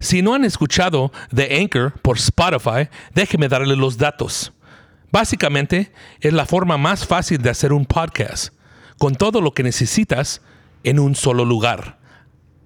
Si 0.00 0.22
no 0.22 0.32
han 0.32 0.46
escuchado 0.46 1.12
The 1.34 1.58
Anchor 1.60 1.92
por 2.00 2.16
Spotify, 2.16 2.88
déjenme 3.14 3.48
darle 3.48 3.76
los 3.76 3.98
datos. 3.98 4.50
Básicamente, 5.12 5.92
es 6.20 6.32
la 6.32 6.46
forma 6.46 6.78
más 6.78 7.06
fácil 7.06 7.42
de 7.42 7.50
hacer 7.50 7.74
un 7.74 7.84
podcast, 7.84 8.54
con 8.98 9.14
todo 9.14 9.42
lo 9.42 9.52
que 9.52 9.62
necesitas 9.62 10.40
en 10.84 10.98
un 10.98 11.14
solo 11.14 11.44
lugar. 11.44 11.98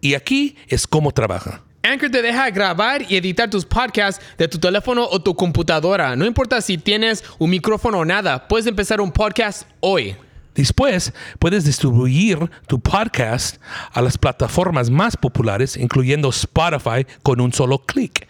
Y 0.00 0.14
aquí 0.14 0.56
es 0.68 0.86
cómo 0.86 1.10
trabaja. 1.10 1.62
Anchor 1.82 2.10
te 2.10 2.22
deja 2.22 2.48
grabar 2.50 3.02
y 3.10 3.16
editar 3.16 3.50
tus 3.50 3.64
podcasts 3.64 4.24
de 4.38 4.46
tu 4.46 4.58
teléfono 4.58 5.04
o 5.04 5.20
tu 5.20 5.34
computadora. 5.34 6.14
No 6.14 6.26
importa 6.26 6.60
si 6.60 6.78
tienes 6.78 7.24
un 7.38 7.50
micrófono 7.50 7.98
o 7.98 8.04
nada, 8.04 8.46
puedes 8.46 8.66
empezar 8.66 9.00
un 9.00 9.10
podcast 9.10 9.68
hoy. 9.80 10.14
Después, 10.54 11.12
puedes 11.38 11.64
distribuir 11.64 12.50
tu 12.66 12.80
podcast 12.80 13.56
a 13.92 14.00
las 14.00 14.16
plataformas 14.18 14.88
más 14.88 15.16
populares, 15.16 15.76
incluyendo 15.76 16.28
Spotify, 16.28 17.06
con 17.22 17.40
un 17.40 17.52
solo 17.52 17.78
clic. 17.78 18.28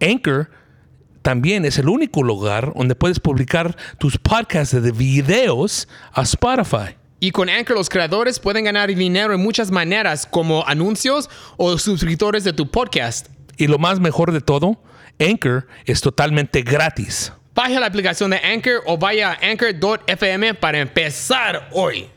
Anchor 0.00 0.50
también 1.22 1.64
es 1.64 1.78
el 1.78 1.88
único 1.88 2.22
lugar 2.22 2.72
donde 2.76 2.94
puedes 2.94 3.20
publicar 3.20 3.76
tus 3.98 4.18
podcasts 4.18 4.80
de 4.80 4.92
videos 4.92 5.88
a 6.12 6.22
Spotify. 6.22 6.96
Y 7.20 7.30
con 7.30 7.48
Anchor 7.48 7.76
los 7.76 7.88
creadores 7.88 8.40
pueden 8.40 8.64
ganar 8.64 8.92
dinero 8.92 9.32
en 9.32 9.40
muchas 9.40 9.70
maneras, 9.70 10.26
como 10.26 10.66
anuncios 10.66 11.30
o 11.56 11.78
suscriptores 11.78 12.42
de 12.42 12.52
tu 12.52 12.70
podcast. 12.70 13.28
Y 13.56 13.68
lo 13.68 13.78
más 13.78 14.00
mejor 14.00 14.32
de 14.32 14.40
todo, 14.40 14.82
Anchor 15.20 15.68
es 15.84 16.00
totalmente 16.00 16.62
gratis. 16.62 17.32
Baja 17.54 17.78
la 17.78 17.86
aplicación 17.86 18.30
de 18.30 18.38
Anchor 18.38 18.82
o 18.86 18.96
vaya 18.96 19.32
a 19.32 19.50
anchor.fm 19.50 20.54
para 20.54 20.78
empezar 20.78 21.68
hoy. 21.72 22.08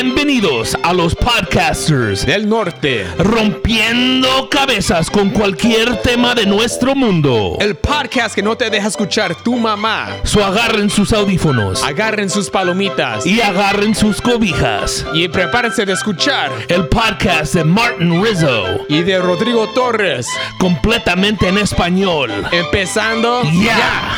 Bienvenidos 0.00 0.76
a 0.82 0.92
los 0.92 1.14
podcasters 1.14 2.26
Del 2.26 2.46
norte. 2.46 3.06
rompiendo 3.16 4.50
cabezas 4.50 5.08
con 5.08 5.30
cualquier 5.30 6.02
tema 6.02 6.34
de 6.34 6.44
nuestro 6.44 6.94
mundo. 6.94 7.56
El 7.60 7.76
podcast 7.76 8.34
que 8.34 8.42
no 8.42 8.58
te 8.58 8.68
deja 8.68 8.88
escuchar 8.88 9.34
tu 9.42 9.56
mamá. 9.56 10.08
So 10.24 10.44
agarren 10.44 10.90
sus 10.90 11.14
audífonos 11.14 11.82
Agarren 11.82 12.28
sus 12.28 12.50
palomitas 12.50 13.24
y 13.24 13.40
agarren 13.40 13.94
sus 13.94 14.20
cobijas. 14.20 15.06
y 15.14 15.28
prepárense 15.28 15.86
de 15.86 15.94
escuchar. 15.94 16.52
El 16.68 16.88
podcast 16.88 17.54
de 17.54 17.64
Martin 17.64 18.22
Rizzo, 18.22 18.84
Y 18.90 19.00
de 19.00 19.18
Rodrigo 19.18 19.66
Torres. 19.68 20.28
completamente 20.58 21.48
en 21.48 21.56
español. 21.56 22.30
Empezando 22.52 23.44
Ya. 23.44 24.12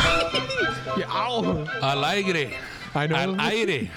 Al 1.81 2.03
aire. 2.03 2.49
I 2.95 3.07
know. 3.07 3.17
Al 3.17 3.39
aire. 3.39 3.89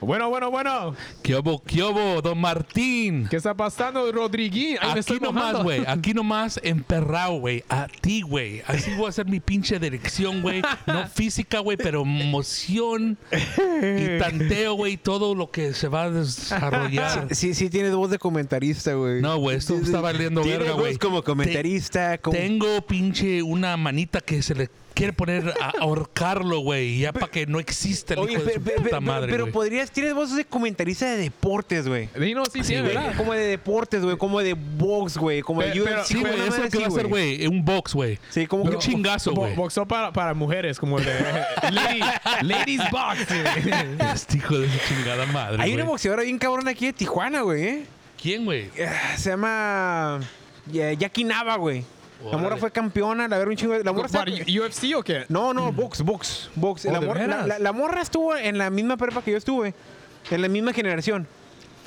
Bueno, 0.00 0.28
bueno, 0.28 0.50
bueno. 0.50 0.94
¿Qué 1.22 1.34
hubo, 1.36 1.62
qué 1.62 1.82
hubo, 1.82 2.22
don 2.22 2.40
Martín? 2.40 3.26
¿Qué 3.28 3.36
está 3.36 3.54
pasando, 3.54 4.10
Rodriguín? 4.12 4.76
Ay, 4.80 5.00
Aquí 5.00 5.18
nomás, 5.20 5.62
güey. 5.62 5.82
Aquí 5.86 6.14
nomás 6.14 6.60
emperrado, 6.62 7.40
güey. 7.40 7.64
A 7.68 7.88
ti, 8.00 8.22
güey. 8.22 8.62
Así 8.66 8.94
voy 8.94 9.06
a 9.06 9.08
hacer 9.08 9.26
mi 9.26 9.40
pinche 9.40 9.78
dirección, 9.80 10.40
güey. 10.40 10.62
No 10.86 11.06
física, 11.14 11.58
güey, 11.58 11.76
pero 11.76 12.02
emoción 12.02 13.18
y 13.32 14.18
tanteo, 14.18 14.74
güey. 14.74 14.96
Todo 14.96 15.34
lo 15.34 15.50
que 15.50 15.74
se 15.74 15.88
va 15.88 16.04
a 16.04 16.10
desarrollar. 16.10 17.34
Sí, 17.34 17.54
sí, 17.54 17.68
tienes 17.68 17.92
voz 17.94 18.10
de 18.10 18.18
comentarista, 18.18 18.94
güey. 18.94 19.20
No, 19.20 19.36
güey. 19.38 19.56
Esto 19.56 19.74
está 19.74 20.00
valiendo 20.00 20.44
verga, 20.44 20.72
güey. 20.72 20.96
como 20.96 21.22
comentarista, 21.24 22.12
Te- 22.12 22.18
como- 22.20 22.36
Tengo 22.38 22.82
pinche 22.82 23.42
una 23.42 23.76
manita 23.76 24.20
que 24.20 24.42
se 24.42 24.54
le 24.54 24.70
quiere 24.98 25.12
poner 25.12 25.54
a 25.60 25.70
ahorcarlo, 25.80 26.58
güey. 26.60 26.98
Ya 26.98 27.12
para 27.12 27.28
que 27.28 27.46
no 27.46 27.60
exista 27.60 28.14
el 28.14 28.20
Oye, 28.20 28.32
hijo 28.34 28.42
de 28.42 28.54
su 28.54 28.60
puta 28.60 28.98
pe- 28.98 29.00
madre, 29.00 29.30
pero 29.30 29.44
güey. 29.44 29.52
podrías, 29.52 29.90
tienes 29.92 30.12
voz 30.12 30.34
de 30.34 30.44
comentarista 30.44 31.06
de 31.06 31.16
deportes, 31.18 31.86
güey. 31.86 32.08
Sí, 32.18 32.34
no, 32.34 32.44
sí, 32.46 32.64
sí, 32.64 32.72
güey. 32.74 32.88
¿verdad? 32.94 33.14
Como 33.16 33.32
de 33.32 33.46
deportes, 33.46 34.02
güey, 34.02 34.16
como 34.16 34.40
de 34.40 34.54
box, 34.54 35.16
güey, 35.16 35.40
como 35.42 35.62
de 35.62 35.70
pero- 35.70 35.84
UFC, 35.84 36.06
Sí, 36.08 36.20
güey. 36.20 36.34
Eso 36.48 36.64
es 36.64 36.70
que 36.72 36.78
va 36.78 36.84
a 36.86 36.88
hacer, 36.88 37.06
güey. 37.06 37.46
Un 37.46 37.64
box, 37.64 37.94
güey. 37.94 38.18
Sí, 38.30 38.46
como 38.48 38.64
Un 38.64 38.70
que- 38.72 38.78
chingazo, 38.78 39.30
Bo- 39.32 39.42
güey. 39.42 39.54
Boxeo 39.54 39.86
para, 39.86 40.12
para 40.12 40.34
mujeres, 40.34 40.78
como 40.78 40.98
el 40.98 41.04
de 41.04 41.14
lady, 41.70 42.00
Ladies 42.42 42.82
Boxing. 42.90 43.44
Este 44.12 44.36
hijo 44.38 44.58
de 44.58 44.68
su 44.68 44.78
chingada 44.88 45.26
madre, 45.26 45.62
Hay 45.62 45.74
una 45.74 45.84
boxeadora 45.84 46.24
bien 46.24 46.38
cabrona 46.38 46.72
aquí 46.72 46.86
de 46.86 46.92
Tijuana, 46.92 47.42
güey, 47.42 47.62
¿eh? 47.64 47.84
¿Quién, 48.20 48.44
güey? 48.44 48.68
Se 49.16 49.30
llama 49.30 50.18
Ya- 50.66 50.92
Jackie 50.92 51.22
Nava, 51.24 51.56
güey. 51.56 51.84
La 52.30 52.36
morra 52.36 52.56
fue 52.56 52.70
campeona, 52.70 53.28
la 53.28 53.38
ver 53.38 53.48
un 53.48 53.56
chingo 53.56 53.74
de... 53.74 53.84
La 53.84 53.92
morra 53.92 54.06
está- 54.06 54.18
¿Para 54.24 54.32
UFC 54.32 54.94
o 54.96 55.02
qué? 55.02 55.24
No, 55.28 55.54
no, 55.54 55.72
box, 55.72 56.02
box, 56.02 56.50
box. 56.56 56.84
Oh, 56.86 56.92
la, 56.92 57.00
¿de 57.00 57.06
morra, 57.06 57.20
la, 57.20 57.26
veras? 57.36 57.46
la- 57.48 57.58
la 57.60 57.72
morra 57.72 58.02
estuvo 58.02 58.36
en 58.36 58.58
la 58.58 58.70
misma 58.70 58.96
prepa 58.96 59.22
que 59.22 59.30
yo 59.30 59.36
estuve. 59.38 59.74
En 60.30 60.42
la 60.42 60.48
misma 60.48 60.72
generación. 60.72 61.26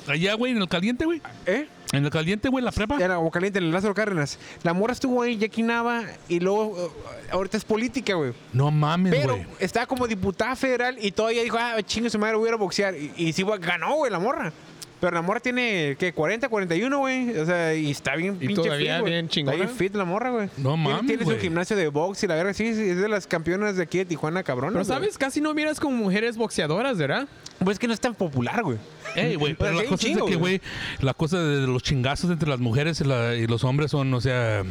Allá, 0.08 0.34
güey, 0.34 0.52
en 0.52 0.58
el 0.58 0.68
caliente, 0.68 1.04
güey. 1.04 1.20
¿Eh? 1.46 1.68
En 1.92 2.04
el 2.04 2.10
caliente, 2.10 2.48
güey, 2.48 2.64
la 2.64 2.72
prepa. 2.72 2.96
En 2.96 3.10
Agua 3.10 3.30
Caliente, 3.30 3.58
en 3.58 3.66
el 3.66 3.70
Lázaro 3.72 3.94
Cárdenas. 3.94 4.38
La 4.62 4.72
morra 4.72 4.94
estuvo 4.94 5.20
ahí, 5.22 5.36
Jackie 5.36 5.62
Nava, 5.62 6.02
y 6.26 6.40
luego 6.40 6.74
eh, 6.76 7.30
ahorita 7.30 7.58
es 7.58 7.64
política, 7.64 8.14
güey. 8.14 8.32
No 8.54 8.70
mames, 8.70 9.14
Pero 9.14 9.34
güey. 9.36 9.46
estaba 9.60 9.86
como 9.86 10.08
diputada 10.08 10.56
federal 10.56 10.96
y 11.00 11.12
todavía 11.12 11.42
dijo, 11.42 11.58
ah, 11.60 11.76
chingo, 11.84 12.08
su 12.08 12.18
madre, 12.18 12.36
voy 12.36 12.46
a 12.46 12.48
ir 12.48 12.54
a 12.54 12.56
boxear. 12.56 12.94
Y, 12.96 13.12
y 13.16 13.32
sí, 13.34 13.42
güey, 13.42 13.60
ganó, 13.60 13.94
güey, 13.96 14.10
la 14.10 14.18
morra. 14.18 14.52
Pero 15.02 15.16
la 15.16 15.22
morra 15.22 15.40
tiene, 15.40 15.96
¿qué? 15.98 16.12
40, 16.12 16.48
41, 16.48 16.96
güey. 17.00 17.36
O 17.36 17.44
sea, 17.44 17.74
y 17.74 17.90
está 17.90 18.14
bien 18.14 18.36
Y 18.40 18.46
pinche 18.46 18.62
todavía 18.62 18.98
fit, 18.98 19.04
bien 19.06 19.28
chingona. 19.28 19.56
Está 19.56 19.66
bien 19.66 19.76
fit 19.76 19.94
la 19.96 20.04
morra, 20.04 20.30
güey. 20.30 20.46
No 20.58 20.74
Tiene- 20.74 20.76
mames, 20.88 21.06
Tiene 21.08 21.22
su 21.24 21.28
güey. 21.30 21.40
gimnasio 21.40 21.76
de 21.76 21.88
box 21.88 22.22
y 22.22 22.28
la 22.28 22.36
verga, 22.36 22.54
sí, 22.54 22.72
sí, 22.72 22.82
es 22.90 22.98
de 22.98 23.08
las 23.08 23.26
campeonas 23.26 23.76
de 23.76 23.82
aquí 23.82 23.98
de 23.98 24.04
Tijuana, 24.04 24.44
cabrón. 24.44 24.74
Pero 24.74 24.84
sabes, 24.84 25.18
casi 25.18 25.40
no 25.40 25.52
miras 25.54 25.80
como 25.80 25.96
mujeres 25.96 26.36
boxeadoras, 26.36 26.98
¿verdad? 26.98 27.26
Pues 27.58 27.74
es 27.74 27.78
que 27.80 27.88
no 27.88 27.94
es 27.94 28.00
tan 28.00 28.14
popular, 28.14 28.62
güey. 28.62 28.78
Ey, 29.16 29.34
güey, 29.34 29.54
pero 29.54 29.72
Pero 29.72 29.82
la 29.82 29.88
cosa 29.88 30.06
es 30.06 30.14
de 30.14 30.20
que, 30.20 30.36
güey. 30.36 30.36
güey, 30.38 30.60
la 31.00 31.14
cosa 31.14 31.42
de 31.42 31.66
los 31.66 31.82
chingazos 31.82 32.30
entre 32.30 32.48
las 32.48 32.60
mujeres 32.60 33.00
y, 33.00 33.04
la- 33.04 33.34
y 33.34 33.48
los 33.48 33.64
hombres 33.64 33.90
son, 33.90 34.14
o 34.14 34.20
sea, 34.20 34.62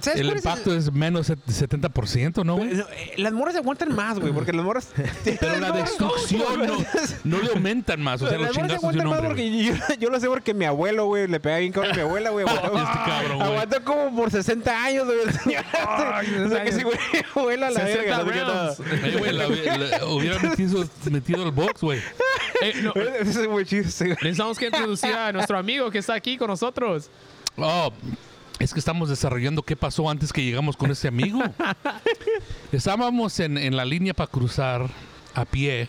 ¿Sabes 0.00 0.20
el 0.20 0.26
cuál 0.26 0.38
es 0.38 0.44
impacto 0.44 0.74
es 0.74 0.92
menos 0.92 1.26
de 1.28 1.36
70%, 1.36 2.44
¿no, 2.44 2.56
güey? 2.56 2.68
No, 2.74 2.84
eh, 2.90 3.14
Las 3.16 3.32
morras 3.32 3.56
aguantan 3.56 3.94
más, 3.94 4.18
güey, 4.18 4.32
porque 4.32 4.52
las 4.52 4.64
morras... 4.64 4.88
Pero 5.24 5.58
la 5.58 5.72
destrucción 5.72 6.66
no, 6.66 6.76
no 7.24 7.42
le 7.42 7.50
aumentan 7.50 8.00
más, 8.02 8.20
o 8.22 8.28
sea, 8.28 8.36
los 8.38 8.48
las 8.48 8.56
morras 8.56 8.70
chingazos 8.80 8.92
de 8.94 9.00
un 9.00 9.06
aguantan 9.06 9.08
más 9.08 9.18
hombre. 9.30 9.44
güey. 9.44 9.72
porque 9.78 9.94
yo, 9.96 10.00
yo 10.00 10.10
lo 10.10 10.20
sé 10.20 10.28
porque 10.28 10.54
mi 10.54 10.64
abuelo, 10.66 11.06
güey, 11.06 11.26
le 11.28 11.40
pega 11.40 11.58
bien 11.58 11.72
cabrón 11.72 11.92
a 11.92 11.94
mi 11.94 12.00
abuela, 12.02 12.30
güey. 12.30 12.46
aguantó- 12.46 12.78
Este 12.86 12.98
cabrón, 13.10 13.36
güey. 13.38 13.48
Aguantó 13.50 13.84
como 13.84 14.16
por 14.16 14.30
60 14.30 14.84
años, 14.84 15.04
güey. 15.06 15.18
el 15.20 15.32
señor. 15.32 15.64
o 16.46 16.48
sea, 16.50 16.64
que 16.64 16.72
si, 16.72 16.82
güey, 16.82 16.98
abuela 17.34 17.70
la 17.70 17.80
60 17.80 18.22
verga. 18.22 18.74
Ey, 19.04 19.16
güey, 19.18 19.32
la, 19.32 19.48
la- 19.48 20.06
hubiera 20.06 20.38
metido, 20.40 20.84
metido 21.10 21.42
el 21.44 21.50
box, 21.52 21.80
güey. 21.80 22.00
Eh, 22.62 22.74
no, 22.82 22.92
Ese 22.94 23.42
es 23.42 23.48
muy 23.48 23.64
chido, 23.64 23.82
ese, 23.88 24.04
güey. 24.04 24.16
necesitamos 24.22 24.58
que 24.58 24.66
introducir 24.66 25.12
a 25.12 25.32
nuestro 25.32 25.58
amigo 25.58 25.90
que 25.90 25.98
está 25.98 26.14
aquí 26.14 26.36
con 26.36 26.48
nosotros. 26.48 27.10
Oh, 27.56 27.92
es 28.58 28.72
que 28.72 28.78
estamos 28.78 29.08
desarrollando 29.08 29.62
qué 29.62 29.76
pasó 29.76 30.08
antes 30.08 30.32
que 30.32 30.42
llegamos 30.42 30.76
con 30.76 30.90
este 30.90 31.08
amigo. 31.08 31.40
Estábamos 32.72 33.38
en, 33.40 33.58
en 33.58 33.76
la 33.76 33.84
línea 33.84 34.14
para 34.14 34.30
cruzar 34.30 34.88
a 35.34 35.44
pie. 35.44 35.88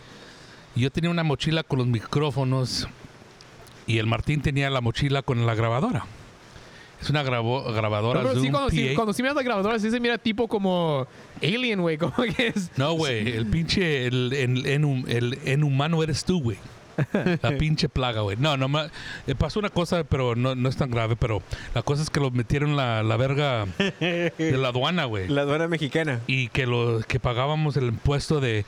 Y 0.76 0.80
yo 0.82 0.90
tenía 0.90 1.10
una 1.10 1.24
mochila 1.24 1.62
con 1.62 1.78
los 1.78 1.86
micrófonos. 1.88 2.88
Y 3.86 3.98
el 3.98 4.06
Martín 4.06 4.42
tenía 4.42 4.68
la 4.70 4.80
mochila 4.80 5.22
con 5.22 5.46
la 5.46 5.54
grabadora. 5.54 6.04
Es 7.00 7.08
una 7.10 7.22
grabo- 7.22 7.72
grabadora 7.72 8.20
Pero 8.22 8.34
sí, 8.34 8.40
Zoom 8.40 8.50
cuando, 8.50 8.70
sí, 8.70 8.92
cuando 8.94 9.12
sí 9.12 9.22
miras 9.22 9.36
la 9.36 9.42
grabadora, 9.44 9.78
sí 9.78 9.88
se 9.90 10.00
mira 10.00 10.18
tipo 10.18 10.48
como 10.48 11.06
Alien, 11.40 11.80
güey. 11.80 11.96
Como 11.96 12.12
que 12.16 12.48
es. 12.48 12.70
No, 12.76 12.92
güey, 12.94 13.36
el 13.36 13.46
pinche, 13.46 14.06
el, 14.06 14.32
el, 14.32 14.66
en, 14.66 15.04
el 15.08 15.38
en 15.44 15.62
humano 15.64 16.02
eres 16.02 16.24
tú, 16.24 16.42
güey. 16.42 16.58
La 17.42 17.56
pinche 17.58 17.88
plaga, 17.88 18.20
güey. 18.22 18.36
No, 18.38 18.56
no, 18.56 18.68
ma- 18.68 18.88
eh, 19.26 19.34
pasó 19.34 19.58
una 19.60 19.70
cosa, 19.70 20.04
pero 20.04 20.34
no, 20.34 20.54
no 20.54 20.68
es 20.68 20.76
tan 20.76 20.90
grave, 20.90 21.16
pero 21.16 21.42
la 21.74 21.82
cosa 21.82 22.02
es 22.02 22.10
que 22.10 22.20
lo 22.20 22.30
metieron 22.30 22.76
la, 22.76 23.02
la 23.02 23.16
verga 23.16 23.66
de 23.98 24.56
la 24.58 24.68
aduana, 24.68 25.04
güey. 25.04 25.28
La 25.38 25.42
aduana 25.42 25.68
mexicana. 25.68 26.20
Y 26.26 26.48
que 26.48 26.66
lo 26.66 27.00
que 27.06 27.20
pagábamos 27.20 27.76
el 27.76 27.84
impuesto 27.84 28.40
de 28.40 28.64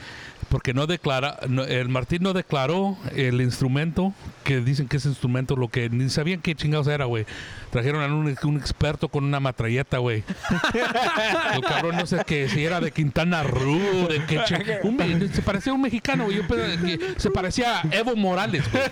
porque 0.51 0.75
no 0.75 0.87
declara 0.87 1.39
no- 1.49 1.65
el 1.65 1.89
Martín 1.89 2.23
no 2.23 2.33
declaró 2.35 2.99
el 3.17 3.41
instrumento 3.41 4.13
que 4.45 4.61
dicen 4.61 4.89
que 4.89 4.99
ese 4.99 5.09
instrumento 5.09 5.57
lo 5.57 5.69
que 5.69 5.89
ni 5.89 6.11
sabían 6.11 6.41
qué 6.43 6.55
chingados 6.55 6.89
era, 6.89 7.07
güey. 7.07 7.25
Trajeron 7.71 8.03
a 8.03 8.07
un, 8.07 8.37
un 8.43 8.57
experto 8.57 9.09
con 9.09 9.25
una 9.25 9.39
matralleta, 9.41 9.99
güey. 9.99 10.25
El 11.55 11.63
cabrón 11.63 11.97
no 11.97 12.07
sé 12.07 12.19
qué, 12.27 12.49
si 12.49 12.65
era 12.65 12.81
de 12.81 12.91
Quintana 12.91 13.43
Roo, 13.45 14.09
de 14.09 14.25
qué 14.27 14.41
chi- 14.45 14.55
un 14.83 15.31
se 15.33 15.43
parecía 15.43 15.73
a 15.73 15.75
un 15.77 15.83
mexicano, 15.83 16.25
güey. 16.25 16.37
Yo 16.39 16.47
que 16.49 17.15
se 17.17 17.31
parecía 17.31 17.79
a 17.81 17.83
Evo 17.93 18.17
Morales, 18.17 18.65
güey. 18.73 18.85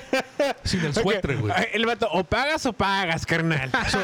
Sin 0.64 0.84
el 0.84 0.94
suéter, 0.94 1.38
güey. 1.38 1.52
El 1.72 1.86
vato, 1.86 2.08
o 2.12 2.22
pagas 2.24 2.64
o 2.66 2.72
pagas, 2.72 3.26
carnal. 3.26 3.70
So, 3.90 3.98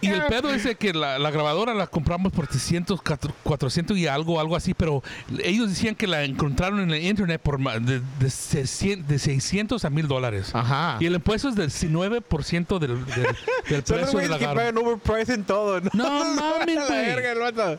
y 0.00 0.08
el 0.08 0.22
pedo 0.24 0.52
es 0.54 0.66
que 0.76 0.94
la, 0.94 1.18
la 1.18 1.30
grabadora 1.30 1.74
la 1.74 1.86
compramos 1.86 2.32
por 2.32 2.46
300, 2.46 3.00
400 3.42 3.96
y 3.98 4.06
algo, 4.06 4.40
algo 4.40 4.56
así, 4.56 4.72
pero 4.74 5.02
ellos 5.42 5.68
decían 5.68 5.94
que 5.94 6.06
la 6.06 6.24
encontraron 6.30 6.80
en 6.80 6.90
el 6.90 7.04
internet 7.04 7.40
por 7.42 7.58
de, 7.80 8.00
de 8.18 8.30
600 8.30 9.06
de 9.08 9.18
600 9.18 9.84
a 9.84 9.90
1000 9.90 10.08
dólares. 10.08 10.50
Ajá. 10.54 10.96
Y 11.00 11.06
el 11.06 11.14
impuesto 11.14 11.48
es 11.48 11.54
del 11.54 11.70
19% 11.70 12.78
del, 12.78 13.04
del, 13.06 13.26
del 13.68 13.82
precio 13.84 14.18
de 14.18 14.28
la 14.28 14.38
que 14.38 14.44
pagan 14.46 14.78
overprice 14.78 15.34
en 15.34 15.44
todo, 15.44 15.80
¿no? 15.80 15.90
No 15.94 16.34
mames, 16.34 16.78
güey. 16.88 17.78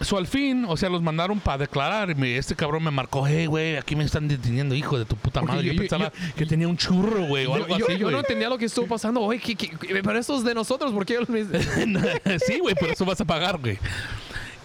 so, 0.00 0.18
al 0.18 0.26
fin, 0.26 0.66
o 0.68 0.76
sea, 0.76 0.88
los 0.90 1.00
mandaron 1.02 1.40
para 1.40 1.58
declarar. 1.58 2.14
Y 2.18 2.32
este 2.34 2.54
cabrón 2.54 2.84
me 2.84 2.90
marcó, 2.90 3.26
hey, 3.26 3.46
güey, 3.46 3.76
aquí 3.76 3.96
me 3.96 4.04
están 4.04 4.28
deteniendo, 4.28 4.74
hijo 4.74 4.98
de 4.98 5.04
tu 5.06 5.16
puta 5.16 5.40
madre. 5.42 5.62
Yo, 5.64 5.72
yo- 5.72 5.72
yo- 5.72 5.80
pensaba 5.80 6.12
que 6.36 6.44
tenía 6.46 6.68
un 6.68 6.76
churro, 6.76 7.22
güey, 7.26 7.46
o 7.46 7.54
algo 7.54 7.66
Yo, 7.68 7.78
yo- 7.78 7.84
así, 7.86 7.94
yo 7.94 8.06
no 8.06 8.12
güey. 8.12 8.18
entendía 8.20 8.48
lo 8.48 8.58
que 8.58 8.66
estuvo 8.66 8.86
pasando. 8.86 9.20
Oye, 9.22 9.40
¿qué, 9.40 9.54
qué, 9.56 9.70
qué- 9.70 10.02
pero 10.02 10.18
eso 10.18 10.36
es 10.36 10.44
de 10.44 10.54
nosotros, 10.54 10.92
¿por 10.92 11.06
qué 11.06 11.18
sí, 12.46 12.58
güey, 12.60 12.74
por 12.74 12.90
eso 12.90 13.04
vas 13.04 13.20
a 13.20 13.24
pagar, 13.24 13.58
güey. 13.58 13.78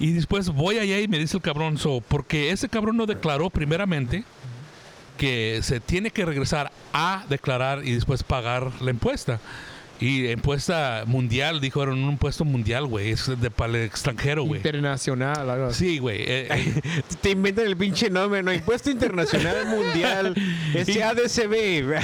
Y 0.02 0.14
después 0.14 0.50
voy 0.50 0.80
allá 0.80 1.00
y 1.00 1.08
me 1.08 1.20
dice 1.20 1.38
el 1.38 1.44
cabrón, 1.44 1.78
so, 1.78 2.02
porque 2.02 2.50
ese 2.50 2.68
cabrón 2.68 2.98
no 2.98 3.06
declaró 3.06 3.52
primeramente 3.52 4.24
que 5.16 5.60
se 5.62 5.80
tiene 5.80 6.10
que 6.10 6.26
regresar 6.26 6.72
a 6.92 7.24
declarar 7.30 7.86
y 7.86 7.94
después 7.94 8.24
pagar 8.24 8.72
la 8.82 8.90
impuesta. 8.90 9.40
Y 10.02 10.30
impuesta 10.32 11.04
mundial, 11.06 11.62
dijo, 11.62 11.82
era 11.84 11.92
un 11.94 12.00
impuesto 12.00 12.44
mundial, 12.44 12.88
güey, 12.88 13.12
es 13.12 13.28
de 13.40 13.50
para 13.52 13.70
el 13.78 13.84
extranjero, 13.86 14.44
güey. 14.44 14.58
internacional? 14.60 15.50
Algo 15.50 15.68
así. 15.68 15.86
Sí, 15.92 15.98
güey. 16.00 16.22
eh, 16.22 16.48
eh, 16.50 16.82
Te 17.22 17.30
inventan 17.30 17.68
el 17.68 17.78
pinche 17.78 18.10
nombre, 18.10 18.42
¿no? 18.44 18.52
Impuesto 18.52 18.90
Internacional 18.90 19.68
Mundial. 19.70 20.34
SADCB. 20.74 22.02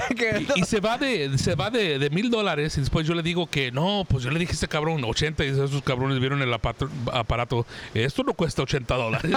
y, 0.55 0.61
y 0.61 0.63
se 0.65 0.79
va 0.79 0.97
de 0.97 1.38
se 1.38 1.55
va 1.55 1.69
de 1.69 1.97
de 1.99 2.09
mil 2.09 2.29
dólares 2.29 2.77
y 2.77 2.81
después 2.81 3.07
yo 3.07 3.13
le 3.15 3.23
digo 3.23 3.47
que 3.47 3.71
no, 3.71 4.05
pues 4.07 4.23
yo 4.23 4.29
le 4.29 4.39
dije 4.39 4.51
a 4.51 4.53
este 4.53 4.67
cabrón 4.67 5.03
80 5.03 5.44
y 5.45 5.47
esos 5.49 5.81
cabrones 5.81 6.19
vieron 6.19 6.41
el 6.41 6.53
apato- 6.53 6.89
aparato. 7.11 7.65
Esto 7.94 8.23
no 8.23 8.33
cuesta 8.33 8.61
80 8.61 8.95
dólares. 8.95 9.31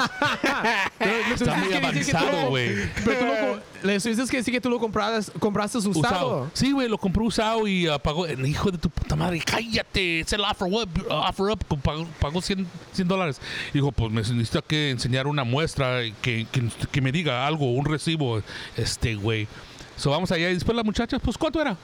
Está 1.34 1.54
muy 1.56 1.72
avanzado, 1.74 2.48
güey. 2.50 2.74
Pero 3.04 3.18
tú 3.18 3.24
lo, 3.26 3.86
le 3.86 3.92
dices 3.94 4.30
que 4.30 4.42
sí 4.42 4.52
que 4.52 4.60
tú 4.60 4.68
lo 4.70 4.78
compraste, 4.78 5.32
compraste 5.38 5.78
usado. 5.78 5.98
Usado. 6.00 6.50
Sí, 6.54 6.72
güey, 6.72 6.88
lo 6.88 6.98
compró 6.98 7.24
usado 7.24 7.66
y 7.66 7.86
pagó. 8.02 8.26
Hijo 8.50 8.70
de 8.70 8.78
tu 8.78 8.90
puta 8.90 9.16
madre, 9.16 9.40
cállate. 9.44 10.20
Es 10.20 10.32
el 10.32 10.40
offer, 10.42 10.68
what, 10.70 10.88
offer 11.08 11.46
up. 11.50 11.64
Pagó, 11.82 12.06
pagó 12.20 12.40
100, 12.42 12.66
100 12.92 13.08
dólares. 13.08 13.40
Dijo, 13.72 13.92
pues 13.92 14.10
me 14.12 14.20
necesita 14.20 14.62
que 14.62 14.90
enseñar 14.90 15.26
una 15.26 15.44
muestra 15.44 16.00
que, 16.22 16.46
que, 16.50 16.68
que 16.90 17.00
me 17.00 17.12
diga 17.12 17.46
algo, 17.46 17.72
un 17.72 17.84
recibo. 17.84 18.42
Este, 18.76 19.14
güey. 19.14 19.48
So 19.96 20.10
vamos 20.10 20.30
allá 20.32 20.50
y 20.50 20.54
después 20.54 20.76
la 20.76 20.82
muchacha, 20.82 21.18
pues 21.18 21.36
¿cuánto 21.38 21.60
era? 21.60 21.76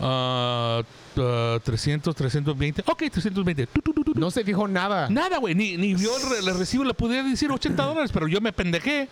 Ah, 0.00 0.82
ah, 1.16 1.58
300, 1.62 2.14
320. 2.14 2.82
Ok, 2.86 2.98
320. 3.10 3.66
Tu, 3.66 3.80
tu, 3.80 3.92
tu, 3.92 4.04
tu, 4.04 4.12
tu. 4.14 4.20
No 4.20 4.30
se 4.30 4.44
fijó 4.44 4.66
nada. 4.68 5.08
Nada, 5.08 5.38
güey. 5.38 5.54
Ni, 5.54 5.76
ni 5.76 5.94
vio 5.94 6.16
el, 6.16 6.22
re- 6.30 6.38
el 6.50 6.58
recibo. 6.58 6.84
Le 6.84 6.94
pudiera 6.94 7.22
decir 7.28 7.50
80 7.50 7.82
dólares, 7.82 8.10
pero 8.12 8.26
yo 8.28 8.40
me 8.40 8.52
pendejé. 8.52 9.08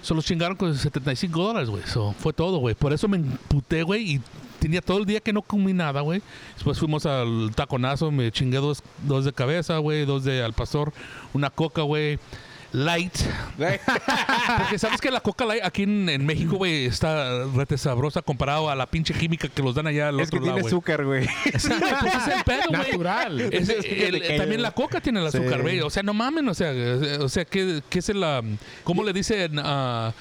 Solo 0.00 0.20
chingaron 0.22 0.56
con 0.56 0.76
75 0.76 1.42
dólares, 1.42 1.68
güey. 1.70 1.82
So, 1.86 2.14
fue 2.18 2.32
todo, 2.32 2.58
güey. 2.58 2.74
Por 2.74 2.92
eso 2.92 3.06
me 3.08 3.18
emputé, 3.18 3.82
güey. 3.82 4.14
Y 4.14 4.20
tenía 4.62 4.80
todo 4.80 4.98
el 4.98 5.04
día 5.06 5.20
que 5.20 5.32
no 5.32 5.42
comí 5.42 5.72
nada, 5.72 6.00
güey. 6.02 6.22
Después 6.54 6.78
fuimos 6.78 7.04
al 7.04 7.50
taconazo. 7.54 8.10
Me 8.12 8.30
chingué 8.30 8.58
dos, 8.58 8.82
dos 9.02 9.24
de 9.24 9.32
cabeza, 9.32 9.78
güey. 9.78 10.04
Dos 10.06 10.22
de 10.24 10.42
al 10.42 10.52
pastor. 10.52 10.92
Una 11.34 11.50
coca, 11.50 11.82
güey. 11.82 12.18
Light. 12.72 13.12
Porque 14.58 14.78
sabes 14.78 15.00
que 15.00 15.10
la 15.10 15.20
coca 15.20 15.44
light 15.44 15.62
aquí 15.62 15.82
en, 15.82 16.08
en 16.08 16.24
México, 16.24 16.56
güey, 16.56 16.86
está 16.86 17.44
rete 17.54 17.76
sabrosa 17.76 18.22
comparado 18.22 18.70
a 18.70 18.74
la 18.74 18.86
pinche 18.86 19.12
química 19.12 19.48
que 19.48 19.62
los 19.62 19.74
dan 19.74 19.86
allá 19.88 20.08
al 20.08 20.20
Es 20.20 20.30
que 20.30 20.36
otro 20.36 20.44
tiene 20.46 20.56
lado, 20.56 20.60
güey. 20.62 20.72
azúcar, 20.72 21.04
güey. 21.04 21.26
Sí, 21.58 21.68
güey, 21.68 21.94
pues 22.00 22.14
es 22.14 22.28
el 22.28 22.44
pedo, 22.44 22.62
güey. 22.70 22.80
Natural. 22.82 23.40
Es- 23.40 23.68
Es 23.68 23.84
que 23.84 24.08
el- 24.08 24.20
te 24.22 24.26
cae, 24.28 24.38
también 24.38 24.62
la 24.62 24.70
coca 24.70 25.00
tiene 25.02 25.20
el 25.20 25.26
azúcar, 25.26 25.56
Sí. 25.56 25.60
güey. 25.62 25.80
O 25.80 25.90
sea, 25.90 26.02
no 26.02 26.14
mamen, 26.14 26.48
o 26.48 26.54
sea, 26.54 26.72
o 27.20 27.28
sea, 27.28 27.44
¿qué, 27.44 27.82
qué 27.90 27.98
es 27.98 28.08
el, 28.08 28.22
um, 28.22 28.56
cómo 28.84 29.04
le 29.04 29.12
dicen, 29.12 29.58
ah, 29.62 30.12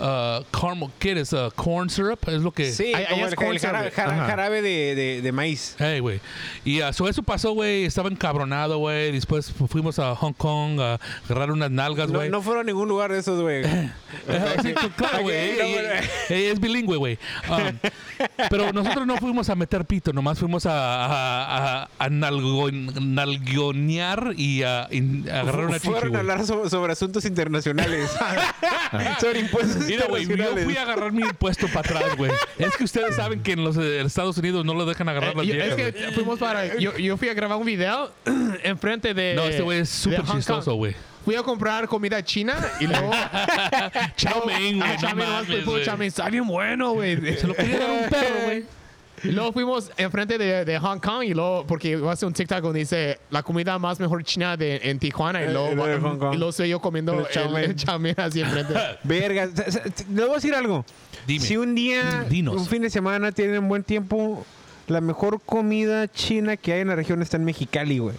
ah, 0.00 0.40
caramel, 0.50 0.90
qué 0.98 1.12
es, 1.12 1.32
Ah, 1.32 1.48
corn 1.54 1.90
syrup? 1.90 2.18
Es 2.28 2.42
lo 2.42 2.52
que... 2.52 2.72
Sí, 2.72 2.92
Ahí- 2.94 3.04
ahí 3.04 3.06
como 3.14 3.26
es 3.26 3.32
el, 3.32 3.36
corn 3.36 3.56
Ajá. 3.96 4.26
jarabe 4.26 4.62
de, 4.62 4.94
de, 4.94 5.22
de 5.22 5.32
maíz. 5.32 5.74
Hey, 5.78 6.00
güey. 6.00 6.20
Y 6.64 6.80
ah, 6.80 6.92
so 6.92 7.08
eso 7.08 7.22
pasó, 7.22 7.52
güey. 7.52 7.84
Estaba 7.84 8.08
encabronado, 8.08 8.78
güey. 8.78 9.12
Después 9.12 9.50
fu- 9.52 9.66
fuimos 9.66 9.98
a 9.98 10.14
Hong 10.16 10.32
Kong 10.32 10.80
a 10.80 10.98
agarrar 11.26 11.50
unas 11.52 11.70
nalgas, 11.70 12.08
No, 12.10 12.18
güey. 12.18 12.30
no 12.30 12.42
fueron 12.42 12.62
a 12.62 12.66
ningún 12.66 12.88
lugar 12.88 13.12
de 13.12 13.18
esos, 13.18 13.40
güey. 13.40 13.64
Sí, 14.62 14.72
claro, 14.96 15.28
es 16.28 16.60
bilingüe, 16.60 16.96
güey. 16.96 17.18
Um, 17.50 17.78
pero 18.50 18.72
nosotros 18.72 19.06
no 19.06 19.16
fuimos 19.18 19.48
a 19.50 19.54
meter 19.54 19.84
pito, 19.84 20.12
nomás 20.12 20.38
fuimos 20.38 20.64
a, 20.66 20.72
a, 21.04 21.82
a- 21.82 21.88
a 21.98 22.08
nalgo- 22.08 22.70
nalgonear 22.72 24.32
y 24.36 24.62
a, 24.62 24.88
in- 24.90 25.28
agarrar 25.30 25.66
una 25.66 25.78
chichi, 25.78 25.92
Fueron 25.92 26.16
a 26.16 26.18
hablar 26.20 26.44
sobre, 26.46 26.70
sobre 26.70 26.92
asuntos 26.92 27.24
internacionales. 27.24 28.10
sobre 29.20 29.40
impuestos 29.40 29.87
Mira, 29.88 30.06
güey, 30.08 30.26
yo 30.26 30.56
fui 30.64 30.76
a 30.76 30.82
agarrar 30.82 31.12
mi 31.12 31.22
impuesto 31.22 31.66
para 31.68 31.80
atrás, 31.80 32.16
güey. 32.16 32.30
Es 32.58 32.76
que 32.76 32.84
ustedes 32.84 33.16
saben 33.16 33.42
que 33.42 33.52
en 33.52 33.64
los 33.64 33.76
eh, 33.76 34.00
Estados 34.02 34.36
Unidos 34.38 34.64
no 34.64 34.74
lo 34.74 34.86
dejan 34.86 35.08
agarrar 35.08 35.34
las 35.36 35.44
Eh, 35.44 35.48
yo- 35.48 35.54
viejas, 35.54 35.78
es 35.78 35.92
güey. 35.92 35.92
que 36.06 36.12
fuimos 36.12 36.38
para. 36.38 36.76
Yo, 36.78 36.96
yo 36.96 37.16
fui 37.16 37.28
a 37.28 37.34
grabar 37.34 37.58
un 37.58 37.64
video 37.66 38.12
enfrente 38.62 39.14
de. 39.14 39.34
No, 39.34 39.44
este 39.44 39.62
güey 39.62 39.80
es 39.80 39.88
de 39.88 39.94
súper 39.94 40.20
Hong 40.20 40.26
Kong. 40.26 40.36
chistoso, 40.36 40.74
güey. 40.74 40.94
Fui 41.24 41.34
a 41.36 41.42
comprar 41.42 41.86
comida 41.88 42.22
china 42.24 42.56
y 42.80 42.86
luego. 42.88 43.10
Chow 44.16 44.44
mein, 44.46 44.78
güey, 44.78 44.90
Ah, 44.90 44.96
no 45.02 45.08
nomás 45.10 45.28
mames, 45.28 45.64
güey. 45.64 45.84
mein. 45.98 46.08
Está 46.08 46.30
bien 46.30 46.46
bueno, 46.46 46.92
güey. 46.92 47.16
Se 47.36 47.46
lo 47.46 47.54
a 47.54 47.92
un 47.92 48.08
perro, 48.10 48.40
güey. 48.44 48.64
Y 49.24 49.28
luego 49.32 49.52
fuimos 49.52 49.90
enfrente 49.96 50.38
de, 50.38 50.64
de 50.64 50.78
Hong 50.78 50.98
Kong 50.98 51.22
y 51.24 51.34
luego, 51.34 51.64
porque 51.66 51.90
iba 51.90 52.10
a 52.10 52.12
hacer 52.14 52.26
un 52.26 52.32
TikTok 52.34 52.60
donde 52.60 52.80
dice 52.80 53.18
la 53.30 53.42
comida 53.42 53.78
más 53.78 53.98
mejor 54.00 54.22
china 54.24 54.56
de, 54.56 54.80
en 54.84 54.98
Tijuana. 54.98 55.40
Y 55.42 55.46
Eh, 55.46 55.52
luego, 55.52 55.74
lo 55.74 55.86
de 55.86 55.98
Hong 55.98 56.18
Kong. 56.18 56.34
y 56.34 56.36
luego 56.36 56.52
soy 56.52 56.68
yo 56.68 56.80
comiendo 56.80 57.12
El 57.12 57.18
el, 57.56 57.56
el 57.70 57.76
chow 57.76 57.98
mein 57.98 58.14
así 58.18 58.40
enfrente. 58.40 58.74
Verga. 59.04 59.46
Le 59.46 60.22
voy 60.22 60.30
a 60.30 60.34
decir 60.34 60.54
algo. 60.54 60.84
Dime. 61.26 61.44
Si 61.44 61.56
un 61.56 61.74
día, 61.74 62.24
Dinos. 62.28 62.54
un 62.56 62.66
fin 62.66 62.82
de 62.82 62.90
semana 62.90 63.32
tienen 63.32 63.68
buen 63.68 63.82
tiempo, 63.84 64.44
la 64.86 65.00
mejor 65.00 65.40
comida 65.44 66.08
china 66.08 66.56
que 66.56 66.72
hay 66.72 66.80
en 66.80 66.88
la 66.88 66.96
región 66.96 67.20
está 67.22 67.36
en 67.36 67.44
Mexicali, 67.44 67.98
güey. 67.98 68.16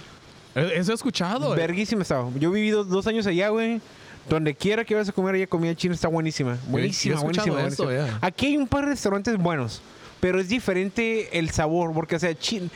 Eh, 0.56 0.74
Eso 0.76 0.92
he 0.92 0.96
escuchado. 0.96 1.54
eh. 1.54 1.58
Verguísima 1.58 2.02
está. 2.04 2.24
Yo 2.40 2.50
he 2.50 2.54
vivido 2.54 2.84
dos 2.84 3.08
años 3.08 3.26
allá, 3.28 3.50
güey. 3.50 3.82
Donde 4.30 4.54
quiera 4.54 4.84
que 4.86 4.94
vayas 4.94 5.10
a 5.10 5.12
comer 5.12 5.34
allá 5.36 5.48
comida 5.48 5.74
china 5.74 5.96
está 5.96 6.08
buenísima. 6.08 6.58
Buenísima, 6.68 7.20
buenísima. 7.20 7.66
eso, 7.68 7.84
buenísima. 7.86 8.08
ya. 8.10 8.20
Aquí 8.22 8.46
hay 8.48 8.58
un 8.58 8.68
par 8.68 8.84
de 8.86 8.92
restaurantes 8.92 9.36
buenos, 9.38 9.82
pero 10.20 10.40
es 10.40 10.50
diferente 10.50 11.38
el 11.38 11.50
sabor, 11.52 11.94
porque, 11.94 12.16
o 12.16 12.20
sea, 12.20 12.34
chin- 12.38 12.70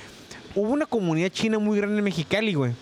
hubo 0.55 0.69
una 0.71 0.85
comunidad 0.85 1.29
china 1.29 1.59
muy 1.59 1.77
grande 1.77 1.97
en 1.97 2.03
Mexicali, 2.03 2.53
güey. 2.53 2.73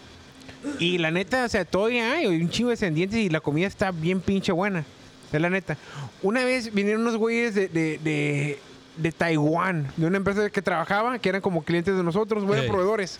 Y 0.79 0.97
la 0.99 1.09
neta, 1.09 1.45
o 1.45 1.49
sea, 1.49 1.65
todavía 1.65 2.13
hay 2.13 2.27
un 2.27 2.49
chingo 2.49 2.69
de 2.69 2.73
descendientes 2.73 3.17
y 3.19 3.29
la 3.29 3.39
comida 3.39 3.65
está 3.67 3.91
bien 3.91 4.19
pinche 4.21 4.51
buena. 4.51 4.83
Es 5.31 5.41
la 5.41 5.49
neta. 5.49 5.77
Una 6.21 6.43
vez 6.43 6.71
vinieron 6.73 7.01
unos 7.01 7.17
güeyes 7.17 7.55
de, 7.55 7.67
de, 7.67 7.97
de, 8.03 8.59
de 8.97 9.11
Taiwán, 9.11 9.87
de 9.97 10.05
una 10.05 10.17
empresa 10.17 10.49
que 10.49 10.61
trabajaba, 10.61 11.17
que 11.17 11.29
eran 11.29 11.41
como 11.41 11.63
clientes 11.63 11.95
de 11.95 12.03
nosotros, 12.03 12.43
Ey. 12.43 12.67
proveedores. 12.67 13.17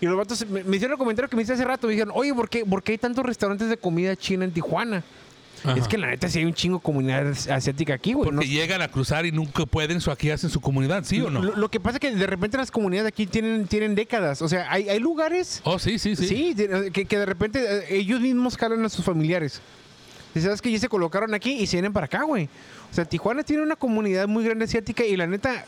Y 0.00 0.06
los 0.06 0.16
vatos 0.16 0.44
me, 0.48 0.64
me 0.64 0.76
hicieron 0.76 0.94
el 0.94 0.98
comentario 0.98 1.28
que 1.28 1.36
me 1.36 1.42
hice 1.42 1.52
hace 1.52 1.64
rato. 1.64 1.86
Me 1.86 1.92
dijeron, 1.92 2.12
oye, 2.16 2.34
¿por 2.34 2.48
qué, 2.48 2.64
¿por 2.64 2.82
qué 2.82 2.92
hay 2.92 2.98
tantos 2.98 3.24
restaurantes 3.24 3.68
de 3.68 3.76
comida 3.76 4.16
china 4.16 4.44
en 4.44 4.50
Tijuana? 4.50 5.04
Ajá. 5.64 5.78
Es 5.78 5.86
que 5.88 5.96
la 5.98 6.08
neta 6.08 6.28
sí 6.28 6.40
hay 6.40 6.44
un 6.44 6.54
chingo 6.54 6.80
comunidad 6.80 7.26
asiática 7.50 7.94
aquí, 7.94 8.12
güey. 8.14 8.24
Porque 8.24 8.46
No- 8.46 8.50
llegan 8.52 8.82
a 8.82 8.88
cruzar 8.88 9.26
y 9.26 9.32
nunca 9.32 9.64
pueden, 9.66 10.00
so 10.00 10.10
aquí 10.10 10.30
hacen 10.30 10.50
su 10.50 10.60
comunidad, 10.60 11.04
¿sí 11.04 11.20
o 11.20 11.30
no? 11.30 11.42
Lo, 11.42 11.56
lo 11.56 11.70
que 11.70 11.78
pasa 11.80 11.96
es 11.96 12.00
que 12.00 12.10
de 12.14 12.26
repente 12.26 12.56
las 12.56 12.70
comunidades 12.70 13.08
aquí 13.08 13.26
tienen, 13.26 13.66
tienen 13.66 13.94
décadas. 13.94 14.42
O 14.42 14.48
sea, 14.48 14.70
hay, 14.70 14.88
hay 14.88 14.98
lugares 14.98 15.60
Oh, 15.64 15.78
sí, 15.78 15.98
sí, 15.98 16.16
sí. 16.16 16.26
Sí, 16.26 16.54
que, 16.92 17.04
que 17.06 17.18
de 17.18 17.26
repente 17.26 17.60
eh, 17.64 17.96
ellos 17.96 18.20
mismos 18.20 18.56
jalan 18.56 18.84
a 18.84 18.88
sus 18.88 19.04
familiares. 19.04 19.60
Y 20.34 20.40
sabes 20.40 20.62
que 20.62 20.70
ya 20.72 20.78
se 20.78 20.88
colocaron 20.88 21.34
aquí 21.34 21.52
y 21.52 21.66
se 21.66 21.76
vienen 21.76 21.92
para 21.92 22.06
acá, 22.06 22.22
güey. 22.22 22.48
O 22.90 22.94
sea, 22.94 23.04
Tijuana 23.04 23.42
tiene 23.42 23.62
una 23.62 23.76
comunidad 23.76 24.26
muy 24.28 24.44
grande 24.44 24.64
asiática 24.64 25.04
y 25.04 25.16
la 25.16 25.26
neta. 25.26 25.64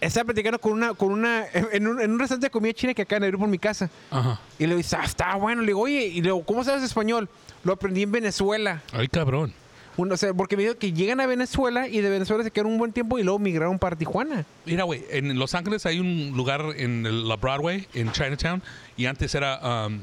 Estaba 0.00 0.26
platicando 0.26 0.58
con 0.60 0.72
una, 0.72 0.94
con 0.94 1.10
una, 1.10 1.44
en 1.72 1.86
un, 1.86 2.00
en 2.00 2.10
un 2.12 2.18
restaurante 2.18 2.46
de 2.46 2.50
comida 2.50 2.72
china 2.74 2.94
que 2.94 3.02
acá 3.02 3.16
en 3.16 3.24
abrir 3.24 3.38
por 3.38 3.48
mi 3.48 3.58
casa. 3.58 3.90
Ajá. 4.10 4.40
Y 4.58 4.66
le 4.66 4.76
digo, 4.76 4.88
ah, 4.96 5.04
está 5.04 5.34
bueno. 5.36 5.62
Le 5.62 5.68
digo, 5.68 5.80
oye, 5.80 6.06
y 6.06 6.16
le 6.16 6.22
digo, 6.22 6.44
¿cómo 6.44 6.62
sabes 6.64 6.82
español? 6.84 7.28
Lo 7.66 7.72
aprendí 7.72 8.02
en 8.02 8.12
Venezuela. 8.12 8.80
Ay, 8.92 9.08
cabrón. 9.08 9.52
Uno, 9.96 10.14
o 10.14 10.16
sea, 10.16 10.32
porque 10.32 10.56
me 10.56 10.62
dijo 10.62 10.76
que 10.76 10.92
llegan 10.92 11.20
a 11.20 11.26
Venezuela 11.26 11.88
y 11.88 12.00
de 12.00 12.08
Venezuela 12.10 12.44
se 12.44 12.52
quedaron 12.52 12.70
un 12.72 12.78
buen 12.78 12.92
tiempo 12.92 13.18
y 13.18 13.24
luego 13.24 13.40
migraron 13.40 13.76
para 13.80 13.96
Tijuana. 13.96 14.44
Mira, 14.66 14.84
güey, 14.84 15.02
en 15.10 15.36
Los 15.36 15.54
Ángeles 15.56 15.84
hay 15.84 15.98
un 15.98 16.32
lugar 16.36 16.62
en 16.76 17.04
el- 17.06 17.26
la 17.26 17.34
Broadway, 17.36 17.88
en 17.94 18.12
Chinatown, 18.12 18.62
y 18.96 19.06
antes 19.06 19.34
era 19.34 19.86
um, 19.88 19.98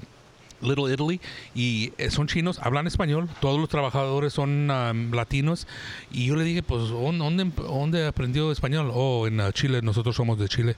Little 0.61 0.91
Italy, 0.91 1.21
y 1.55 1.93
eh, 1.97 2.09
son 2.11 2.27
chinos, 2.27 2.59
hablan 2.61 2.85
español, 2.87 3.29
todos 3.39 3.59
los 3.59 3.69
trabajadores 3.69 4.33
son 4.33 4.69
um, 4.69 5.11
latinos, 5.13 5.67
y 6.11 6.25
yo 6.25 6.35
le 6.35 6.43
dije, 6.43 6.63
pues, 6.63 6.89
¿dónde, 6.89 7.19
dónde, 7.23 7.45
dónde 7.55 8.07
aprendió 8.07 8.51
español? 8.51 8.89
Oh, 8.93 9.25
en 9.27 9.39
uh, 9.39 9.51
Chile, 9.53 9.81
nosotros 9.83 10.15
somos 10.17 10.37
de 10.37 10.49
Chile. 10.49 10.75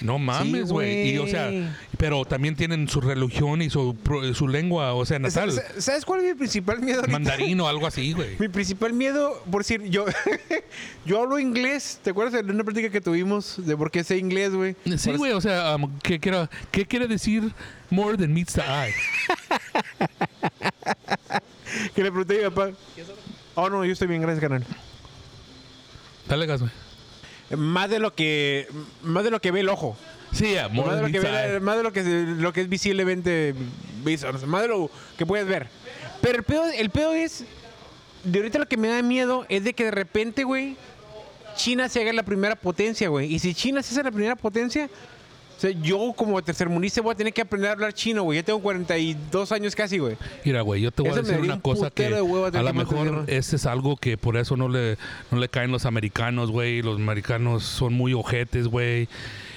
No 0.00 0.18
mames, 0.18 0.70
güey. 0.70 1.10
y 1.14 1.18
o 1.18 1.26
sea, 1.26 1.50
pero 1.98 2.24
también 2.24 2.56
tienen 2.56 2.88
su 2.88 3.00
religión 3.00 3.60
y 3.62 3.70
su, 3.70 3.96
su 4.34 4.48
lengua, 4.48 4.94
o 4.94 5.04
sea, 5.04 5.18
natal. 5.18 5.52
Sa- 5.52 5.62
sa- 5.74 5.80
¿Sabes 5.80 6.04
cuál 6.04 6.20
es 6.20 6.26
mi 6.26 6.34
principal 6.34 6.80
miedo 6.80 7.00
ahorita? 7.00 7.12
Mandarín 7.12 7.60
o 7.60 7.68
algo 7.68 7.86
así, 7.86 8.12
güey. 8.12 8.36
Mi 8.38 8.48
principal 8.48 8.92
miedo, 8.92 9.42
por 9.50 9.62
decir, 9.62 9.82
yo, 9.84 10.04
yo 11.06 11.20
hablo 11.22 11.38
inglés. 11.38 12.00
¿Te 12.02 12.10
acuerdas 12.10 12.44
de 12.46 12.52
una 12.52 12.64
práctica 12.64 12.90
que 12.90 13.00
tuvimos 13.00 13.54
de 13.66 13.76
por 13.76 13.90
qué 13.90 14.04
sé 14.04 14.16
inglés, 14.18 14.52
güey? 14.54 14.76
Sí, 14.96 15.12
güey, 15.12 15.32
o 15.32 15.40
sea, 15.40 15.76
um, 15.76 15.98
¿qué, 16.02 16.18
quiero- 16.20 16.48
¿qué 16.70 16.86
quiere 16.86 17.06
decir 17.08 17.52
more 17.90 18.16
than 18.16 18.32
meets 18.32 18.54
the 18.54 18.62
eye? 18.62 18.94
Que 21.94 22.02
le 22.02 22.10
pregunté 22.10 22.44
a 22.44 22.48
mi 22.50 22.54
papá. 22.54 22.70
Oh, 23.54 23.68
no, 23.68 23.84
yo 23.84 23.92
estoy 23.92 24.08
bien, 24.08 24.22
gracias, 24.22 24.40
canal. 24.40 24.64
Dale 26.28 26.46
gas, 26.46 26.60
güey. 26.60 26.72
Más 27.50 27.90
de 27.90 27.98
lo 27.98 28.14
que, 28.14 28.68
más 29.02 29.24
de 29.24 29.30
lo 29.30 29.40
que 29.40 29.50
ve 29.50 29.60
el 29.60 29.68
ojo. 29.68 29.96
Sí, 30.32 30.48
yeah, 30.48 30.68
more 30.68 30.88
Más 30.88 30.96
de 30.96 31.02
lo 31.02 31.12
que, 31.12 31.20
ve, 31.20 31.60
más 31.60 31.76
de 31.76 31.82
lo 31.82 31.92
que, 31.92 32.02
lo 32.02 32.52
que 32.52 32.62
es 32.62 32.68
visiblemente 32.68 33.54
más 34.46 34.62
de 34.62 34.68
lo 34.68 34.90
que 35.16 35.26
puedes 35.26 35.46
ver. 35.46 35.68
Pero 36.20 36.38
el 36.38 36.44
pedo, 36.44 36.64
el 36.66 36.90
pedo 36.90 37.12
es, 37.12 37.44
de 38.24 38.38
ahorita 38.38 38.58
lo 38.58 38.68
que 38.68 38.76
me 38.76 38.88
da 38.88 39.02
miedo 39.02 39.46
es 39.48 39.64
de 39.64 39.74
que 39.74 39.84
de 39.84 39.90
repente, 39.90 40.44
güey, 40.44 40.76
China 41.56 41.88
se 41.88 42.00
haga 42.00 42.12
la 42.12 42.22
primera 42.22 42.56
potencia, 42.56 43.08
güey. 43.08 43.32
Y 43.32 43.38
si 43.38 43.54
China 43.54 43.82
se 43.82 43.94
hace 43.94 44.02
la 44.02 44.10
primera 44.10 44.36
potencia, 44.36 44.88
o 45.56 45.60
sea, 45.60 45.70
yo 45.70 46.12
como 46.14 46.42
tercermundista 46.42 47.00
voy 47.00 47.12
a 47.12 47.16
tener 47.16 47.32
que 47.32 47.40
aprender 47.40 47.70
a 47.70 47.72
hablar 47.72 47.94
chino, 47.94 48.24
güey. 48.24 48.38
Ya 48.38 48.42
tengo 48.42 48.60
42 48.60 49.52
años 49.52 49.74
casi, 49.74 49.96
güey. 49.96 50.16
Mira, 50.44 50.60
güey, 50.60 50.82
yo 50.82 50.90
te 50.92 51.00
voy 51.00 51.12
Eso 51.12 51.20
a 51.20 51.22
decir 51.22 51.40
una 51.40 51.54
un 51.54 51.60
cosa 51.60 51.90
que 51.90 52.10
de 52.10 52.16
a 52.18 52.62
lo 52.62 52.74
mejor 52.74 53.24
ese 53.26 53.56
es 53.56 53.64
algo 53.64 53.96
que 53.96 54.18
por 54.18 54.36
eso 54.36 54.56
no 54.58 54.68
le, 54.68 54.98
no 55.30 55.38
le 55.38 55.48
caen 55.48 55.72
los 55.72 55.86
americanos, 55.86 56.50
güey. 56.50 56.82
Los 56.82 56.96
americanos 56.96 57.64
son 57.64 57.94
muy 57.94 58.12
ojetes, 58.12 58.68
güey. 58.68 59.08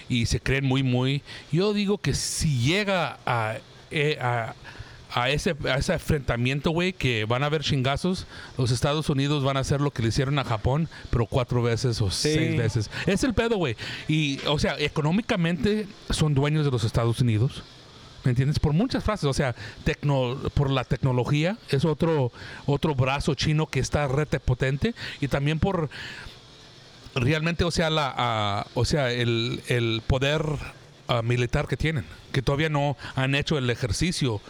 Y 0.08 0.27
se 0.27 0.39
creen 0.39 0.65
muy, 0.65 0.84
muy. 0.84 1.22
Yo 1.51 1.74
digo 1.74 1.98
que 1.98 2.13
si 2.13 2.60
llega 2.60 3.18
a, 3.25 3.58
eh, 3.91 4.18
a, 4.22 4.56
a 5.12 5.30
ese, 5.30 5.56
a 5.66 5.78
ese 5.78 5.94
enfrentamiento, 5.94 6.72
güey, 6.72 6.94
que 6.94 7.25
van 7.25 7.44
a 7.44 7.48
haber 7.48 7.63
chingazos, 7.63 8.28
los 8.58 8.72
Estados 8.72 9.10
Unidos 9.10 9.44
van 9.44 9.58
a 9.58 9.62
hacer 9.62 9.82
lo 9.82 9.92
que 9.92 10.01
le 10.04 10.10
hicieron 10.10 10.38
a 10.39 10.44
Japón, 10.44 10.88
pero 11.10 11.25
cuatro 11.25 11.62
veces 11.63 12.01
o 12.01 12.12
Sí. 12.12 12.34
seis 12.34 12.58
veces. 12.58 12.92
Es 13.08 13.24
el 13.24 13.34
pedo, 13.34 13.58
güey. 13.58 13.75
Y, 14.08 14.39
o 14.48 14.60
sea, 14.60 14.75
económicamente 14.80 15.88
son 16.10 16.34
dueños 16.36 16.66
de 16.66 16.72
los 16.72 16.84
Estados 16.84 17.20
Unidos. 17.22 17.63
¿Me 18.25 18.32
entiendes? 18.32 18.60
Por 18.60 18.74
muchas 18.74 19.04
frases, 19.04 19.25
o 19.25 19.34
sea, 19.34 19.56
tecno, 19.86 20.38
por 20.54 20.70
la 20.70 20.84
tecnología 20.84 21.58
es 21.70 21.86
otro 21.86 22.34
otro 22.66 22.94
brazo 22.94 23.34
chino 23.34 23.66
que 23.68 23.80
está 23.80 24.10
rete 24.10 24.42
potente 24.42 24.94
y 25.22 25.30
también 25.30 25.58
por 25.60 25.89
realmente, 27.16 27.63
o 27.63 27.72
sea, 27.72 27.89
la 27.89 28.68
o 28.74 28.86
sea, 28.86 29.12
el, 29.12 29.62
el 29.68 30.01
poder 30.06 30.44
ah, 31.08 31.22
militar 31.22 31.68
que 31.68 31.78
tienen, 31.78 32.06
que 32.32 32.42
todavía 32.42 32.68
no 32.70 32.98
han 33.16 33.36
hecho 33.36 33.58
el 33.58 33.70
ejercicio 33.70 34.42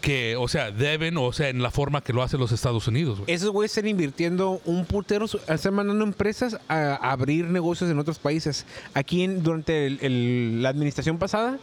que, 0.00 0.36
o 0.36 0.46
sea, 0.48 0.70
deben, 0.70 1.16
o 1.16 1.32
sea, 1.32 1.48
en 1.48 1.62
la 1.62 1.70
forma 1.70 2.00
que 2.02 2.12
lo 2.12 2.22
hacen 2.22 2.38
los 2.38 2.52
Estados 2.52 2.86
Unidos, 2.86 3.18
güey. 3.20 3.32
Esos 3.32 3.50
güeyes 3.50 3.72
están 3.76 3.88
invirtiendo 3.88 4.60
un 4.64 4.84
putero, 4.84 5.26
están 5.48 5.74
mandando 5.74 6.04
empresas 6.04 6.58
a, 6.68 6.94
abrir 7.10 7.46
negocios 7.46 7.90
en 7.90 7.98
otros 7.98 8.18
países. 8.18 8.66
Aquí 8.94 9.22
en- 9.24 9.42
durante 9.42 9.86
el- 9.86 9.98
el- 10.02 10.62
la 10.62 10.68
administración 10.68 11.18
pasada, 11.18 11.58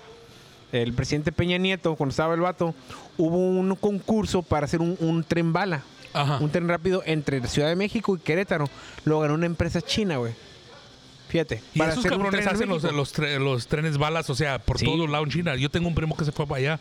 el 0.72 0.94
presidente 0.94 1.32
Peña 1.32 1.58
Nieto, 1.58 1.96
cuando 1.96 2.12
estaba 2.12 2.34
el 2.34 2.42
vato, 2.42 2.74
hubo 3.18 3.38
un 3.38 3.76
concurso 3.76 4.42
para 4.42 4.66
hacer 4.66 4.82
un, 4.82 4.98
un 5.00 5.24
tren 5.24 5.54
bala. 5.54 5.84
Ajá. 6.14 6.38
Un 6.40 6.50
tren 6.52 6.68
rápido 6.68 7.02
entre 7.06 7.46
Ciudad 7.48 7.70
de 7.70 7.76
México 7.76 8.16
y 8.16 8.20
Querétaro. 8.20 8.70
Lo 9.06 9.20
ganó 9.20 9.34
una 9.36 9.46
empresa 9.48 9.82
china, 9.82 10.18
güey. 10.18 10.34
Fíjate. 11.30 11.64
Y 11.74 11.80
para 11.80 11.94
esos 11.94 12.06
cabrones 12.06 12.46
hacen 12.46 12.70
los, 12.70 12.84
los, 12.84 13.16
tre- 13.16 13.40
los 13.40 13.66
trenes 13.68 13.98
balas, 13.98 14.30
o 14.30 14.36
sea, 14.36 14.60
por 14.60 14.78
Sí. 14.78 14.86
todo 14.86 15.08
lado 15.08 15.24
en 15.24 15.32
China. 15.32 15.56
Yo 15.56 15.70
tengo 15.72 15.88
un 15.88 15.96
primo 15.96 16.16
que 16.16 16.26
se 16.26 16.32
fue 16.32 16.46
para 16.46 16.60
allá. 16.60 16.80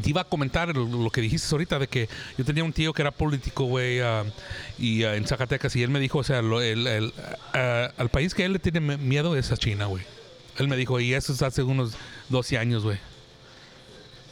Te 0.00 0.08
iba 0.08 0.22
a 0.22 0.24
comentar 0.24 0.74
lo, 0.74 1.10
que 1.10 1.20
dijiste 1.20 1.46
ahorita 1.52 1.78
de 1.78 1.86
que 1.86 2.08
yo 2.38 2.44
tenía 2.44 2.64
un 2.64 2.72
tío 2.72 2.92
que 2.94 3.02
era 3.02 3.10
político, 3.10 3.64
güey, 3.64 4.00
ah, 4.00 4.24
y 4.78 5.04
ah, 5.04 5.16
en 5.16 5.26
Zacatecas, 5.26 5.76
y 5.76 5.82
él 5.82 5.90
me 5.90 6.00
dijo, 6.00 6.18
o 6.18 6.24
sea, 6.24 6.40
lo- 6.40 6.62
el, 6.62 6.86
el, 6.86 7.12
ah, 7.52 7.90
al 7.98 8.08
país 8.08 8.34
que 8.34 8.44
él 8.44 8.54
le 8.54 8.58
tiene 8.58 8.80
miedo 8.96 9.36
es 9.36 9.52
a 9.52 9.56
China, 9.56 9.86
güey. 9.86 10.02
Él 10.58 10.68
me 10.68 10.76
dijo, 10.76 10.98
y 11.00 11.12
eso 11.14 11.32
es 11.32 11.42
hace 11.42 11.62
unos 11.62 11.94
12 12.30 12.56
años, 12.58 12.82
güey. 12.84 12.98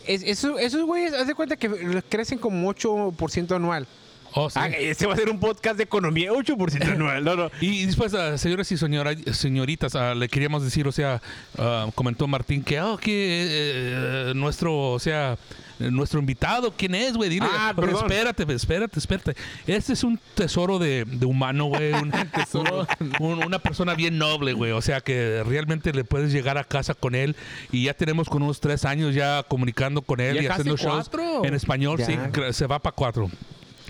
Es- 0.07 0.23
eso- 0.23 0.59
esos 0.59 0.85
güeyes, 0.87 1.13
haz 1.13 1.27
de 1.27 1.35
cuenta 1.35 1.57
que 1.57 2.03
crecen 2.09 2.39
como 2.39 2.69
8% 2.73 3.55
anual. 3.55 3.87
Oh, 4.35 4.49
sí. 4.51 4.59
Ah, 4.61 4.69
este 4.69 5.07
va 5.07 5.15
a 5.15 5.17
ser 5.17 5.29
un 5.31 5.41
podcast 5.41 5.77
de 5.77 5.85
economía, 5.85 6.33
8% 6.33 6.83
anual. 6.93 7.25
No, 7.25 7.37
no. 7.37 7.51
Y 7.61 7.87
después, 7.87 8.15
ah, 8.15 8.37
señores 8.39 8.71
y 8.73 8.77
señora, 8.77 9.13
señoritas, 9.33 9.95
ah, 9.97 10.15
le 10.15 10.29
queríamos 10.29 10.63
decir, 10.63 10.87
o 10.87 10.93
sea, 10.93 11.21
ah, 11.59 11.89
comentó 11.95 12.27
Martín 12.27 12.63
que, 12.63 12.79
ah, 12.79 12.97
que 13.01 13.47
eh, 13.51 14.33
nuestro, 14.35 14.93
o 14.93 14.99
sea, 14.99 15.37
nuestro 15.79 16.21
invitado, 16.21 16.75
¿quién 16.77 16.95
es, 16.95 17.15
güey? 17.17 17.31
Dile, 17.31 17.47
Ah, 17.51 17.73
Pero 17.77 17.99
espérate, 17.99 18.45
espérate, 18.53 18.99
espérate. 18.99 19.35
Este 19.67 19.95
es 19.95 20.05
un 20.05 20.21
tesoro 20.35 20.79
de, 20.79 21.05
de 21.07 21.25
humano, 21.27 21.65
güey. 21.67 21.93
Un, 21.95 22.13
un- 22.55 23.13
un- 23.39 23.45
una 23.45 23.59
persona 23.59 23.95
bien 23.95 24.19
noble, 24.19 24.53
güey. 24.53 24.73
O 24.73 24.83
sea, 24.83 25.01
que 25.01 25.43
realmente 25.47 25.93
le 25.93 26.05
puedes 26.05 26.33
llegar 26.33 26.59
a 26.59 26.65
casa 26.65 26.95
con 26.95 27.15
él 27.15 27.35
y 27.73 27.85
ya 27.85 27.95
tenemos 27.95 28.29
con 28.29 28.43
unos 28.43 28.61
tres 28.61 28.85
años 28.85 29.15
ya 29.15 29.43
comunicando 29.49 30.03
con 30.03 30.21
él 30.21 30.37
Ya 30.37 30.43
y 30.43 30.47
haciendo 30.47 30.77
shows 30.77 31.09
cuatro. 31.09 31.45
en 31.45 31.55
español. 31.55 31.99
Ya. 31.99 32.07
Sí, 32.07 32.19
se 32.53 32.67
va 32.67 32.79
para 32.79 32.95
cuatro. 32.95 33.31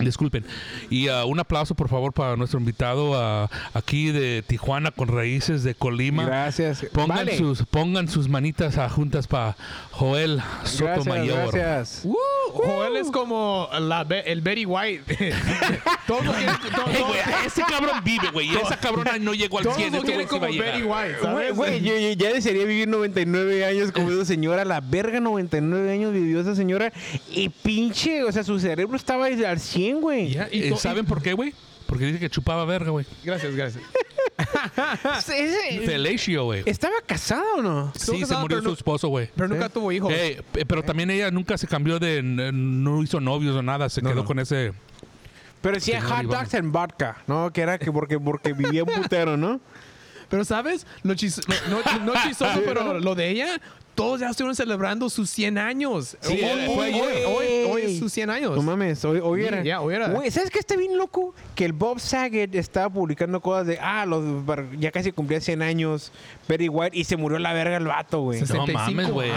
Disculpen. 0.05 0.45
Y 0.91 1.09
ah, 1.09 1.25
un 1.25 1.39
aplauso, 1.41 1.75
por 1.75 1.89
favor, 1.89 2.13
para 2.13 2.37
nuestro 2.37 2.59
invitado 2.59 3.13
ah, 3.15 3.49
aquí 3.75 4.11
de 4.13 4.43
Tijuana 4.47 4.91
con 4.91 5.09
raíces 5.09 5.63
de 5.63 5.75
Colima. 5.75 6.25
Gracias. 6.25 6.85
Pongan, 6.93 7.17
Vale. 7.19 7.37
sus, 7.39 7.65
pongan 7.67 8.09
sus 8.09 8.29
manitas 8.29 8.79
ah, 8.79 8.89
juntas 8.89 9.27
para 9.27 9.57
Joel 9.93 10.37
Gracias, 10.37 10.73
Sotomayor. 10.97 11.53
gracias. 11.53 12.01
Uh, 12.05 12.17
Joel 12.53 12.97
es 12.97 13.11
como 13.11 13.69
la, 13.79 14.05
Be- 14.05 14.31
el 14.31 14.41
Betty 14.41 14.65
White. 14.67 15.05
todos 16.07 16.25
lo 16.27 16.33
quieren, 16.33 16.55
to- 16.75 16.85
Hey, 16.91 17.03
güey, 17.07 17.21
ese 17.47 17.63
cabrón 17.63 18.01
vive, 18.05 18.31
güey. 18.33 18.49
Y 18.53 18.57
esa 18.57 18.77
cabrona 18.79 19.19
no 19.19 19.35
llegó 19.35 19.59
al 19.59 19.65
todos 19.65 19.77
100. 19.77 19.93
lo 19.93 19.99
Este 19.99 20.19
sí 20.21 20.27
como 20.27 20.45
a 20.45 20.49
Betty. 20.49 20.83
White, 20.83 21.53
güey, 21.55 21.81
yo, 21.83 21.97
yo 21.99 22.13
ya 22.13 22.33
desearía 22.33 22.65
vivir 22.65 22.89
99 22.89 23.65
años 23.65 23.93
como 23.93 24.11
esa 24.11 24.25
señora. 24.25 24.65
La 24.65 24.81
verga 24.81 25.21
99 25.21 25.93
años 25.93 26.13
vivió 26.13 26.41
esa 26.41 26.55
señora. 26.55 26.93
Y 27.31 27.49
pinche, 27.51 28.25
o 28.25 28.33
sea, 28.33 28.43
su 28.43 28.59
cerebro 28.59 28.97
estaba 28.97 29.27
al 29.27 29.61
100, 29.61 29.90
güey. 29.99 30.31
Ya, 30.33 30.49
y 30.53 30.65
Eh, 30.65 30.77
¿Saben 30.77 31.07
por 31.07 31.23
qué, 31.23 31.33
güey? 31.33 31.55
Porque 31.87 32.05
dice 32.05 32.19
que 32.21 32.31
chupaba 32.31 32.65
verga, 32.65 32.91
güey. 32.91 33.05
Gracias, 33.25 33.55
gracias. 33.57 33.83
Felicio, 35.85 36.45
güey. 36.45 36.63
¿Estaba 36.67 36.95
casado 37.07 37.43
o 37.59 37.63
no? 37.63 37.93
Sí, 37.97 38.13
se 38.13 38.21
casado, 38.21 38.41
murió 38.43 38.59
pero 38.59 38.71
su 38.71 38.75
esposo, 38.77 39.09
güey. 39.09 39.29
Pero 39.35 39.49
nunca 39.49 39.69
tuvo 39.69 39.91
hijos. 39.93 40.13
Eh, 40.13 40.43
eh, 40.55 40.65
pero 40.67 40.83
también 40.83 41.11
ella 41.11 41.31
nunca 41.31 41.59
se 41.59 41.67
cambió 41.67 41.99
de... 41.99 42.19
n- 42.19 42.53
No 42.53 43.03
hizo 43.03 43.21
novios 43.21 43.57
o 43.57 43.63
nada. 43.63 43.89
Se 43.89 44.03
No, 44.03 44.11
quedó 44.11 44.21
no. 44.23 44.25
con 44.27 44.39
ese... 44.39 44.73
Pero 45.61 45.75
decía 45.75 46.01
Señor 46.01 46.17
hot 46.17 46.25
Iván. 46.25 46.39
dogs 46.41 46.55
and 46.55 46.73
vodka, 46.73 47.17
¿no? 47.27 47.53
Que 47.53 47.61
era 47.61 47.79
que 47.79 47.93
porque, 47.93 48.19
porque 48.19 48.53
vivía 48.55 48.83
un 48.85 48.91
putero, 48.91 49.37
¿no? 49.37 49.61
Pero 50.31 50.45
¿sabes? 50.45 50.87
Lo 51.03 51.15
chis- 51.15 51.43
no, 51.69 51.81
no- 51.99 52.05
no 52.15 52.23
chistoso, 52.27 52.61
pero 52.65 52.99
lo 52.99 53.15
de 53.15 53.29
ella, 53.31 53.61
todos 54.01 54.21
ya 54.21 54.31
estuvieron 54.31 54.57
celebrando 54.57 55.11
sus 55.11 55.29
100 55.29 55.59
años. 55.59 56.17
Sí, 56.21 56.33
hoy, 56.33 56.41
eh, 56.41 56.69
hoy, 56.71 56.95
hoy, 57.27 57.47
hoy 57.71 57.83
es 57.83 57.99
sus 57.99 58.11
100 58.11 58.31
años. 58.31 58.57
No 58.57 58.63
mames, 58.63 59.05
hoy, 59.05 59.45
era. 59.45 59.63
ya, 59.63 59.83
hoy 59.83 59.95
era. 59.95 60.09
Güey, 60.09 60.31
¿sabes 60.31 60.49
qué 60.51 60.59
está 60.59 60.75
bien 60.75 60.97
loco? 60.97 61.35
Que 61.55 61.67
el 61.67 61.75
Bob 61.75 62.01
Saget 62.01 62.55
estaba 62.55 62.89
publicando 62.89 63.41
cosas 63.41 63.67
de, 63.67 63.79
ah, 63.79 64.07
los, 64.07 64.25
ya 64.79 64.91
casi 64.91 65.13
cumplía 65.13 65.39
100 65.41 65.61
años, 65.61 66.13
Betty 66.49 66.71
White, 66.71 66.97
y 66.97 67.05
se 67.05 67.19
murió 67.19 67.39
la 67.39 67.53
verga 67.53 67.77
el 67.77 67.85
vato, 67.85 68.23
güey. 68.23 68.41
No 68.41 68.47
65 68.47 68.79
mames, 68.79 69.11
güey. 69.11 69.31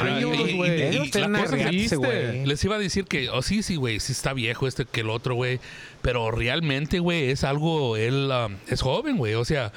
Les 2.45 2.63
iba 2.63 2.75
a 2.75 2.79
decir 2.79 3.03
que, 3.03 3.29
oh, 3.29 3.41
sí, 3.41 3.63
sí, 3.63 3.75
güey, 3.75 3.99
sí 3.99 4.13
está 4.13 4.31
viejo 4.31 4.65
este 4.65 4.85
que 4.85 5.01
el 5.01 5.09
otro, 5.09 5.35
güey. 5.35 5.59
Pero 6.01 6.31
realmente, 6.31 6.99
güey, 6.99 7.31
es 7.31 7.43
algo, 7.43 7.97
él 7.97 8.31
um, 8.31 8.55
es 8.67 8.81
joven, 8.81 9.17
güey. 9.17 9.33
O 9.33 9.43
sea, 9.43 9.73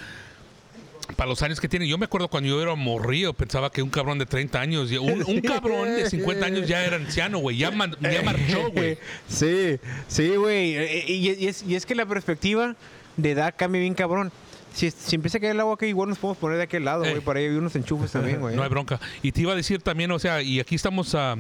para 1.15 1.29
los 1.29 1.43
años 1.43 1.61
que 1.61 1.69
tiene. 1.69 1.87
Yo 1.87 1.97
me 1.99 2.07
acuerdo 2.07 2.29
cuando 2.29 2.49
yo 2.49 2.61
era 2.61 2.75
morrío, 2.75 3.33
pensaba 3.33 3.71
que 3.71 3.83
un 3.83 3.91
cabrón 3.91 4.19
de 4.19 4.27
30 4.27 4.61
años, 4.61 4.91
un, 4.93 5.23
un 5.27 5.41
cabrón 5.41 5.89
de 5.95 6.11
50 6.11 6.45
años 6.47 6.67
ya 6.67 6.85
era 6.85 6.97
anciano, 6.97 7.39
güey. 7.39 7.57
Ya, 7.59 7.71
man- 7.71 7.97
ya 8.01 8.23
marchó, 8.23 8.71
güey. 8.73 8.99
Sí, 9.29 9.79
sí, 10.09 10.31
güey. 10.37 10.75
Eh, 10.77 10.99
eh, 10.99 11.05
Y, 11.13 11.31
y 11.45 11.47
es, 11.49 11.63
y 11.63 11.75
es 11.77 11.87
que 11.87 11.95
la 11.95 12.07
perspectiva 12.07 12.75
de 13.17 13.31
edad 13.31 13.55
cambia 13.57 13.81
bien 13.81 13.95
cabrón. 13.95 14.33
Si, 14.75 14.91
si 14.91 15.17
empieza 15.17 15.39
a 15.39 15.41
caer 15.41 15.53
el 15.53 15.61
agua 15.61 15.75
aquí, 15.77 15.87
igual 15.87 16.11
nos 16.11 16.19
podemos 16.19 16.37
poner 16.37 16.59
de 16.59 16.65
aquel 16.65 16.85
lado, 16.85 17.05
Eh. 17.07 17.11
güey. 17.13 17.23
Por 17.23 17.37
ahí 17.39 17.45
hay 17.45 17.55
unos 17.57 17.75
enchufes 17.77 18.13
también, 18.13 18.41
güey. 18.41 18.55
No 18.57 18.63
hay 18.63 18.69
bronca. 18.69 19.01
Y 19.23 19.33
te 19.33 19.41
iba 19.41 19.53
a 19.53 19.57
decir 19.57 19.81
también, 19.81 20.11
o 20.11 20.19
sea, 20.19 20.43
y 20.43 20.61
aquí 20.61 20.75
estamos 20.75 21.15
ah, 21.15 21.37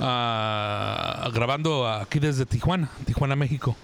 ah, 0.00 1.28
grabando 1.34 1.88
aquí 1.88 2.18
desde 2.20 2.46
Tijuana, 2.46 2.90
Tijuana, 3.04 3.34
México. 3.36 3.76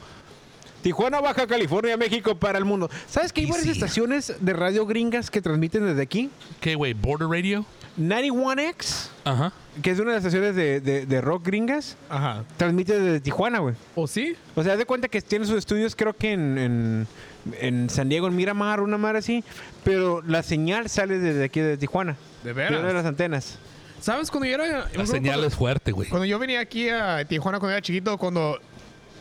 Tijuana, 0.82 1.20
Baja 1.20 1.46
California, 1.46 1.96
México 1.96 2.34
para 2.34 2.58
el 2.58 2.64
mundo. 2.64 2.90
¿Sabes 3.08 3.32
que 3.32 3.40
hay 3.42 3.46
varias 3.46 3.68
estaciones 3.68 4.34
de 4.40 4.52
radio 4.52 4.84
gringas 4.86 5.30
que 5.30 5.40
transmiten 5.40 5.86
desde 5.86 6.02
aquí? 6.02 6.30
¿Qué, 6.60 6.74
güey? 6.74 6.92
¿Border 6.92 7.28
Radio? 7.28 7.64
91X, 7.98 9.08
Ajá. 9.24 9.52
que 9.82 9.90
es 9.90 9.98
una 9.98 10.10
de 10.10 10.16
las 10.16 10.24
estaciones 10.24 10.56
de, 10.56 10.80
de- 10.80 11.06
de 11.06 11.20
rock 11.20 11.46
gringas, 11.46 11.96
Ajá. 12.08 12.44
transmite 12.56 12.98
desde 12.98 13.20
Tijuana, 13.20 13.58
güey. 13.60 13.74
¿O 13.94 14.06
sí? 14.06 14.34
O 14.54 14.62
sea, 14.62 14.72
haz 14.72 14.78
de 14.78 14.86
cuenta 14.86 15.08
que 15.08 15.20
tiene 15.20 15.44
sus 15.46 15.56
estudios, 15.56 15.94
creo 15.94 16.14
que 16.14 16.32
en, 16.32 16.58
en, 16.58 17.06
en 17.60 17.90
San 17.90 18.08
Diego, 18.08 18.26
en 18.28 18.36
Miramar, 18.36 18.80
una 18.80 18.98
mar 18.98 19.16
así, 19.16 19.44
pero 19.84 20.22
la 20.22 20.42
señal 20.42 20.88
sale 20.88 21.18
desde 21.18 21.44
aquí, 21.44 21.60
de 21.60 21.76
Tijuana. 21.76 22.16
De 22.44 22.52
De 22.54 22.60
una 22.60 22.70
de 22.70 22.76
veras. 22.78 22.94
las 22.94 23.06
antenas. 23.06 23.58
¿Sabes 24.00 24.30
cuando 24.32 24.48
yo 24.48 24.54
era... 24.56 24.88
La 24.96 25.06
señal 25.06 25.44
es 25.44 25.54
fuerte, 25.54 25.92
güey. 25.92 26.08
Cuando 26.08 26.24
yo 26.24 26.36
venía 26.40 26.58
aquí 26.58 26.88
a 26.88 27.24
Tijuana 27.24 27.60
cuando 27.60 27.72
era 27.76 27.82
chiquito, 27.82 28.18
cuando 28.18 28.58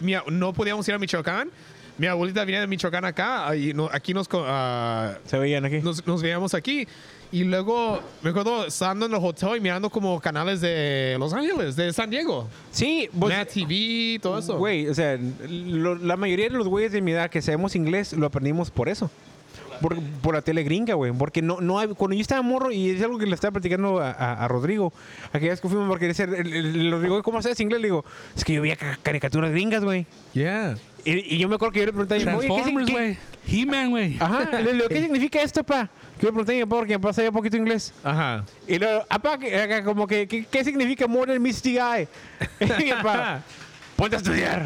mi 0.01 0.13
no 0.27 0.53
podíamos 0.53 0.87
ir 0.87 0.93
a 0.95 0.99
Michoacán, 0.99 1.49
mi 1.97 2.07
abuelita 2.07 2.43
venía 2.45 2.61
de 2.61 2.67
Michoacán 2.67 3.05
acá 3.05 3.55
y 3.55 3.73
no- 3.73 3.89
aquí 3.91 4.13
nos, 4.13 4.27
ah, 4.33 5.13
Se 5.25 5.37
veían 5.37 5.65
aquí. 5.65 5.79
nos, 5.79 6.05
nos 6.07 6.21
veíamos 6.21 6.53
aquí. 6.53 6.87
Y 7.33 7.45
luego 7.45 8.01
me 8.23 8.31
acuerdo 8.31 8.65
estando 8.65 9.05
en 9.05 9.13
el 9.13 9.19
hotel 9.23 9.55
y 9.55 9.61
mirando 9.61 9.89
como 9.89 10.19
canales 10.19 10.59
de 10.59 11.15
Los 11.17 11.31
Ángeles, 11.33 11.77
de 11.77 11.93
San 11.93 12.09
Diego. 12.09 12.49
Sí, 12.71 13.07
vos- 13.13 13.29
Nat 13.29 13.47
TV, 13.47 14.19
todo 14.21 14.37
eso. 14.39 14.57
Güey, 14.57 14.89
o 14.89 14.93
sea, 14.93 15.17
lo- 15.47 15.95
la 15.95 16.17
mayoría 16.17 16.49
de 16.49 16.57
los 16.57 16.67
güeyes 16.67 16.91
de 16.91 16.99
mi 17.01 17.11
edad 17.13 17.29
que 17.29 17.41
sabemos 17.41 17.73
inglés 17.77 18.11
lo 18.11 18.25
aprendimos 18.25 18.69
por 18.69 18.89
eso. 18.89 19.09
Por, 19.81 19.99
por 20.21 20.35
la 20.35 20.41
tele 20.41 20.63
gringa, 20.63 20.93
güey. 20.93 21.11
Porque 21.11 21.41
no, 21.41 21.59
no 21.61 21.79
hay, 21.79 21.87
cuando 21.89 22.15
yo 22.15 22.21
estaba 22.21 22.41
morro, 22.41 22.71
y 22.71 22.91
es 22.91 23.01
algo 23.01 23.17
que 23.17 23.25
le 23.25 23.35
estaba 23.35 23.51
platicando 23.51 23.99
a, 23.99 24.11
a- 24.11 24.45
a 24.45 24.47
Rodrigo, 24.47 24.93
aquella 25.33 25.51
vez 25.51 25.61
que 25.61 25.67
fuimos, 25.67 25.87
porque 25.89 26.07
decía, 26.07 26.25
el, 26.25 26.53
el- 26.53 26.91
Rodrigo, 26.91 27.21
¿cómo 27.23 27.41
sabes 27.41 27.59
inglés? 27.59 27.81
Le 27.81 27.87
digo, 27.87 28.05
es 28.35 28.43
que 28.45 28.53
yo 28.53 28.61
veía 28.61 28.75
ca- 28.75 28.97
caricaturas 29.01 29.51
gringas, 29.51 29.83
güey. 29.83 30.05
Yeah. 30.33 30.77
Y, 31.03 31.35
y 31.35 31.37
yo 31.39 31.49
me 31.49 31.55
acuerdo 31.55 31.73
que 31.73 31.79
yo 31.79 31.85
le 31.87 31.91
pregunté 31.93 32.15
a 32.15 32.17
mi 32.19 32.25
papá, 32.25 32.37
oye, 32.37 32.47
¿qué, 32.47 32.53
sig- 32.53 32.57
Transformers, 32.63 32.91
güey. 32.91 33.17
He-Man, 33.47 33.89
güey. 33.89 34.17
Ajá, 34.19 34.61
le 34.61 34.73
digo, 34.73 34.87
¿qué 34.87 35.01
significa 35.01 35.41
esto, 35.41 35.63
pa? 35.63 35.89
Yo 36.21 36.27
le 36.27 36.33
pregunté 36.33 36.51
a 36.51 36.55
mi 36.55 36.61
papá 36.61 36.75
porque 36.77 36.93
mi 36.97 37.01
papá 37.01 37.13
sabía 37.13 37.31
poquito 37.31 37.57
inglés. 37.57 37.91
Ajá. 38.03 38.45
Y 38.67 38.77
luego, 38.77 39.03
apá, 39.09 39.39
que- 39.39 39.59
acá 39.59 39.83
como 39.83 40.05
que, 40.05 40.27
¿qué, 40.27 40.45
qué 40.45 40.63
significa 40.63 41.07
more 41.07 41.33
than 41.33 41.41
meets 41.41 41.61
ponte 44.01 44.15
a 44.15 44.19
estudiar. 44.19 44.65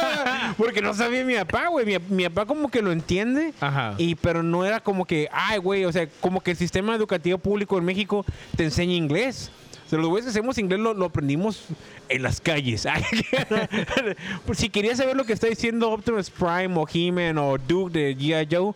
Porque 0.56 0.80
no 0.80 0.94
sabía 0.94 1.24
mi 1.24 1.34
papá, 1.34 1.68
güey. 1.68 1.84
Mi, 1.84 1.98
mi 2.08 2.24
papá 2.30 2.46
como 2.46 2.70
que 2.70 2.80
lo 2.80 2.90
entiende. 2.90 3.52
Ajá. 3.60 3.94
Y, 3.98 4.14
pero 4.14 4.42
no 4.42 4.64
era 4.64 4.80
como 4.80 5.04
que, 5.04 5.28
ay, 5.30 5.58
güey, 5.58 5.84
o 5.84 5.92
sea, 5.92 6.08
como 6.20 6.40
que 6.40 6.52
el 6.52 6.56
sistema 6.56 6.94
educativo 6.94 7.36
público 7.36 7.76
en 7.76 7.84
México 7.84 8.24
te 8.56 8.64
enseña 8.64 8.94
inglés. 8.94 9.50
O 9.86 9.88
sea, 9.92 9.98
los 9.98 10.08
güeyes 10.08 10.24
que 10.24 10.30
hacemos 10.30 10.56
inglés 10.56 10.80
lo, 10.80 10.94
lo 10.94 11.04
aprendimos 11.04 11.64
en 12.08 12.22
las 12.22 12.40
calles. 12.40 12.86
Por 14.46 14.56
si 14.56 14.70
querías 14.70 14.96
saber 14.96 15.16
lo 15.16 15.24
que 15.24 15.34
está 15.34 15.48
diciendo 15.48 15.90
Optimus 15.90 16.30
Prime 16.30 16.72
o 16.76 16.86
He-Man 16.92 17.36
o 17.36 17.58
Duke 17.58 17.92
de 17.98 18.16
G.I. 18.16 18.48
Joe, 18.50 18.72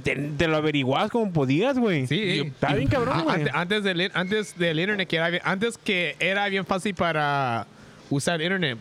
te, 0.00 0.16
te 0.16 0.48
lo 0.48 0.56
averiguabas 0.56 1.10
como 1.12 1.32
podías, 1.32 1.78
güey. 1.78 2.08
Sí. 2.08 2.40
Está 2.46 2.74
bien 2.74 2.88
cabrón, 2.88 3.22
güey. 3.22 3.36
ante- 3.36 3.50
antes, 3.54 3.84
del, 3.84 4.10
antes 4.14 4.58
del 4.58 4.80
internet, 4.80 5.06
que 5.08 5.16
era 5.16 5.30
bien- 5.30 5.42
antes 5.44 5.78
que 5.78 6.16
era 6.18 6.48
bien 6.48 6.66
fácil 6.66 6.92
para 6.96 7.66
usar 8.10 8.40
internet. 8.40 8.78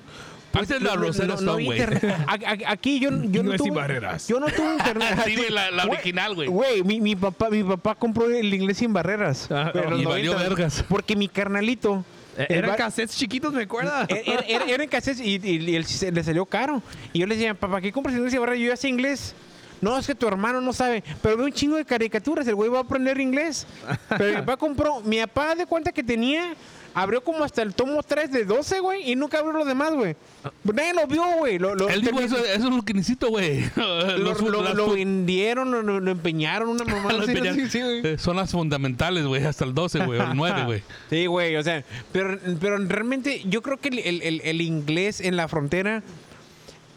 Esa 0.61 0.75
es 0.75 0.81
la 0.81 0.89
No, 0.91 0.95
no, 0.97 1.01
Rosetta 1.07 1.27
no, 1.27 1.33
no 1.33 1.39
Stone, 1.39 1.69
había 1.69 1.85
güey. 1.85 2.63
Aquí 2.67 2.99
yo, 2.99 3.09
yo 3.23 3.43
No 3.43 3.49
no, 3.49 3.53
es 3.55 3.61
sin 3.61 3.69
tuve, 3.73 3.79
barreras. 3.81 4.27
Yo 4.27 4.39
no 4.39 4.47
tuve 4.47 4.73
internet. 4.79 5.19
Sí, 5.25 5.35
güey, 5.35 5.49
la- 5.49 5.71
la 5.71 5.85
Güey, 5.85 5.97
original, 5.97 6.35
güey. 6.35 6.47
Güey, 6.47 6.83
mi, 6.83 6.99
mi 7.01 7.15
papá, 7.15 7.49
mi 7.49 7.63
papá 7.63 7.95
compró 7.95 8.29
el 8.29 8.53
inglés 8.53 8.77
sin 8.77 8.93
barreras. 8.93 9.47
Ah, 9.51 9.69
pero 9.73 9.97
y 9.97 10.05
valió 10.05 10.33
90, 10.33 10.49
vergas. 10.49 10.85
Porque 10.87 11.15
mi 11.15 11.27
carnalito. 11.27 12.03
el 12.37 12.45
Eran 12.57 12.75
cassettes 12.75 13.17
chiquitos, 13.17 13.53
me 13.53 13.63
acuerdo. 13.63 13.91
era, 14.09 14.41
era, 14.47 14.65
era 14.65 14.83
en 14.83 14.89
cassettes 14.89 15.19
y, 15.21 15.39
y- 15.43 15.75
y 15.77 15.83
se- 15.83 16.11
le 16.11 16.23
salió 16.23 16.45
caro. 16.45 16.81
Y 17.13 17.19
yo 17.19 17.27
le 17.27 17.35
decía, 17.35 17.53
papá, 17.53 17.81
¿qué 17.81 17.91
compras 17.91 18.15
inglés 18.15 18.31
sin 18.31 18.39
barreras? 18.39 18.59
Yo 18.61 18.67
ya 18.67 18.75
sé 18.77 18.89
inglés. 18.89 19.33
No, 19.81 19.97
es 19.97 20.07
que 20.07 20.15
tu 20.15 20.27
hermano 20.27 20.59
no 20.61 20.73
sabe. 20.73 21.03
Pero 21.21 21.37
ve 21.37 21.43
un 21.45 21.51
chingo 21.53 21.75
de 21.77 21.85
caricaturas. 21.85 22.47
El 22.47 22.55
güey 22.55 22.69
va 22.69 22.79
a 22.79 22.81
aprender 22.81 23.19
inglés. 23.19 23.67
Pero 24.09 24.25
mi 24.31 24.35
papá 24.37 24.57
compró. 24.57 25.01
Mi 25.01 25.19
papá 25.19 25.55
de 25.55 25.65
cuenta 25.65 25.91
que 25.91 26.03
tenía. 26.03 26.53
Abrió 26.93 27.23
como 27.23 27.43
hasta 27.43 27.61
el 27.61 27.75
tomo 27.75 28.01
3 28.01 28.31
de 28.31 28.43
12, 28.43 28.79
güey. 28.79 29.11
Y 29.11 29.15
nunca 29.15 29.37
abrió 29.37 29.53
los 29.53 29.67
demás, 29.67 29.93
güey. 29.93 30.15
Nadie 30.63 30.95
lo 30.95 31.05
vio, 31.05 31.21
güey. 31.37 31.59
Lo, 31.59 31.75
lo- 31.75 31.89
Él 31.89 32.01
dijo, 32.01 32.19
eso, 32.19 32.37
eso 32.37 32.69
es 32.69 32.73
lo 32.75 32.81
que 32.81 32.95
necesito, 32.95 33.29
güey. 33.29 33.69
lo, 33.75 34.33
lo- 34.33 34.73
lo 34.73 34.91
vendieron, 34.93 35.69
lo, 35.85 36.11
empeñaron, 36.11 36.69
una 36.69 36.85
mamá. 36.85 37.09
así, 37.21 37.31
empeñaron. 37.33 37.69
sí. 37.69 37.79
Eh, 37.83 38.15
Son 38.17 38.35
las 38.35 38.49
fundamentales, 38.51 39.25
güey, 39.27 39.43
hasta 39.45 39.63
el 39.63 39.75
12, 39.75 40.05
güey, 40.05 40.19
o 40.19 40.23
el 40.23 40.35
9, 40.35 40.63
güey. 40.65 40.83
Sí, 41.11 41.27
güey, 41.27 41.55
o 41.57 41.61
sea, 41.61 41.83
pero, 42.11 42.39
pero 42.59 42.77
realmente 42.79 43.43
yo 43.45 43.61
creo 43.61 43.77
que 43.77 43.89
el, 43.89 43.99
el- 43.99 44.21
el- 44.23 44.41
el 44.43 44.61
inglés 44.61 45.21
en 45.21 45.35
la 45.35 45.47
frontera, 45.47 46.01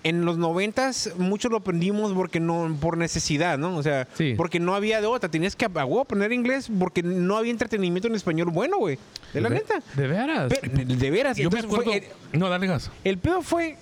en 0.02 0.24
los 0.24 0.38
noventas, 0.38 1.12
muchos 1.18 1.50
lo 1.50 1.58
aprendimos 1.58 2.12
porque 2.14 2.40
no, 2.40 2.74
por 2.80 2.96
necesidad, 2.96 3.58
¿no? 3.58 3.76
O 3.76 3.82
sea, 3.82 4.08
Sí. 4.14 4.34
porque 4.36 4.58
no 4.58 4.74
había 4.74 5.00
de 5.00 5.06
otra, 5.06 5.30
tenías 5.30 5.56
que 5.56 5.66
aprender 5.66 6.32
inglés 6.32 6.70
porque 6.78 7.02
no 7.02 7.36
había 7.36 7.50
entretenimiento 7.52 8.08
en 8.08 8.14
español 8.14 8.48
bueno, 8.50 8.78
güey. 8.78 8.98
De 9.34 9.40
la 9.42 9.50
neta. 9.50 9.82
¿De 9.94 10.06
veras? 10.06 10.48
De, 10.48 11.10
veras. 11.10 11.36
Yo 11.36 11.50
me 11.50 11.58
Entonces 11.60 11.66
fue- 11.84 11.96
acuerdo... 11.96 12.06
el, 12.32 12.38
No, 12.38 12.48
dale 12.48 12.66
gas. 12.66 12.90
el 13.04 13.18
pedo 13.18 13.42
fue, 13.42 13.76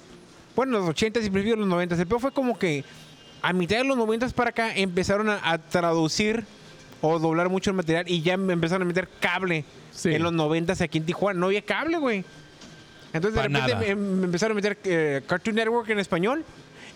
bueno, 0.57 0.77
en 0.77 0.81
los 0.83 0.91
80 0.91 1.21
y 1.21 1.31
principios 1.31 1.57
de 1.57 1.61
los 1.61 1.69
90, 1.69 1.95
el 1.95 2.07
pedo 2.07 2.19
fue 2.19 2.33
como 2.33 2.59
que 2.59 2.85
a 3.41 3.53
mitad 3.53 3.77
de 3.79 3.85
los 3.85 3.97
90 3.97 4.29
para 4.31 4.51
acá 4.51 4.75
empezaron 4.77 5.29
a, 5.31 5.39
a 5.43 5.59
traducir 5.59 6.45
o 7.01 7.21
doblar 7.21 7.49
mucho 7.49 7.71
el 7.71 7.77
material 7.77 8.05
y 8.09 8.23
ya 8.23 8.37
me 8.37 8.53
empezaron 8.55 8.83
a 8.83 8.85
meter 8.87 9.09
cable 9.21 9.65
Sí. 9.93 10.15
en 10.15 10.23
los 10.23 10.33
90 10.33 10.73
aquí 10.83 10.99
en 10.99 11.07
Tijuana. 11.07 11.39
No 11.41 11.47
había 11.47 11.63
cable, 11.63 11.99
güey. 11.99 12.25
Entonces 13.13 13.43
de 13.43 13.49
Pa' 13.51 13.67
repente 13.67 13.95
me, 13.95 13.95
me 13.97 14.25
empezaron 14.27 14.53
a 14.53 14.61
meter 14.61 14.79
eh, 14.85 15.23
Cartoon 15.27 15.57
Network 15.57 15.89
en 15.91 15.99
español 15.99 16.45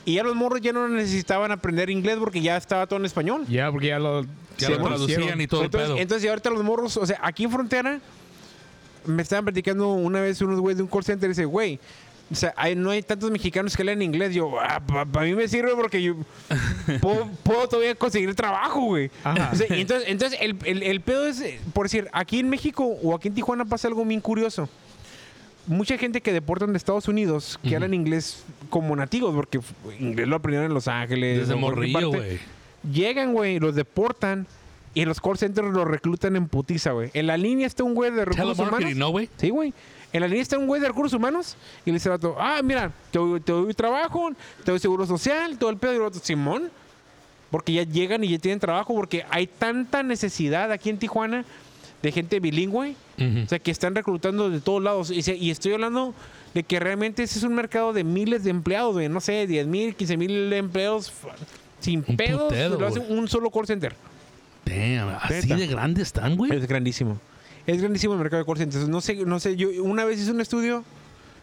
y 0.04 0.14
ya 0.14 0.22
los 0.24 0.34
morros 0.34 0.60
ya 0.60 0.72
no 0.72 0.88
necesitaban 0.88 1.52
aprender 1.52 1.88
inglés 1.90 2.16
porque 2.18 2.40
ya 2.40 2.56
estaba 2.56 2.86
todo 2.86 2.98
en 2.98 3.06
español. 3.06 3.44
Ya, 3.48 3.70
porque 3.70 3.88
ya 3.88 3.98
lo, 3.98 4.22
Ya 4.22 4.28
Sí, 4.66 4.72
lo 4.72 4.82
traducían 4.82 5.40
y 5.40 5.46
todo 5.46 5.60
el 5.60 5.66
entonces, 5.66 5.88
pedo. 5.90 5.98
entonces, 5.98 6.28
ahorita 6.28 6.50
los 6.50 6.62
morros, 6.64 6.96
o 6.96 7.06
sea, 7.06 7.18
aquí 7.22 7.44
en 7.44 7.50
Frontera, 7.50 8.00
me 9.06 9.22
estaban 9.22 9.44
platicando 9.44 9.92
una 9.92 10.20
vez 10.20 10.40
unos 10.42 10.60
güeyes 10.60 10.76
de 10.76 10.82
un 10.84 10.88
call 10.88 11.04
center 11.04 11.28
y 11.28 11.32
dice, 11.32 11.44
güey, 11.44 11.78
o 12.30 12.34
sea, 12.34 12.52
hay- 12.56 12.74
no 12.76 12.90
hay 12.90 13.02
tantos 13.02 13.30
mexicanos 13.30 13.76
que 13.76 13.84
leen 13.84 14.00
inglés. 14.02 14.34
Yo, 14.34 14.52
para 15.12 15.24
mí 15.26 15.34
me 15.34 15.48
sirve 15.48 15.74
porque 15.74 16.02
yo 16.02 16.14
puedo, 17.00 17.26
puedo 17.42 17.68
todavía 17.68 17.94
conseguir 17.94 18.34
trabajo, 18.34 18.80
güey. 18.82 19.10
O 19.24 19.56
sea, 19.56 19.66
entonces, 19.70 20.08
entonces 20.08 20.38
el, 20.40 20.56
el- 20.64 20.82
el 20.82 21.00
pedo 21.00 21.26
es, 21.26 21.42
por 21.72 21.86
decir, 21.86 22.08
aquí 22.12 22.38
en 22.40 22.48
México 22.48 22.84
o 22.84 23.14
aquí 23.14 23.28
en 23.28 23.34
Tijuana 23.34 23.64
pasa 23.64 23.88
algo 23.88 24.04
bien 24.04 24.20
curioso. 24.20 24.68
Mucha 25.66 25.96
gente 25.96 26.20
que 26.20 26.32
deportan 26.32 26.72
de 26.72 26.76
Estados 26.76 27.06
Unidos 27.08 27.58
que 27.62 27.74
hablan 27.74 27.94
inglés 27.94 28.44
como 28.68 28.96
nativos, 28.96 29.34
porque 29.34 29.60
inglés 30.00 30.26
lo 30.26 30.36
aprendieron 30.36 30.66
en 30.66 30.74
Los 30.74 30.88
Ángeles. 30.88 31.40
Desde 31.40 31.54
morrillo, 31.54 32.08
güey. 32.08 32.40
Llegan, 32.90 33.32
güey, 33.32 33.60
los 33.60 33.74
deportan 33.76 34.46
y 34.94 35.00
en 35.02 35.08
los 35.08 35.20
call 35.20 35.38
centers 35.38 35.68
los 35.68 35.86
reclutan 35.86 36.36
en 36.36 36.48
putiza, 36.48 36.92
güey. 36.92 37.10
En 37.14 37.26
la 37.26 37.36
línea 37.36 37.66
está 37.66 37.84
un 37.84 37.94
güey 37.94 38.10
de 38.10 38.24
recursos 38.24 38.58
humanos. 38.58 38.96
¿no, 38.96 39.10
güey? 39.10 39.28
Sí, 39.36 39.50
güey. 39.50 39.72
En 40.12 40.20
la 40.20 40.26
línea 40.26 40.42
está 40.42 40.58
un 40.58 40.66
güey 40.66 40.80
de 40.80 40.88
recursos 40.88 41.16
humanos 41.16 41.56
y 41.86 41.90
le 41.90 41.94
dice 41.94 42.08
al 42.10 42.18
vato, 42.18 42.36
ah, 42.38 42.60
mira, 42.62 42.92
te 43.10 43.18
doy, 43.18 43.40
te 43.40 43.52
doy 43.52 43.72
trabajo, 43.72 44.30
te 44.64 44.70
doy 44.70 44.80
seguro 44.80 45.06
social, 45.06 45.56
todo 45.58 45.70
el 45.70 45.78
pedo. 45.78 45.92
Y 45.92 45.96
el 45.96 46.02
vato, 46.02 46.18
Simón. 46.22 46.70
Porque 47.50 47.72
ya 47.72 47.82
llegan 47.82 48.24
y 48.24 48.28
ya 48.28 48.38
tienen 48.38 48.60
trabajo 48.60 48.94
porque 48.94 49.26
hay 49.28 49.46
tanta 49.46 50.02
necesidad 50.02 50.72
aquí 50.72 50.88
en 50.88 50.98
Tijuana 50.98 51.44
de 52.02 52.12
gente 52.12 52.40
bilingüe. 52.40 52.94
O 53.44 53.48
sea, 53.48 53.58
que 53.60 53.70
están 53.70 53.94
reclutando 53.94 54.50
de 54.50 54.60
todos 54.60 54.82
lados. 54.82 55.10
Y, 55.10 55.22
se- 55.22 55.36
y 55.36 55.50
estoy 55.50 55.72
hablando 55.74 56.14
de 56.54 56.64
que 56.64 56.80
realmente 56.80 57.22
ese 57.22 57.38
es 57.38 57.44
un 57.44 57.54
mercado 57.54 57.92
de 57.92 58.02
miles 58.04 58.42
de 58.44 58.50
empleados, 58.50 58.94
güey. 58.94 59.08
No 59.08 59.20
sé, 59.20 59.46
10 59.46 59.66
mil, 59.68 59.94
15 59.94 60.16
mil 60.16 60.52
empleados 60.52 61.12
sin 61.80 62.04
Un 62.06 62.16
pedos. 62.16 62.42
putero, 62.44 62.78
lo 62.80 62.86
hace 62.86 62.98
un 63.00 63.28
solo 63.28 63.50
call 63.50 63.66
center. 63.66 63.94
Damn, 64.64 65.16
así 65.22 65.48
de 65.48 65.66
grande 65.66 66.02
están, 66.02 66.36
güey. 66.36 66.52
Es 66.54 66.66
grandísimo. 66.66 67.18
Es 67.66 67.80
grandísimo 67.80 68.14
el 68.14 68.18
mercado 68.20 68.42
de 68.42 68.46
call 68.46 68.58
centers. 68.58 68.88
No 68.88 69.00
sé, 69.00 69.14
no 69.24 69.38
sé, 69.40 69.56
yo 69.56 69.68
una 69.84 70.04
vez 70.04 70.20
hice 70.20 70.30
un 70.32 70.40
estudio 70.40 70.84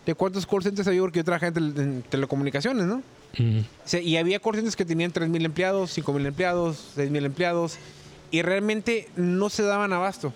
de 0.05 0.15
cuántos 0.15 0.45
call 0.45 0.63
centers 0.63 0.87
había 0.87 1.01
porque 1.01 1.19
yo 1.19 1.23
trabajaba 1.25 1.47
en, 1.49 1.53
tel- 1.53 1.79
en 1.81 2.01
telecomunicaciones, 2.09 2.85
¿no? 2.85 2.95
Ujú. 3.33 3.59
O 3.59 3.87
sea, 3.87 4.01
y 4.01 4.17
había 4.17 4.39
call 4.39 4.55
centers 4.55 4.75
que 4.75 4.85
tenían 4.85 5.11
3 5.11 5.29
mil 5.29 5.45
empleados, 5.45 5.91
5 5.91 6.11
mil 6.13 6.25
empleados, 6.25 6.91
6 6.95 7.09
mil 7.11 7.23
empleados, 7.25 7.77
y 8.31 8.41
realmente 8.41 9.07
no 9.15 9.49
se 9.49 9.63
daban 9.63 9.93
abasto. 9.93 10.33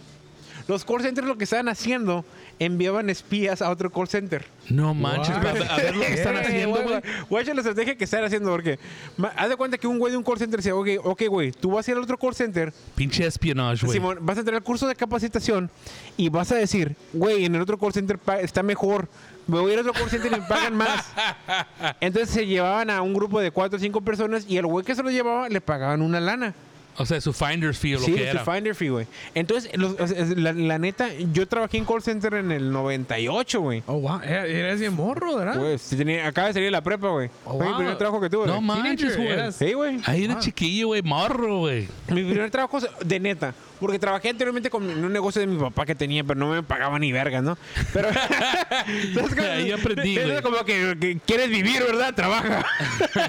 Los 0.67 0.85
call 0.85 1.01
centers 1.01 1.27
lo 1.27 1.37
que 1.37 1.43
estaban 1.43 1.67
haciendo, 1.67 2.23
enviaban 2.59 3.09
espías 3.09 3.61
a 3.61 3.69
otro 3.69 3.91
call 3.91 4.07
center. 4.07 4.45
No 4.69 4.93
manches, 4.93 5.35
a 5.35 5.39
ver 5.39 5.95
lo 5.95 6.01
que 6.05 6.13
están 6.13 6.37
haciendo, 6.37 6.81
güey. 6.83 7.01
Guacha 7.29 7.53
la 7.53 7.59
estrategia 7.61 7.97
que 7.97 8.03
están 8.05 8.23
haciendo, 8.23 8.49
porque 8.51 8.79
ma- 9.17 9.33
haz 9.35 9.49
de 9.49 9.55
cuenta 9.57 9.77
que 9.77 9.87
un 9.87 9.99
güey 9.99 10.11
de 10.11 10.17
un 10.17 10.23
call 10.23 10.37
center 10.37 10.59
dice, 10.59 10.71
ok, 10.71 10.87
ok, 11.03 11.23
güey, 11.27 11.51
tú 11.51 11.71
vas 11.71 11.87
a 11.87 11.91
ir 11.91 11.97
al 11.97 12.03
otro 12.03 12.17
call 12.17 12.33
center, 12.33 12.73
Pinche 12.95 13.25
espionage, 13.25 13.85
güey. 13.85 13.97
Simón, 13.97 14.19
vas 14.21 14.37
a 14.37 14.39
entrar 14.39 14.55
al 14.55 14.63
curso 14.63 14.87
de 14.87 14.95
capacitación 14.95 15.69
y 16.15 16.29
vas 16.29 16.51
a 16.51 16.55
decir, 16.55 16.95
güey, 17.11 17.43
en 17.45 17.55
el 17.55 17.61
otro 17.61 17.77
call 17.77 17.91
center 17.93 18.17
pa- 18.17 18.39
está 18.39 18.63
mejor. 18.63 19.09
Me 19.45 19.59
voy 19.59 19.71
a 19.71 19.73
ir 19.73 19.79
al 19.81 19.87
otro 19.89 19.99
call 20.01 20.09
center 20.09 20.31
y 20.31 20.35
me 20.39 20.47
pagan 20.47 20.77
más. 20.77 21.05
Entonces 21.99 22.29
se 22.29 22.45
llevaban 22.47 22.89
a 22.89 23.01
un 23.01 23.13
grupo 23.13 23.41
de 23.41 23.51
cuatro 23.51 23.75
o 23.77 23.79
cinco 23.81 23.99
personas 23.99 24.45
y 24.47 24.55
el 24.57 24.65
güey 24.65 24.85
que 24.85 24.95
se 24.95 25.03
lo 25.03 25.11
llevaba 25.11 25.49
le 25.49 25.59
pagaban 25.59 26.01
una 26.01 26.19
lana. 26.21 26.53
O 26.97 27.05
sea, 27.05 27.19
su 27.21 27.33
finder's 27.33 27.77
fee 27.79 27.95
o 27.95 27.99
lo 27.99 28.05
Sí, 28.05 28.13
que 28.13 28.19
su 28.31 28.37
era. 28.37 28.45
finder 28.45 28.75
fee, 28.75 28.89
güey. 28.89 29.07
Entonces, 29.33 29.71
los- 29.75 29.95
la, 30.37 30.53
la 30.53 30.77
neta, 30.77 31.09
yo 31.31 31.47
trabajé 31.47 31.77
en 31.77 31.85
call 31.85 32.01
center 32.03 32.35
en 32.35 32.51
el 32.51 32.71
98, 32.71 33.61
güey. 33.61 33.83
Oh, 33.87 33.99
wow. 33.99 34.21
Era- 34.23 34.45
Eres 34.45 34.79
bien 34.79 34.93
morro, 34.93 35.35
¿verdad? 35.37 35.59
Sí 35.79 35.95
tenía- 35.95 36.27
acaba 36.27 36.47
de 36.47 36.53
salir 36.53 36.67
de 36.67 36.71
la 36.71 36.81
prepa, 36.83 37.09
güey. 37.09 37.29
Oh, 37.45 37.57
Fue 37.57 37.65
mi 37.65 37.71
wow. 37.71 37.77
primer 37.79 37.97
trabajo 37.97 38.21
que 38.21 38.29
tuve. 38.29 38.45
No 38.47 38.55
güey. 38.55 38.65
manches, 38.67 39.17
güey. 39.17 39.51
Sí, 39.51 39.73
güey. 39.73 39.99
Ahí 40.05 40.27
de 40.27 40.33
Ah. 40.33 40.39
chiquillo, 40.39 40.87
güey, 40.87 41.01
morro, 41.01 41.59
güey. 41.59 41.87
Mi 42.09 42.23
primer 42.23 42.51
trabajo 42.51 42.79
de 43.03 43.19
neta. 43.19 43.55
Porque 43.83 43.99
trabajé 43.99 44.29
anteriormente 44.29 44.69
con 44.69 44.89
en 44.89 45.03
un 45.03 45.11
negocio 45.11 45.41
de 45.41 45.47
mi 45.47 45.59
papá 45.59 45.85
que 45.85 45.93
tenía, 45.93 46.23
pero 46.23 46.39
no 46.39 46.47
me 46.51 46.63
pagaba 46.63 46.97
ni 46.97 47.11
verga, 47.11 47.41
¿no? 47.41 47.57
Pero. 47.91 48.07
Ahí 49.51 49.71
aprendí, 49.73 50.17
es 50.17 50.41
como 50.41 50.63
que, 50.63 50.95
que 50.97 51.19
quieres 51.25 51.49
vivir, 51.49 51.81
¿verdad? 51.83 52.13
Trabaja. 52.15 52.65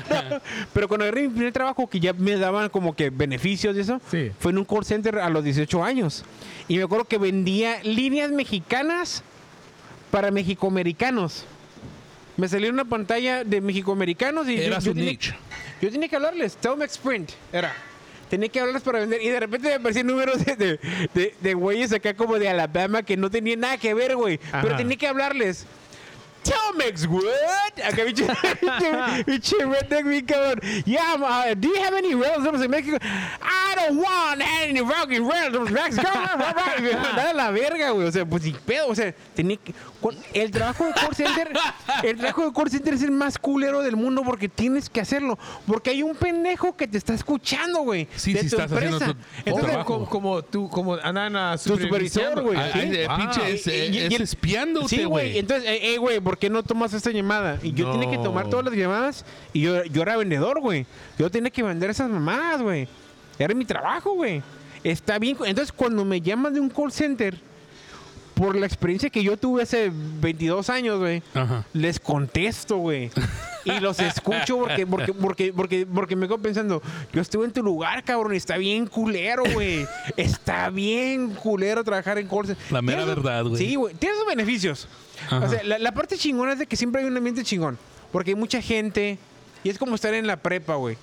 pero 0.73 0.87
cuando 0.87 1.05
agarré 1.07 1.23
mi 1.23 1.29
primer 1.35 1.53
trabajo, 1.53 1.89
que 1.89 1.99
ya 1.99 2.13
me 2.13 2.37
daban 2.37 2.69
como 2.69 2.95
que 2.95 3.11
beneficios 3.11 3.77
y 3.77 3.81
eso, 3.81 4.01
Sí. 4.13 4.31
fue 4.39 4.53
en 4.53 4.59
un 4.59 4.65
call 4.65 4.85
center 4.85 5.19
a 5.19 5.29
los 5.29 5.43
18 5.43 5.83
años. 5.83 6.25
Y 6.69 6.77
me 6.77 6.85
acuerdo 6.85 7.05
que 7.07 7.19
vendía 7.19 7.83
líneas 7.83 8.31
mexicanas 8.31 9.25
para 10.13 10.31
mexicoamericanos. 10.31 11.45
Me 12.37 12.49
salió 12.49 12.71
una 12.71 12.85
pantalla 12.85 13.43
de 13.43 13.61
mexicoamericanos 13.61 14.49
y 14.49 14.57
Era 14.61 14.77
yo, 14.77 14.81
su 14.81 14.87
yo 14.89 14.95
tenía- 14.95 15.11
niche. 15.11 15.35
yo 15.83 15.91
tenía 15.91 16.09
que 16.09 16.15
hablarles, 16.17 16.57
Telmex 16.59 16.93
Sprint 16.93 17.31
era. 17.53 17.75
Tenía 18.29 18.49
que 18.49 18.61
hablarles 18.61 18.83
para 18.83 19.01
vender. 19.01 19.23
Y 19.23 19.29
de 19.29 19.41
repente 19.41 19.69
me 19.69 19.75
aparecían 19.75 20.07
números 20.07 20.45
de, 20.45 20.57
de, 20.57 20.81
de- 21.15 21.35
de 21.41 21.55
güeyes 21.55 21.93
acá 21.93 22.15
como 22.15 22.39
de 22.39 22.49
Alabama 22.49 23.03
que 23.03 23.17
no 23.17 23.31
tenían 23.31 23.61
nada 23.61 23.77
que 23.79 23.95
ver, 23.95 24.17
güey. 24.17 24.39
Pero 24.63 24.77
tenía 24.77 24.97
que 24.97 25.07
hablarles. 25.07 25.67
Telmex, 26.45 27.07
what? 27.07 27.23
Acá, 27.83 28.05
bicho, 28.07 28.27
bicho, 29.27 29.57
redneck, 29.61 30.05
mi 30.05 30.23
cabrón. 30.23 30.61
Yeah, 30.85 31.15
uh, 31.15 31.55
do 31.55 31.69
you 31.69 31.83
have 31.83 31.95
any 31.95 32.15
relatives 32.15 32.61
in 32.63 32.71
Mexico? 32.71 32.99
I 33.01 33.75
don't 33.77 33.97
want 33.97 34.43
any 34.43 34.79
fucking 34.81 35.27
relatives 35.27 35.69
in 35.69 35.73
Mexico. 35.75 36.03
Dale 37.17 37.33
la 37.35 37.51
verga, 37.51 37.91
güey. 37.93 38.07
O 38.09 38.13
sea, 38.13 38.27
pues, 38.27 38.43
sin 38.43 38.57
pedo. 38.57 38.89
O 38.89 38.95
sea, 38.95 39.15
tenía 39.35 39.57
que... 39.57 39.73
El 40.33 40.51
trabajo 40.51 40.85
de 40.87 40.93
call 40.93 41.15
center, 41.15 41.51
el 42.03 42.17
trabajo 42.17 42.47
de 42.47 42.53
call 42.53 42.71
center 42.71 42.95
es 42.95 43.03
el 43.03 43.11
más 43.11 43.39
culero 43.39 43.83
del 43.83 43.97
mundo 43.97 44.23
porque 44.25 44.49
tienes 44.49 44.91
que 44.91 45.01
hacerlo. 45.01 45.39
Porque 45.67 45.91
hay 45.91 46.03
un 46.03 46.15
pendejo 46.15 46.77
que 46.77 46.87
te 46.89 46.99
está 46.99 47.15
escuchando, 47.15 47.81
güey. 47.83 48.07
Sí, 48.17 48.33
de 48.33 48.41
sí 48.43 48.51
tu 48.51 48.57
estás 48.57 48.71
empresa. 48.73 49.07
tu 49.07 49.17
Entonces, 49.45 49.71
trabajo. 49.71 49.85
Como, 49.95 50.09
como 50.09 50.43
tú, 50.43 50.69
como 50.69 50.95
andan 50.95 51.35
a 51.37 51.57
Tu 51.57 51.77
supervisor, 51.79 52.43
güey. 52.43 52.59
Ay, 52.59 52.73
Sí. 52.73 52.97
eh, 52.99 53.07
Ah. 53.09 53.17
pinche, 53.17 53.53
es, 53.55 53.67
Y- 53.67 53.71
y- 53.71 53.99
es 54.05 54.11
y 54.13 54.23
espiándote, 54.23 54.89
Sí, 54.89 54.97
güey. 55.05 55.09
güey. 55.31 55.39
Entonces, 55.39 55.69
eh, 55.69 55.95
eh, 55.95 55.99
güey, 55.99 56.21
¿por 56.21 56.37
qué 56.39 56.51
no 56.51 56.63
tomas 56.63 56.93
esta 56.93 57.11
llamada? 57.11 57.59
Y 57.63 57.73
yo 57.73 57.91
tenía 57.93 58.11
que 58.11 58.19
tomar 58.19 58.45
No. 58.45 58.51
todas 58.51 58.67
las 58.67 58.75
llamadas 58.75 59.25
y 59.53 59.61
yo, 59.63 59.85
yo 59.85 60.03
era 60.03 60.17
vendedor, 60.17 60.61
güey. 60.61 60.87
Yo 61.19 61.31
tenía 61.31 61.51
que 61.51 61.63
vender 61.63 61.91
esas 61.91 62.11
mamadas, 62.11 62.61
güey. 62.63 62.89
Era 63.39 63.55
mi 63.55 63.65
trabajo, 63.65 64.13
güey. 64.15 64.43
Está 64.83 65.19
bien. 65.19 65.37
Entonces, 65.47 65.73
cuando 65.73 66.05
me 66.05 66.21
llaman 66.21 66.53
de 66.53 66.61
un 66.61 66.69
call 66.69 66.93
center, 66.93 67.39
por 68.35 68.57
la 68.57 68.67
experiencia 68.67 69.11
que 69.11 69.23
yo 69.23 69.37
tuve 69.37 69.63
hace 69.63 69.91
22 69.93 70.69
años, 70.71 70.99
güey, 70.99 71.23
les 71.73 72.01
contesto, 72.01 72.77
güey. 72.79 73.11
Y 73.65 73.81
los 73.81 73.99
escucho 74.01 74.59
porque, 74.59 74.87
porque, 74.87 75.15
porque, 75.15 75.53
porque, 75.53 75.87
porque 75.87 76.17
me 76.17 76.27
quedo 76.27 76.39
pensando, 76.39 76.83
yo 77.13 77.23
estuve 77.23 77.47
en 77.47 77.53
tu 77.53 77.63
lugar, 77.63 78.05
cabrón, 78.05 78.35
y 78.35 78.37
está 78.37 78.59
bien 78.59 78.87
culero, 78.87 79.43
güey. 79.53 79.87
Está 80.17 80.69
bien 80.69 81.31
culero 81.31 81.83
trabajar 81.83 82.19
en 82.19 82.29
call. 82.29 82.57
La 82.71 82.83
mera 82.83 83.05
verdad, 83.05 83.45
güey. 83.45 83.57
Sí, 83.57 83.75
güey. 83.77 83.95
Tiene 83.95 84.17
sus 84.17 84.27
beneficios. 84.27 84.89
Ajá. 85.27 85.47
O 85.47 85.49
sea, 85.49 85.63
la, 85.63 85.79
la 85.79 85.93
parte 85.93 86.19
chingona 86.19 86.53
es 86.53 86.59
de 86.59 86.67
que 86.67 86.77
siempre 86.77 87.01
hay 87.01 87.07
un 87.09 87.17
ambiente 87.17 87.43
chingón. 87.43 87.79
Porque 88.13 88.33
hay 88.33 88.37
mucha 88.37 88.61
gente. 88.61 89.19
Y 89.63 89.71
es 89.71 89.79
como 89.79 89.95
estar 89.95 90.13
en 90.13 90.27
la 90.27 90.37
prepa, 90.37 90.75
güey. 90.75 90.97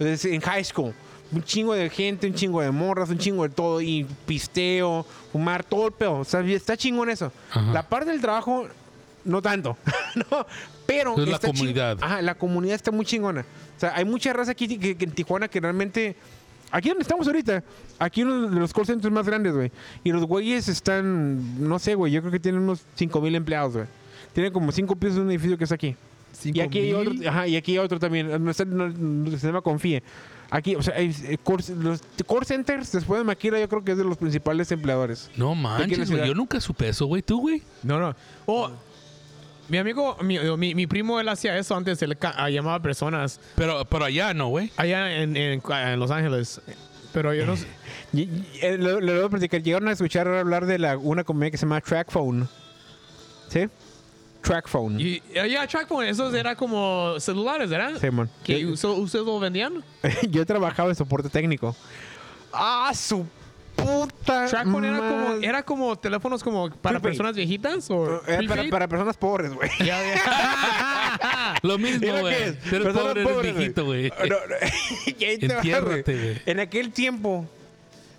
En 0.00 0.40
high 0.40 0.64
school. 0.64 0.92
Un 1.30 1.42
chingo 1.42 1.74
de 1.74 1.90
gente, 1.90 2.26
un 2.26 2.34
chingo 2.34 2.60
de 2.60 2.70
morras, 2.70 3.10
un 3.10 3.18
chingo 3.18 3.42
de 3.42 3.50
todo. 3.50 3.80
Y 3.80 4.06
pisteo, 4.26 5.04
fumar, 5.32 5.62
todo 5.64 5.88
el 5.88 5.92
pedo. 5.92 6.20
O 6.20 6.24
sea, 6.24 6.40
está 6.40 6.76
chingón 6.76 7.10
eso. 7.10 7.32
Ajá. 7.50 7.72
La 7.72 7.82
parte 7.82 8.10
del 8.10 8.20
trabajo, 8.20 8.66
no 9.24 9.42
tanto. 9.42 9.76
no, 10.30 10.46
pero. 10.86 11.12
Es 11.20 11.28
la 11.28 11.38
comunidad. 11.38 11.98
Ajá, 12.00 12.22
la 12.22 12.34
comunidad 12.34 12.74
está 12.76 12.90
muy 12.90 13.04
chingona. 13.04 13.42
O 13.76 13.80
sea, 13.80 13.92
hay 13.94 14.04
mucha 14.04 14.32
raza 14.32 14.52
aquí 14.52 14.78
que, 14.78 14.96
que 14.96 15.04
en 15.04 15.10
Tijuana 15.12 15.48
que 15.48 15.60
realmente. 15.60 16.16
Aquí 16.70 16.90
donde 16.90 17.00
estamos 17.02 17.26
ahorita, 17.26 17.64
aquí 17.98 18.22
uno 18.24 18.46
de 18.50 18.60
los 18.60 18.74
call 18.74 18.84
centers 18.84 19.10
más 19.12 19.24
grandes, 19.26 19.54
güey. 19.54 19.72
Y 20.04 20.12
los 20.12 20.24
güeyes 20.24 20.68
están, 20.68 21.66
no 21.66 21.78
sé, 21.78 21.94
güey, 21.94 22.12
yo 22.12 22.20
creo 22.20 22.30
que 22.30 22.40
tienen 22.40 22.60
unos 22.60 22.82
5 22.94 23.22
mil 23.22 23.34
empleados, 23.34 23.72
güey. 23.72 23.86
Tienen 24.34 24.52
como 24.52 24.70
5 24.70 24.94
pisos 24.96 25.16
de 25.16 25.22
un 25.22 25.30
edificio 25.30 25.56
que 25.56 25.64
está 25.64 25.76
aquí. 25.76 25.96
Y 26.44 26.60
aquí 26.60 26.78
hay 26.80 26.92
otro, 26.92 27.14
ajá, 27.26 27.48
y 27.48 27.56
aquí 27.56 27.72
hay 27.72 27.78
otro 27.78 27.98
también. 27.98 28.28
No, 28.28 28.38
no- 28.66 28.88
no- 28.90 29.38
se 29.38 29.46
llama 29.46 29.62
Confíe. 29.62 30.02
Aquí, 30.50 30.76
o 30.76 30.82
sea, 30.82 30.94
hay, 30.94 31.14
eh, 31.24 31.38
los 31.80 32.00
call 32.26 32.46
centers 32.46 32.92
después 32.92 33.20
de 33.20 33.24
Maquila, 33.24 33.60
yo 33.60 33.68
creo 33.68 33.84
que 33.84 33.92
es 33.92 33.98
de 33.98 34.04
los 34.04 34.16
principales 34.16 34.72
empleadores. 34.72 35.30
No 35.36 35.54
manches, 35.54 36.10
güey. 36.10 36.26
Yo 36.26 36.34
nunca 36.34 36.60
supe 36.60 36.88
eso, 36.88 37.06
güey. 37.06 37.22
¿Tú, 37.22 37.40
güey? 37.40 37.62
No, 37.82 37.98
no. 37.98 38.16
Oh, 38.46 38.70
mi 39.68 39.76
amigo, 39.76 40.16
mi, 40.22 40.38
mi, 40.56 40.74
mi 40.74 40.86
primo, 40.86 41.20
él 41.20 41.28
hacía 41.28 41.56
eso 41.58 41.76
antes. 41.76 42.00
Él 42.00 42.16
ah, 42.22 42.48
llamaba 42.48 42.76
a 42.76 42.82
personas 42.82 43.38
Pero, 43.54 43.84
pero 43.84 44.06
allá 44.06 44.32
no, 44.32 44.48
güey. 44.48 44.72
allá 44.76 45.22
en, 45.22 45.36
en, 45.36 45.62
en 45.70 46.00
Los 46.00 46.10
Ángeles. 46.10 46.62
Pero 47.12 47.34
yo 47.34 47.46
no 47.46 47.56
sé. 47.56 47.66
Y, 48.14 48.22
eh, 48.62 48.78
voy 48.78 49.20
a 49.22 49.28
platicar. 49.28 49.62
Llegaron 49.62 49.88
a 49.88 49.92
escuchar 49.92 50.26
hablar 50.28 50.64
de 50.64 50.78
la, 50.78 50.96
una 50.96 51.24
compañía 51.24 51.50
que 51.50 51.58
se 51.58 51.66
llama 51.66 51.82
Trackphone. 51.82 52.48
¿Sí? 53.48 53.68
Trackphone. 54.42 54.98
Y 55.00 55.22
allá, 55.38 55.66
Trackphone, 55.66 56.06
esos 56.06 56.32
eran 56.34 56.54
como 56.56 57.18
celulares, 57.20 57.68
¿verdad? 57.70 57.98
Sí, 58.00 58.10
man. 58.10 58.30
¿Que 58.44 58.60
Yo- 58.60 58.70
uso- 58.70 58.94
ustedes 58.94 59.24
lo 59.26 59.38
vendían? 59.40 59.82
Yo 60.30 60.46
trabajaba 60.46 60.88
en 60.90 60.94
soporte 60.94 61.28
técnico. 61.28 61.74
¡Ah, 62.52 62.90
su 62.94 63.26
puta! 63.76 64.46
Trackphone 64.46 64.84
era 64.86 64.98
como, 64.98 65.30
era 65.42 65.62
como 65.62 65.96
teléfonos 65.98 66.42
como 66.42 66.68
para 66.70 66.94
Prepaid. 66.98 67.02
personas 67.02 67.36
viejitas 67.36 67.90
o 67.90 68.22
Era 68.26 68.36
para, 68.38 68.38
prepaid? 68.38 68.70
para 68.70 68.88
personas 68.88 69.16
pobres, 69.16 69.52
güey. 69.52 69.70
Ya, 69.80 70.00
ya. 70.02 71.54
Lo 71.62 71.78
mismo, 71.78 72.06
¿Era 72.06 72.20
güey. 72.20 72.34
es? 72.42 72.56
Personas 72.56 72.96
pobre, 73.02 73.20
eres 73.20 73.32
pobres, 73.32 73.56
viejito, 73.56 73.84
güey. 73.84 74.08
No, 74.28 74.36
no. 74.36 74.54
Y 75.18 75.24
ahí 75.24 75.38
te 75.38 75.48
va, 75.48 75.54
Entiérrate, 75.56 76.14
güey. 76.14 76.42
En 76.46 76.60
aquel 76.60 76.90
tiempo, 76.92 77.46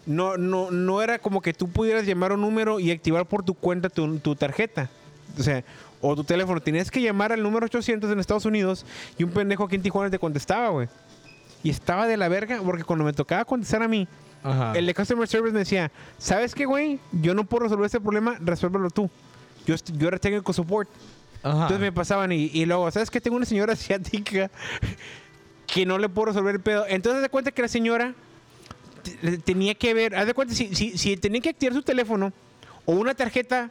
no, 0.05 0.38
no, 0.38 0.71
no 0.71 1.01
era 1.01 1.19
como 1.19 1.41
que 1.41 1.53
tú 1.53 1.69
pudieras 1.69 2.05
llamar 2.05 2.32
un 2.34 2.41
número 2.41 2.79
y 2.79 2.91
activar 2.91 3.25
por 3.25 3.43
tu 3.43 3.53
cuenta 3.53 3.89
tu, 3.89 4.19
tu 4.19 4.36
tarjeta. 4.36 4.89
O 5.38 5.43
sea, 5.43 5.63
o 6.01 6.15
tu 6.15 6.23
teléfono. 6.23 6.62
Tenías 6.62 6.89
que 6.91 7.01
llamar 7.01 7.31
al 7.31 7.41
número 7.43 7.65
800 7.65 8.12
en 8.12 8.19
Estados 8.19 8.45
Unidos 8.45 8.85
y 9.17 9.23
un 9.23 9.31
pendejo 9.31 9.63
aquí 9.65 9.75
en 9.75 9.81
Tijuana 9.81 10.09
te 10.09 10.19
contestaba, 10.19 10.69
güey. 10.69 10.88
Y 11.63 11.69
estaba 11.69 12.07
de 12.07 12.15
la 12.17 12.27
verga 12.29 12.59
porque 12.63 12.83
cuando 12.83 13.03
me 13.05 13.13
tocaba 13.13 13.43
contestar 13.45 13.83
a 13.83 13.88
mí, 13.88 14.07
Ajá. 14.43 14.71
el 14.77 14.85
de 14.85 14.93
Customer 14.93 15.27
Service 15.27 15.51
me 15.53 15.59
decía, 15.59 15.91
¿sabes 16.17 16.55
qué, 16.55 16.65
güey? 16.65 16.99
Yo 17.12 17.33
no 17.33 17.43
puedo 17.43 17.63
resolver 17.65 17.85
este 17.85 17.99
problema, 17.99 18.38
resuélvelo 18.39 18.89
tú. 18.89 19.09
Yo, 19.65 19.75
yo 19.97 20.07
era 20.07 20.17
técnico 20.17 20.53
support. 20.53 20.89
Ajá. 21.43 21.53
Entonces 21.63 21.79
me 21.79 21.91
pasaban 21.91 22.31
y, 22.31 22.45
y 22.53 22.65
luego, 22.65 22.89
¿sabes 22.91 23.09
qué? 23.12 23.19
Tengo 23.19 23.35
una 23.38 23.45
señora 23.45 23.73
asiática 23.73 24.49
que 25.67 25.85
no 25.85 25.97
le 25.97 26.09
puedo 26.09 26.27
resolver 26.27 26.55
el 26.55 26.62
pedo. 26.62 26.85
Entonces, 26.88 27.21
de 27.21 27.29
cuenta 27.29 27.51
que 27.51 27.62
la 27.62 27.67
señora 27.67 28.13
te- 29.21 29.38
tenía 29.39 29.75
que 29.75 29.93
ver, 29.93 30.15
haz 30.15 30.25
de 30.25 30.33
cuenta, 30.33 30.53
si, 30.53 30.73
si, 30.75 30.97
si 30.97 31.15
tenía 31.17 31.41
que 31.41 31.49
activar 31.49 31.73
su 31.73 31.83
teléfono 31.83 32.31
o 32.85 32.93
una 32.93 33.13
tarjeta, 33.13 33.69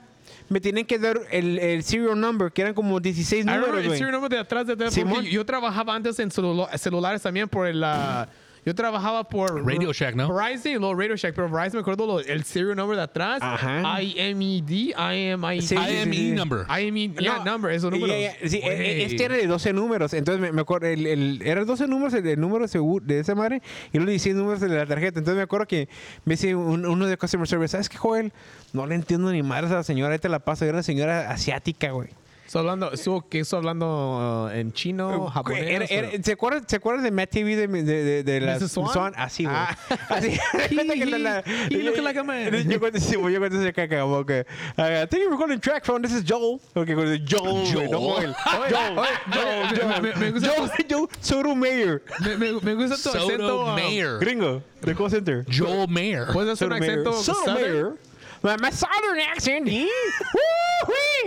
me 0.48 0.60
tenían 0.60 0.86
que 0.86 0.98
dar 0.98 1.20
el, 1.30 1.58
el 1.58 1.82
serial 1.82 2.18
number, 2.20 2.50
que 2.52 2.62
eran 2.62 2.74
como 2.74 3.00
16 3.00 3.44
I 3.44 3.46
remember 3.48 3.68
números, 3.70 3.92
el 3.92 3.98
serial 3.98 4.12
number 4.12 4.30
de 4.30 4.38
atrás 4.38 4.66
de 4.66 4.90
Simón. 4.90 5.24
yo, 5.24 5.30
yo 5.30 5.46
trabajaba 5.46 5.94
antes 5.94 6.18
en 6.18 6.30
celula- 6.30 6.76
celulares 6.78 7.22
también 7.22 7.48
por 7.48 7.66
el... 7.66 7.82
ah, 7.84 8.28
yo 8.68 8.74
trabajaba 8.74 9.24
por... 9.24 9.66
Radio 9.66 9.92
Shack, 9.94 10.14
¿no? 10.14 10.32
Verizon 10.34 10.72
y 10.72 10.74
luego 10.74 10.94
Radio 10.94 11.16
Shack, 11.16 11.34
pero 11.34 11.48
Verizon 11.48 11.78
me 11.78 11.80
acuerdo 11.80 12.06
lo- 12.06 12.20
el 12.20 12.44
serial 12.44 12.76
number 12.76 12.96
de 12.96 13.02
atrás. 13.02 13.38
Ajá. 13.40 14.02
IMED, 14.02 14.68
IMID. 14.68 15.60
Sí, 15.62 15.68
sí, 15.68 15.74
IME 16.02 16.14
sí. 16.16 16.30
number. 16.32 16.66
IME, 16.80 17.14
yeah, 17.18 17.38
No, 17.38 17.52
number, 17.52 17.72
esos 17.72 17.90
números. 17.90 18.14
y- 18.14 18.44
y- 18.46 18.48
sí, 18.50 18.60
Güey. 18.60 18.72
e- 18.76 19.02
e- 19.02 19.04
este 19.06 19.24
era 19.24 19.36
de 19.36 19.46
12 19.46 19.72
números. 19.72 20.12
Entonces 20.12 20.40
me, 20.40 20.52
me 20.52 20.60
acuerdo, 20.60 20.86
el, 20.86 21.06
el- 21.06 21.42
eran 21.44 21.66
12 21.66 21.86
números 21.86 22.12
el, 22.12 22.26
el 22.26 22.38
número 22.38 22.68
seguro 22.68 23.04
de 23.06 23.20
esa 23.20 23.34
madre 23.34 23.62
y 23.92 23.98
los 23.98 24.06
16 24.06 24.36
números 24.36 24.60
de 24.60 24.68
la 24.68 24.84
tarjeta. 24.84 25.18
Entonces 25.18 25.36
me 25.36 25.42
acuerdo 25.44 25.66
que 25.66 25.88
me 26.26 26.34
dice 26.34 26.54
un- 26.54 26.84
uno 26.84 27.06
de 27.06 27.16
Customer 27.16 27.48
Service, 27.48 27.72
¿sabes 27.72 27.88
qué, 27.88 27.96
Joel? 27.96 28.32
No 28.74 28.86
le 28.86 28.94
entiendo 28.96 29.32
ni 29.32 29.42
madre 29.42 29.64
a 29.66 29.70
esa 29.70 29.82
señora, 29.82 30.12
ahí 30.12 30.18
te 30.18 30.28
la 30.28 30.40
paso. 30.40 30.66
Era 30.66 30.74
una 30.74 30.82
señora 30.82 31.30
asiática, 31.30 31.90
güey. 31.92 32.08
Estoy 32.48 32.60
hablando, 32.60 32.90
estuvo, 32.92 33.28
¿qué 33.28 33.40
estoy 33.40 33.58
hablando 33.58 34.46
uh, 34.46 34.56
en 34.56 34.72
chino, 34.72 35.26
japonés? 35.26 35.64
Era- 35.66 35.84
era- 35.84 36.08
o- 36.18 36.22
¿se, 36.22 36.32
acuerdan, 36.32 36.64
¿Se 36.66 36.76
acuerdan 36.76 37.04
de 37.04 37.10
Matt 37.10 37.28
TV 37.28 37.56
de, 37.56 37.66
de, 37.68 37.82
de, 37.82 38.22
de 38.22 38.40
la 38.40 38.58
Mrs. 38.58 38.72
Swan? 38.72 39.12
Así, 39.16 39.44
güey. 39.44 39.54
Ah. 39.54 39.76
Así. 40.08 40.30
Que 40.70 40.74
la- 41.04 41.42
Y 41.68 42.18
a 42.18 42.22
man. 42.24 42.50
Yo 42.70 42.80
cuento 42.80 42.98
sí, 43.00 43.16
güey, 43.16 43.34
yo 43.34 43.40
caca, 43.74 44.00
como 44.00 44.24
que... 44.24 44.46
uh, 44.78 45.06
thank 45.10 45.22
you 45.22 45.28
for 45.28 45.38
calling 45.38 45.60
track 45.60 45.84
phone. 45.84 46.00
This 46.00 46.12
is 46.14 46.24
Joel. 46.26 46.58
Ok, 46.74 46.88
Joel. 47.28 47.68
Joel. 47.70 47.90
no 47.90 48.00
Joel. 48.00 48.34
Joel. 48.34 48.94
Joel. 49.30 49.68
Joel. 49.76 50.00
me- 50.02 50.14
me- 50.14 50.14
me 50.14 50.30
gusta 50.30 50.48
Joel. 50.48 50.70
Joel 50.88 51.08
Sotomayor. 51.20 52.02
Me, 52.20 52.36
me, 52.38 52.52
me 52.62 52.74
gusta 52.76 52.96
tu 52.96 53.02
Soto 53.02 53.26
acento. 53.26 53.64
uh, 53.64 53.74
Mayor. 53.74 54.20
Gringo. 54.20 54.62
De 54.80 54.94
call 54.94 55.10
center. 55.10 55.44
Joel 55.54 55.86
Mayer. 55.86 56.28
¿Puedes 56.32 56.54
hacer 56.54 56.68
un 56.68 56.72
acento 56.82 57.12
Sotomayor. 57.12 57.98
My, 58.42 58.56
my 58.56 58.70
southern 58.70 59.18
accent. 59.20 59.68
¿eh? 59.68 59.86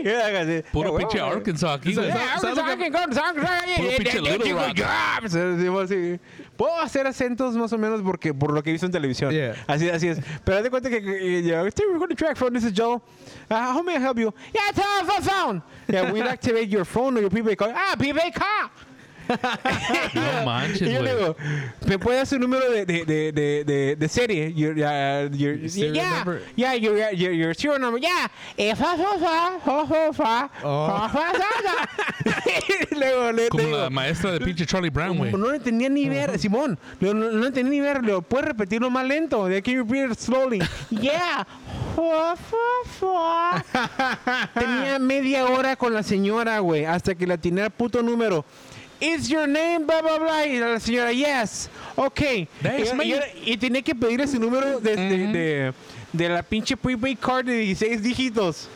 Yeah, 0.03 0.25
I 0.27 0.31
got 0.31 0.47
it. 0.47 0.65
Puro 0.71 0.91
Yeah, 0.91 0.97
pinche 1.05 1.15
well, 1.21 1.33
Arkansas 1.33 1.77
aquí, 1.79 1.93
güey. 1.93 2.07
Yeah, 2.07 2.37
¿Sabes 2.39 2.55
lo 2.57 2.63
que- 2.63 2.71
I 2.71 2.75
can 2.77 2.91
go 2.91 3.13
to 3.13 3.21
Arkansas, 3.23 3.65
yeah, 3.67 3.75
Puro 3.77 3.89
yeah, 3.89 3.97
pinche 3.97 4.13
yeah, 4.13 4.21
Little 4.31 4.47
yeah, 4.47 4.53
Rock. 4.67 4.77
yeah, 4.77 5.19
yeah. 5.21 5.29
Decimos 5.57 5.83
así. 5.91 6.19
Puedo 6.57 6.79
hacer 6.79 7.05
acentos 7.07 7.55
más 7.57 7.73
o 7.73 7.77
menos 7.77 8.01
porque 8.01 8.33
por 8.33 8.51
lo 8.53 8.63
que 8.63 8.69
he 8.69 8.73
visto 8.73 8.85
en 8.85 8.91
televisión. 8.91 9.31
Yeah. 9.31 9.55
Así, 9.67 9.89
así 9.89 10.07
es. 10.07 10.19
Pero 10.45 10.57
haz 10.57 10.63
de 10.63 10.69
cuenta 10.69 10.89
que, 10.89 11.01
que 11.03 11.41
yeah, 11.43 11.69
"Steve, 11.69 11.89
we're 11.89 11.99
going 11.99 12.09
to 12.09 12.15
track 12.15 12.37
phone. 12.37 12.53
This 12.53 12.63
is 12.63 12.71
Joel. 12.73 13.01
Uh, 13.49 13.55
how 13.55 13.83
may 13.83 13.95
I 13.95 13.99
help 13.99 14.17
you? 14.17 14.33
Yeah, 14.53 14.71
telephone 14.73 15.21
phone. 15.23 15.63
Yeah, 15.87 16.11
we'd 16.11 16.23
activate 16.25 16.69
your 16.69 16.85
phone 16.85 17.17
or 17.17 17.21
your 17.21 17.29
prepaid 17.29 17.57
card. 17.57 17.73
Ah, 17.75 17.95
prepaid 17.97 18.33
card. 18.33 18.69
No 20.13 20.45
manches, 20.45 20.81
Y 20.81 20.93
yo 20.93 21.01
le 21.01 21.15
digo, 21.15 21.35
¿me 21.87 21.97
puede 21.99 22.17
dar 22.17 22.27
su 22.27 22.37
número 22.39 22.69
de, 22.69 22.85
de, 22.85 23.05
de, 23.05 23.31
de, 23.31 23.63
de, 23.63 23.95
de 23.95 24.07
serie? 24.09 24.53
Your, 24.53 24.73
uh, 24.73 25.29
your, 25.35 25.69
serial 25.69 25.93
yeah, 25.95 26.15
number? 26.17 26.41
yeah, 26.55 26.73
your, 26.75 26.97
your, 27.13 27.31
your 27.31 27.53
serial 27.55 27.79
number. 27.79 27.99
Yeah. 27.99 28.27
Eh, 28.57 28.75
fa, 28.75 28.95
fa, 28.97 29.17
fa, 29.19 29.59
fa, 29.63 29.85
fa, 29.87 30.13
fa, 30.13 30.49
Oh. 30.63 30.87
fa, 30.87 31.09
fa, 31.09 31.33
fa, 31.33 31.47
fa. 31.63 31.87
Luego 32.91 33.31
le 33.31 33.47
Como 33.49 33.63
digo, 33.63 33.77
la 33.77 33.89
maestra 33.89 34.31
de 34.31 34.39
pinche 34.41 34.65
Charlie 34.65 34.89
Brown, 34.89 35.17
güey. 35.17 35.31
no 35.31 35.49
le 35.49 35.57
entendía 35.57 35.89
ni 35.89 36.07
ver, 36.09 36.37
Simón. 36.39 36.77
No, 36.99 37.13
no, 37.13 37.45
entendía 37.47 37.71
ni 37.71 37.79
ver. 37.79 38.01
Le 38.01 38.07
digo, 38.07 38.21
¿puedes 38.21 38.47
repetirlo 38.49 38.89
más 38.89 39.05
lento? 39.05 39.45
De 39.45 39.57
aquí 39.57 39.75
repeat 39.77 40.11
it 40.11 40.19
slowly. 40.19 40.59
yeah. 40.89 41.45
Fa, 41.95 42.35
fa, 42.35 43.63
fa. 43.63 44.49
Tenía 44.53 44.99
media 44.99 45.45
hora 45.45 45.75
con 45.75 45.93
la 45.93 46.03
señora, 46.03 46.59
güey, 46.59 46.85
hasta 46.85 47.15
que 47.15 47.27
la 47.27 47.37
tenía 47.37 47.65
el 47.65 47.71
puto 47.71 48.01
número. 48.01 48.45
Is 49.01 49.27
your 49.29 49.47
name, 49.47 49.85
blah, 49.85 50.01
blah, 50.01 50.19
blah. 50.19 50.45
Y 50.45 50.59
la 50.59 50.79
señora, 50.79 51.11
yes. 51.11 51.69
Ok. 51.95 52.21
Y, 52.21 52.47
y 53.03 53.19
y 53.53 53.57
tenía 53.57 53.81
que 53.81 53.95
pedirle 53.95 54.27
su 54.27 54.39
número 54.39 54.79
de, 54.79 54.95
de, 54.95 55.27
de, 55.27 55.73
de 56.13 56.29
la 56.29 56.43
pinche 56.43 56.77
prepaid 56.77 57.17
card 57.17 57.45
de 57.45 57.57
16 57.57 58.01
dígitos. 58.03 58.69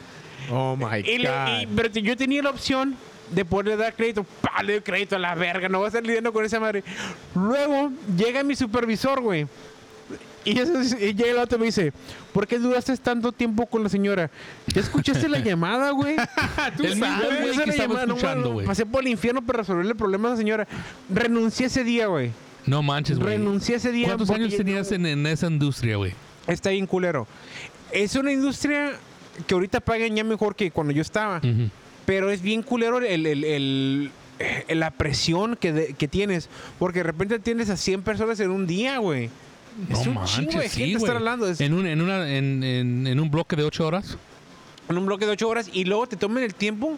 Oh 0.51 0.75
my 0.75 0.99
Y 0.99 1.19
le- 1.19 1.29
God. 1.29 1.61
y- 1.61 1.67
pero 1.75 1.89
yo 1.89 2.17
tenía 2.17 2.41
la 2.41 2.49
opción 2.49 2.95
de 3.31 3.45
poderle 3.45 3.77
dar 3.77 3.93
crédito. 3.95 4.23
¡Pah! 4.41 4.61
Le 4.63 4.73
doy 4.73 4.81
crédito 4.81 5.15
a 5.15 5.19
la 5.19 5.35
verga. 5.35 5.69
No 5.69 5.77
voy 5.79 5.85
a 5.85 5.87
estar 5.89 6.03
lidiando 6.05 6.33
con 6.33 6.43
esa 6.43 6.59
madre. 6.59 6.83
Luego 7.35 7.91
llega 8.17 8.43
mi 8.43 8.55
supervisor, 8.55 9.21
güey. 9.21 9.47
Y, 10.45 10.59
eso 10.59 10.79
es- 10.79 10.93
y 10.93 11.13
llega 11.13 11.31
el 11.31 11.37
otro 11.39 11.57
y 11.57 11.59
me 11.61 11.65
dice, 11.65 11.91
¿por 12.31 12.45
qué 12.47 12.59
duraste 12.59 12.95
tanto 12.97 13.31
tiempo 13.31 13.65
con 13.65 13.83
la 13.83 13.89
señora? 13.89 14.29
¿Ya 14.67 14.81
escuchaste 14.81 15.27
la 15.27 15.39
llamada, 15.39 15.89
güey? 15.91 16.15
Tú 16.77 16.83
El 16.85 16.99
sabes. 16.99 17.53
güey 17.55 17.65
que 17.65 17.69
estaba 17.71 18.05
no. 18.05 18.15
Pasé 18.65 18.85
por 18.85 19.01
el 19.03 19.09
infierno 19.09 19.41
para 19.43 19.59
resolverle 19.59 19.91
el 19.91 19.97
problema 19.97 20.27
a 20.29 20.31
la 20.31 20.37
señora. 20.37 20.67
Renuncié 21.09 21.65
ese 21.65 21.83
día, 21.83 22.07
güey. 22.07 22.31
No 22.65 22.81
manches, 22.83 23.17
güey. 23.19 23.37
Renuncié 23.37 23.75
ese 23.75 23.91
día. 23.91 24.07
¿Cuántos 24.07 24.29
años 24.29 24.55
tenías 24.55 24.89
no- 24.91 24.95
en, 24.95 25.05
en 25.07 25.25
esa 25.27 25.47
industria, 25.47 25.97
güey? 25.97 26.13
Está 26.47 26.69
bien 26.69 26.85
culero. 26.85 27.27
Es 27.91 28.15
una 28.15 28.31
industria 28.31 28.93
que 29.47 29.53
ahorita 29.53 29.79
pagan 29.81 30.15
ya 30.15 30.23
mejor 30.23 30.55
que 30.55 30.71
cuando 30.71 30.93
yo 30.93 31.01
estaba. 31.01 31.41
Pero 32.05 32.29
es 32.29 32.41
bien 32.41 32.61
culero 32.61 32.99
el, 32.99 33.25
el- 33.25 33.43
el- 33.43 34.11
eh, 34.37 34.75
la 34.75 34.91
presión 34.91 35.55
que, 35.55 35.71
de- 35.73 35.93
que 35.93 36.07
tienes. 36.07 36.49
Porque 36.77 36.99
de 36.99 37.03
repente 37.03 37.39
tienes 37.39 37.69
a 37.71 37.77
100 37.77 38.01
personas 38.03 38.39
en 38.39 38.51
un 38.51 38.67
día, 38.67 38.97
güey. 38.99 39.29
Es 39.89 40.05
No 40.05 40.11
un 40.19 40.25
chingo 40.25 40.51
de 40.51 40.57
manches, 40.57 40.71
sí, 40.71 40.79
gente 40.79 40.97
estar 40.97 41.15
hablando. 41.17 41.47
Es 41.47 41.59
En 41.61 41.73
un, 41.73 41.85
en, 41.85 42.01
una, 42.01 42.29
en, 42.29 42.63
en, 42.63 43.07
en 43.07 43.19
un 43.19 43.29
bloque 43.31 43.55
de 43.55 43.63
ocho 43.63 43.85
horas. 43.87 44.17
en 44.89 44.97
un 44.97 45.05
bloque 45.05 45.25
de 45.25 45.31
8 45.31 45.47
horas 45.49 45.69
y 45.73 45.83
luego 45.85 46.07
te 46.07 46.15
tomen 46.17 46.43
el 46.43 46.53
tiempo. 46.55 46.97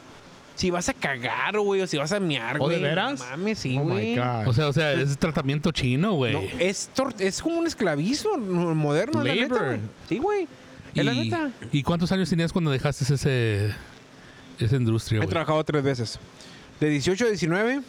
Si 0.56 0.72
vas 0.72 0.90
a 0.90 0.94
cagar, 0.94 1.60
güey, 1.60 1.82
o 1.82 1.88
si 1.88 1.98
vas 1.98 2.12
a 2.12 2.20
miar, 2.20 2.58
¿Oh, 2.58 2.66
güey. 2.66 2.78
de 2.78 2.82
veras? 2.84 3.20
No 3.20 3.26
Mames, 3.28 3.60
sí, 3.60 3.78
Oh 3.78 3.84
güey. 3.84 4.18
O 4.18 4.54
sea, 4.54 4.68
o 4.68 4.74
sea, 4.74 4.92
es 4.94 5.16
tratamiento 5.20 5.72
chino, 5.72 6.14
güey. 6.14 6.34
No, 6.34 6.42
es, 6.60 6.90
es 7.20 7.42
como 7.44 7.60
un 7.60 7.68
esclavismo 7.68 8.38
moderno, 8.38 9.24
la 9.24 9.36
neta, 9.36 9.54
Labor. 9.54 9.80
Sí, 10.10 10.18
güey. 10.18 10.48
Es 10.96 11.06
la 11.06 11.14
y, 11.14 11.30
neta. 11.30 11.52
¿Y 11.72 11.84
cuántos 11.84 12.12
años 12.12 12.28
tenías 12.30 12.52
cuando 12.52 12.72
dejaste 12.72 13.14
ese, 13.14 13.72
esa 14.58 14.76
industria, 14.76 15.24
He 15.24 15.28
trabajado 15.28 15.64
tres 15.64 15.84
veces. 15.84 16.20
De 16.80 16.90
18 16.90 17.26
a 17.26 17.28
19. 17.30 17.82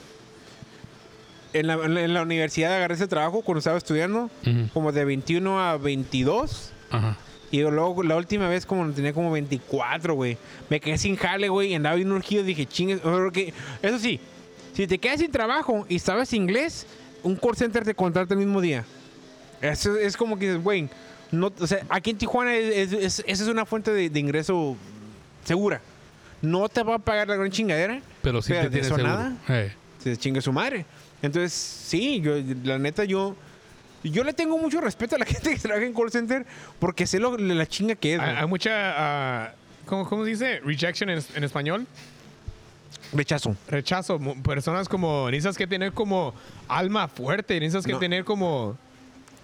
En 1.52 1.66
la, 1.66 1.74
en 1.74 2.14
la- 2.14 2.22
universidad 2.22 2.74
agarré 2.74 2.94
ese 2.94 3.08
trabajo 3.08 3.42
cuando 3.42 3.58
estaba 3.58 3.78
estudiando. 3.78 4.30
Ujú. 4.46 4.68
Como 4.74 4.92
de 4.92 5.04
21 5.04 5.58
a 5.60 5.76
22. 5.78 6.70
Ajá. 6.90 7.16
Y 7.50 7.62
luego 7.62 8.02
la 8.02 8.16
última 8.16 8.46
vez 8.48 8.66
como 8.66 8.90
tenía 8.92 9.12
como 9.14 9.30
24, 9.30 10.14
güey. 10.14 10.36
Me 10.68 10.80
quedé 10.80 10.98
sin 10.98 11.16
jale, 11.16 11.48
güey. 11.48 11.72
Y 11.72 11.74
andaba 11.74 11.96
bien 11.96 12.12
urgido. 12.12 12.42
Dije, 12.44 12.66
chingues. 12.66 13.00
porque- 13.00 13.54
Eso 13.82 13.98
sí, 13.98 14.20
si 14.74 14.86
te 14.86 14.98
quedas 14.98 15.20
sin 15.20 15.30
trabajo 15.32 15.86
y 15.88 15.98
sabes 15.98 16.32
inglés, 16.34 16.86
un 17.22 17.36
call 17.36 17.56
center 17.56 17.84
te 17.84 17.94
contrata 17.94 18.34
el 18.34 18.40
mismo 18.40 18.60
día. 18.60 18.84
Eso 19.62 19.96
es 19.96 20.16
como 20.16 20.38
que 20.38 20.46
dices, 20.48 20.62
güey. 20.62 20.88
No, 21.30 21.52
o 21.60 21.66
sea, 21.66 21.80
aquí 21.88 22.10
en 22.10 22.18
Tijuana 22.18 22.54
es, 22.54 22.92
es- 22.92 22.92
es- 22.92 23.24
esa 23.26 23.42
es 23.42 23.48
una 23.48 23.64
fuente 23.66 23.90
de, 23.92 24.08
de 24.10 24.20
ingreso 24.20 24.76
segura. 25.44 25.80
No 26.42 26.68
te 26.68 26.82
va 26.82 26.94
a 26.96 26.98
pagar 26.98 27.28
la 27.28 27.36
gran 27.36 27.50
chingadera. 27.50 28.00
Pero 28.22 28.40
sí 28.42 28.50
Pero 28.52 28.70
te 28.70 28.76
de 28.76 28.80
tienes 28.82 29.02
nada. 29.04 29.32
Eh. 29.48 29.72
Se 30.02 30.16
chingue 30.16 30.40
su 30.40 30.52
madre. 30.52 30.84
Entonces, 31.22 31.52
sí, 31.52 32.20
yo, 32.20 32.34
la 32.64 32.78
neta, 32.78 33.04
yo. 33.04 33.34
Yo 34.04 34.22
le 34.22 34.32
tengo 34.32 34.56
mucho 34.58 34.80
respeto 34.80 35.16
a 35.16 35.18
la 35.18 35.24
gente 35.26 35.50
que 35.50 35.58
trabaja 35.60 35.84
en 35.84 35.92
call 35.92 36.10
center 36.12 36.46
porque 36.78 37.06
sé 37.06 37.18
lo, 37.18 37.36
la 37.36 37.66
chinga 37.66 37.94
que 37.96 38.14
es. 38.14 38.20
Hay, 38.20 38.46
mucha. 38.46 38.70
ah, 38.72 39.52
¿cómo, 39.86 40.08
¿Cómo 40.08 40.24
se 40.24 40.30
dice? 40.30 40.60
Rejection 40.60 41.10
en, 41.10 41.20
en 41.34 41.44
español. 41.44 41.86
Rechazo. 43.12 43.56
Rechazo. 43.68 44.18
Personas 44.44 44.88
como. 44.88 45.30
Necesitas 45.30 45.56
que 45.56 45.66
tener 45.66 45.92
como 45.92 46.32
alma 46.68 47.08
fuerte. 47.08 47.58
Necesitas 47.58 47.86
que 47.86 47.92
No. 47.92 47.98
tener 47.98 48.24
como. 48.24 48.76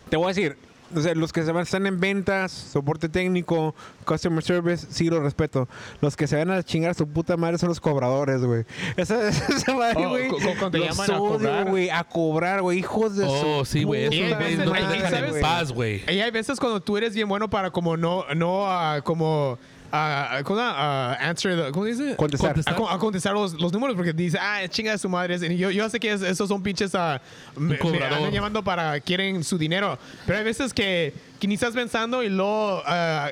Te 0.08 0.16
voy 0.16 0.26
a 0.26 0.28
decir, 0.28 0.56
o 0.96 1.00
sea, 1.00 1.14
los 1.14 1.32
que 1.32 1.42
se 1.42 1.52
van, 1.52 1.62
están 1.64 1.86
en 1.86 2.00
ventas, 2.00 2.52
soporte 2.52 3.08
técnico, 3.08 3.74
customer 4.04 4.42
service, 4.42 4.86
sí 4.90 5.08
lo 5.10 5.20
respeto. 5.20 5.68
Los 6.00 6.16
que 6.16 6.26
se 6.26 6.36
van 6.36 6.50
a 6.50 6.62
chingar 6.62 6.90
a 6.92 6.94
su 6.94 7.06
puta 7.08 7.36
madre 7.36 7.58
son 7.58 7.68
los 7.68 7.80
cobradores, 7.80 8.42
güey. 8.44 8.64
Esa, 8.96 9.28
esa 9.28 9.74
madre, 9.74 10.06
Oh, 10.06 10.10
güey. 10.10 10.28
te 10.70 10.78
los 10.78 10.88
llaman 10.88 11.10
a 11.10 11.20
odio, 11.20 11.38
cobrar. 11.38 11.70
güey, 11.70 11.90
a 11.90 12.04
cobrar, 12.04 12.62
güey. 12.62 12.78
Hijos 12.78 13.16
de 13.16 13.24
Oh, 13.26 13.64
su 13.64 13.72
sí, 13.72 13.82
güey. 13.84 14.04
Esos 14.04 14.38
güeyes 14.38 14.58
no 14.58 14.72
te 14.72 14.80
dejan 14.86 15.24
en 15.24 15.40
paz, 15.40 15.72
güey. 15.72 16.02
Y 16.08 16.20
hay 16.20 16.30
veces 16.30 16.58
cuando 16.60 16.80
tú 16.80 16.96
eres 16.96 17.14
bien 17.14 17.28
bueno 17.28 17.48
para 17.50 17.70
como 17.70 17.96
no. 17.96 18.24
no 18.34 18.66
ah, 18.70 19.00
como. 19.02 19.58
Ah, 19.96 20.40
¿Cómo 20.44 20.58
se 20.58 20.64
llama? 20.64 20.74
Ah, 20.76 21.16
answer 21.20 21.56
the- 21.66 21.70
¿Cómo 21.72 21.84
dice? 21.84 22.16
Contestar. 22.16 22.58
A, 22.66 22.94
a 22.94 22.98
contestar 22.98 23.32
los, 23.32 23.54
los 23.54 23.72
números 23.72 23.96
porque 23.96 24.12
dice, 24.12 24.38
ah, 24.40 24.60
chinga 24.68 24.92
de 24.92 24.98
su 24.98 25.08
madre. 25.08 25.36
Y 25.48 25.56
yo, 25.56 25.70
yo 25.70 25.88
sé 25.88 26.00
que 26.00 26.12
es- 26.12 26.22
esos 26.22 26.48
son 26.48 26.62
pinches. 26.62 26.94
ah, 26.94 27.20
me, 27.56 27.78
me 27.78 28.04
andan 28.04 28.30
llamando 28.32 28.62
para. 28.64 29.00
quieren 29.00 29.44
su 29.44 29.56
dinero. 29.58 29.98
Pero 30.26 30.38
hay 30.38 30.44
veces 30.44 30.74
que, 30.74 31.14
que 31.38 31.46
ni 31.46 31.54
estás 31.54 31.74
pensando 31.74 32.22
y 32.22 32.28
luego. 32.28 32.82
ah, 32.86 33.28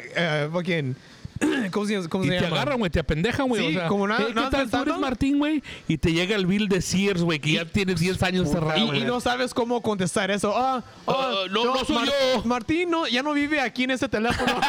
fucking. 0.53 0.94
¿Cómo 1.70 1.87
se, 1.87 2.09
cómo 2.09 2.24
Y 2.24 2.28
se 2.28 2.35
te 2.35 2.40
llama? 2.42 2.57
agarran, 2.57 2.78
güey, 2.78 2.90
te 2.90 3.00
apendejan, 3.00 3.48
güey. 3.48 3.62
Sí, 3.62 3.76
o 3.76 3.78
sea, 3.81 3.88
como 3.88 4.07
nada- 4.07 4.20
¿qué, 4.20 4.26
qué 4.28 4.35
nada 4.35 4.50
tal? 4.50 4.70
Tú 4.70 4.76
eres 4.83 4.98
Martín, 4.98 5.38
güey, 5.38 5.62
y 5.88 5.98
te 5.98 6.12
llega 6.12 6.37
el 6.37 6.46
bill 6.46 6.68
de 6.68 6.81
Sears, 6.83 7.22
güey, 7.22 7.38
que 7.38 7.52
ya 7.52 7.64
tienes 7.64 8.00
10 8.00 8.22
años 8.22 8.50
cerrado. 8.50 8.94
Y, 8.94 8.98
y 8.98 9.05
no 9.05 9.20
sabes 9.20 9.55
cómo 9.55 9.81
contestar 9.83 10.31
eso. 10.31 10.52
Ah, 10.57 10.83
ah, 11.07 11.12
Ah, 11.33 11.33
no, 11.50 11.64
no 11.64 11.85
soy 11.85 12.07
yo. 12.07 12.42
Martín 12.44 12.90
no, 12.90 13.07
ya 13.07 13.22
no 13.22 13.33
vive 13.33 13.61
aquí 13.61 13.85
en 13.85 13.92
ese 13.92 14.09
teléfono. 14.09 14.52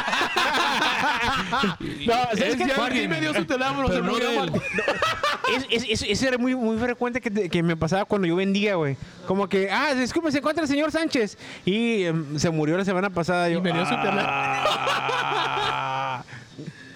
No, 2.06 2.14
de 2.34 2.74
Martín 2.76 3.10
me 3.10 3.20
dio 3.20 3.34
su 3.34 3.44
teléfono. 3.44 3.88
Se 3.88 4.00
no. 4.00 4.16
Es, 4.16 5.66
es- 5.70 5.84
es- 5.88 6.02
eso 6.02 6.26
era 6.28 6.38
muy, 6.38 6.54
muy 6.54 6.76
frecuente 6.78 7.20
que, 7.20 7.30
te- 7.30 7.48
que 7.48 7.62
me 7.62 7.76
pasaba 7.76 8.04
cuando 8.04 8.26
yo 8.26 8.36
vendía, 8.36 8.74
güey. 8.76 8.96
Como 9.26 9.48
que, 9.48 9.70
ah, 9.70 9.94
disculpe, 9.94 10.30
se 10.32 10.38
encuentra 10.38 10.62
el 10.64 10.68
señor 10.68 10.90
Sánchez. 10.90 11.36
Y 11.64 12.04
em, 12.04 12.38
se 12.38 12.50
murió 12.50 12.76
la 12.76 12.84
semana 12.84 13.10
pasada. 13.10 13.48
Yo, 13.48 13.58
Y 13.58 13.62
me 13.62 13.72
dio 13.72 13.84
su 13.86 13.94
"Ah". 13.94 14.00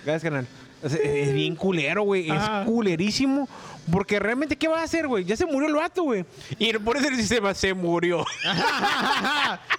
Gracias, 0.05 0.23
canal. 0.23 0.47
O 0.83 0.89
sea, 0.89 0.99
es 1.03 1.33
bien 1.35 1.57
culero, 1.57 2.03
güey. 2.03 2.31
Es 2.31 2.37
Ajá. 2.37 2.65
culerísimo. 2.65 3.49
Porque 3.91 4.19
realmente, 4.19 4.57
¿qué 4.57 4.69
va 4.69 4.81
a 4.81 4.85
hacer, 4.85 5.09
güey? 5.09 5.25
Ya 5.25 5.37
se 5.37 5.47
murió 5.47 5.67
el 5.69 5.75
vato, 5.75 6.03
güey. 6.03 6.25
Y 6.59 6.73
por 6.75 6.97
eso 6.97 7.09
el 7.09 7.17
sistema 7.17 7.55
se 7.55 7.73
murió. 7.75 8.25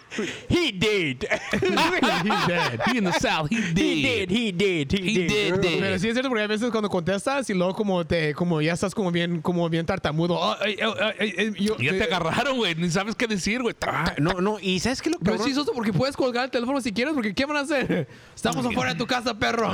he 0.49 0.71
did. 0.71 1.25
He 1.51 2.29
dead. 2.47 2.81
He 2.91 2.97
in 2.97 3.03
the 3.05 3.13
south. 3.19 3.49
He 3.49 3.57
he 3.57 3.73
did. 3.73 4.29
did. 4.29 4.31
He 4.31 4.51
did. 4.51 4.91
He, 4.91 4.97
He 4.97 5.13
did. 5.13 5.27
did, 5.29 5.61
did. 5.61 5.79
Pero 5.79 5.99
sí 5.99 6.07
es 6.07 6.13
cierto 6.13 6.29
porque 6.29 6.41
hay 6.41 6.47
veces 6.47 6.71
cuando 6.71 6.89
contestas 6.89 7.49
y 7.49 7.53
luego 7.53 7.73
como 7.75 8.05
te 8.05 8.33
como 8.33 8.61
ya 8.61 8.73
estás 8.73 8.93
como 8.95 9.11
bien 9.11 9.41
como 9.41 9.69
bien 9.69 9.85
tartamudo. 9.85 10.43
Ah, 10.43 10.57
ay, 10.61 10.77
ay, 10.81 11.13
ay, 11.19 11.33
ay, 11.37 11.53
yo- 11.63 11.77
Ya 11.77 11.91
te 11.91 11.97
eh, 11.99 12.03
agarraron, 12.03 12.57
güey. 12.57 12.75
Ni 12.75 12.89
sabes 12.89 13.15
qué 13.15 13.27
decir, 13.27 13.61
güey. 13.61 13.75
Ah, 13.85 14.13
no, 14.17 14.33
no. 14.41 14.57
¿Y 14.59 14.79
sabes 14.79 15.01
qué 15.01 15.09
es 15.09 15.13
lo 15.13 15.19
Pero 15.19 15.35
es 15.35 15.37
cabrón? 15.41 15.47
chistoso 15.47 15.73
porque 15.73 15.93
puedes 15.93 16.15
colgar 16.17 16.45
el 16.45 16.51
teléfono 16.51 16.81
si 16.81 16.91
quieres 16.91 17.13
porque 17.13 17.33
¿qué 17.33 17.45
van 17.45 17.57
a 17.57 17.61
hacer? 17.61 18.07
Estamos 18.35 18.65
afuera 18.65 18.93
de 18.93 18.97
tu 18.97 19.05
casa, 19.07 19.37
perro. 19.37 19.71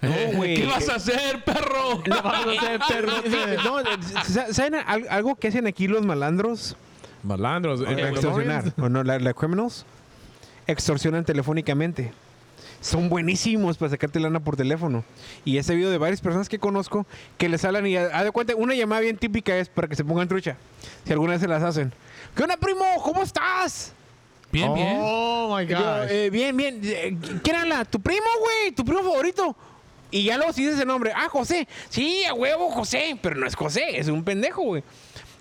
No, 0.00 0.10
güey. 0.34 0.56
¿Qué 0.56 0.66
vas 0.66 0.88
a 0.88 0.94
hacer, 0.96 1.44
perro? 1.44 2.02
¿Qué 2.02 2.10
vas 2.10 2.24
a 2.46 2.50
hacer, 2.50 2.80
perro? 2.88 3.12
No, 3.64 3.78
sa- 4.24 4.52
¿saben 4.52 4.76
al- 4.86 5.06
algo 5.10 5.34
que 5.36 5.48
hacen 5.48 5.66
aquí 5.66 5.88
los 5.88 6.04
malandros? 6.04 6.76
Malandros. 7.26 7.82
Para 7.82 8.08
extorsionar. 8.08 8.72
¿O 8.78 8.88
no? 8.88 9.02
La, 9.02 9.18
la 9.18 9.34
criminals 9.34 9.84
extorsionan 10.66 11.24
telefónicamente. 11.24 12.12
Son 12.80 13.08
buenísimos 13.08 13.78
para 13.78 13.90
sacarte 13.90 14.20
lana 14.20 14.40
por 14.40 14.56
teléfono. 14.56 15.04
Y 15.44 15.58
he 15.58 15.62
sabido 15.62 15.90
de 15.90 15.98
varias 15.98 16.20
personas 16.20 16.48
que 16.48 16.58
conozco 16.58 17.06
que 17.38 17.48
les 17.48 17.64
hablan 17.64 17.86
y 17.86 17.96
haz 17.96 18.24
de 18.24 18.30
cuenta, 18.30 18.54
una 18.54 18.74
llamada 18.74 19.00
bien 19.00 19.16
típica 19.16 19.56
es 19.56 19.68
para 19.68 19.88
que 19.88 19.96
se 19.96 20.04
pongan 20.04 20.28
trucha. 20.28 20.56
Si 21.04 21.12
alguna 21.12 21.32
vez 21.32 21.40
se 21.40 21.48
las 21.48 21.62
hacen. 21.62 21.92
¿Qué 22.34 22.42
onda, 22.42 22.56
primo? 22.56 22.84
¿Cómo 23.02 23.22
estás? 23.22 23.92
Bien, 24.52 24.72
bien. 24.74 24.98
Oh 25.00 25.56
my 25.56 25.64
gosh. 25.64 26.10
eh, 26.10 26.30
bien, 26.30 26.56
bien. 26.56 26.80
Eh, 26.82 27.16
¿Quién 27.42 27.56
habla? 27.56 27.84
¿Tu 27.84 27.98
primo, 28.00 28.26
güey? 28.40 28.72
¿Tu 28.72 28.84
primo 28.84 29.00
favorito? 29.02 29.56
Y 30.10 30.24
ya 30.24 30.36
luego 30.36 30.52
si 30.52 30.64
dices 30.64 30.80
el 30.80 30.86
nombre. 30.86 31.12
Ah, 31.14 31.28
José. 31.28 31.66
Sí, 31.88 32.24
a 32.24 32.34
huevo, 32.34 32.70
José. 32.70 33.18
Pero 33.20 33.36
no 33.36 33.46
es 33.46 33.56
José, 33.56 33.98
es 33.98 34.08
un 34.08 34.22
pendejo, 34.22 34.62
güey. 34.62 34.84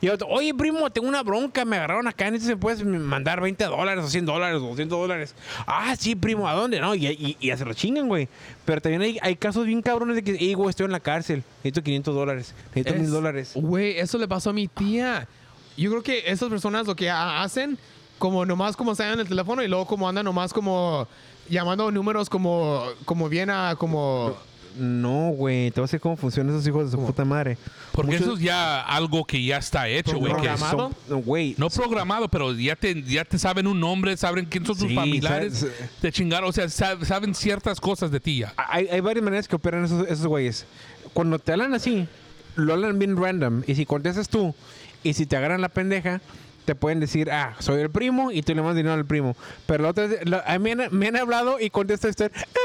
Y 0.05 0.09
otro, 0.09 0.27
oye, 0.27 0.53
primo, 0.53 0.87
tengo 0.91 1.07
una 1.07 1.23
bronca. 1.23 1.65
Me 1.65 1.77
agarraron 1.77 2.07
acá. 2.07 2.27
Entonces 2.27 2.55
puedes 2.59 2.83
mandar 2.85 3.41
20 3.41 3.63
dólares 3.65 4.03
o 4.05 4.07
100 4.07 4.25
dólares 4.25 4.57
o 4.61 4.67
200 4.67 4.99
dólares. 4.99 5.35
Ah, 5.65 5.95
sí, 5.97 6.15
primo, 6.15 6.47
¿a 6.47 6.53
dónde? 6.53 6.79
No, 6.79 6.93
y, 6.93 7.07
y, 7.07 7.37
y 7.39 7.47
ya 7.47 7.57
se 7.57 7.65
lo 7.65 7.73
chingan, 7.73 8.07
güey. 8.07 8.27
Pero 8.65 8.81
también 8.81 9.01
hay, 9.01 9.17
hay 9.21 9.35
casos 9.35 9.65
bien 9.65 9.81
cabrones 9.81 10.15
de 10.17 10.23
que, 10.23 10.35
hey, 10.39 10.53
güey, 10.53 10.69
estoy 10.69 10.85
en 10.85 10.91
la 10.91 10.99
cárcel. 10.99 11.43
Necesito 11.63 11.81
500 11.81 12.13
dólares. 12.15 12.53
Necesito 12.75 12.93
Es- 12.93 12.99
1000 13.01 13.09
dólares. 13.11 13.51
Güey, 13.55 13.97
eso 13.97 14.17
le 14.19 14.27
pasó 14.27 14.51
a 14.51 14.53
mi 14.53 14.67
tía. 14.67 15.27
Yo 15.75 15.89
creo 15.89 16.03
que 16.03 16.23
esas 16.27 16.49
personas 16.49 16.85
lo 16.85 16.95
que 16.95 17.09
ha- 17.09 17.41
hacen, 17.41 17.77
como 18.19 18.45
nomás 18.45 18.77
como 18.77 18.91
están 18.91 19.13
en 19.13 19.19
el 19.21 19.27
teléfono 19.27 19.63
y 19.63 19.67
luego 19.67 19.85
como 19.87 20.07
andan 20.07 20.25
nomás 20.25 20.53
como 20.53 21.07
llamando 21.49 21.91
números 21.91 22.29
como, 22.29 22.83
como 23.05 23.27
bien 23.27 23.49
a 23.49 23.75
como... 23.75 24.29
No, 24.29 24.54
güey. 24.77 25.71
Te 25.71 25.79
voy 25.79 25.85
a 25.85 25.87
decir 25.87 25.99
cómo 25.99 26.15
funcionan 26.17 26.53
esos 26.53 26.67
hijos 26.67 26.85
de 26.91 26.97
su 26.97 27.05
puta 27.05 27.23
madre. 27.25 27.57
Porque 27.91 28.11
Muchos- 28.13 28.27
eso 28.27 28.35
es 28.37 28.41
ya 28.41 28.81
algo 28.81 29.25
que 29.25 29.43
ya 29.43 29.57
está 29.57 29.87
hecho, 29.87 30.17
güey. 30.17 30.31
Programado. 30.33 30.91
No, 31.09 31.17
güey. 31.17 31.55
No 31.57 31.69
programado, 31.69 32.27
pero 32.29 32.51
ya 32.53 32.75
te, 32.75 33.01
ya 33.03 33.23
te 33.25 33.37
saben 33.39 33.67
un 33.67 33.79
nombre, 33.79 34.15
saben 34.17 34.45
quién 34.45 34.65
son 34.65 34.77
tus 34.77 34.87
Sí, 34.89 34.95
familiares. 34.95 35.59
sabes- 35.59 35.73
Te 36.01 36.11
chingaron, 36.11 36.49
o 36.49 36.51
sea, 36.51 36.65
sab- 36.65 37.03
saben 37.05 37.33
ciertas 37.35 37.79
cosas 37.79 38.11
de 38.11 38.19
ti 38.19 38.39
ya. 38.39 38.53
Hay, 38.57 38.87
hay 38.87 38.99
varias 38.99 39.23
maneras 39.23 39.47
que 39.47 39.55
operan 39.55 39.85
esos, 39.85 40.07
esos 40.07 40.27
güeyes. 40.27 40.65
Cuando 41.13 41.39
te 41.39 41.51
hablan 41.53 41.73
así, 41.73 42.07
lo 42.55 42.73
hablan 42.73 42.99
bien 42.99 43.15
random. 43.17 43.63
Y 43.67 43.75
si 43.75 43.85
contestas 43.85 44.29
tú, 44.29 44.53
y 45.03 45.13
si 45.13 45.25
te 45.25 45.37
agarran 45.37 45.61
la 45.61 45.69
pendeja, 45.69 46.21
te 46.65 46.73
pueden 46.75 46.99
decir, 46.99 47.29
ah, 47.31 47.55
soy 47.59 47.79
el 47.81 47.91
primo, 47.91 48.31
y 48.31 48.41
tú 48.41 48.53
le 48.55 48.61
mandas 48.61 48.75
dinero 48.77 48.95
al 48.95 49.05
primo. 49.05 49.35
Pero 49.67 49.83
la 49.83 49.89
otra 49.89 50.07
vez, 50.07 50.27
la- 50.27 50.43
a 50.47 50.57
mí 50.57 50.75
me 50.75 50.85
han, 50.85 50.97
me 50.97 51.07
han 51.07 51.15
hablado 51.15 51.59
y 51.59 51.69
contesta 51.69 52.07
usted, 52.09 52.31
"Ah, 52.35 52.41
ah, 52.55 52.59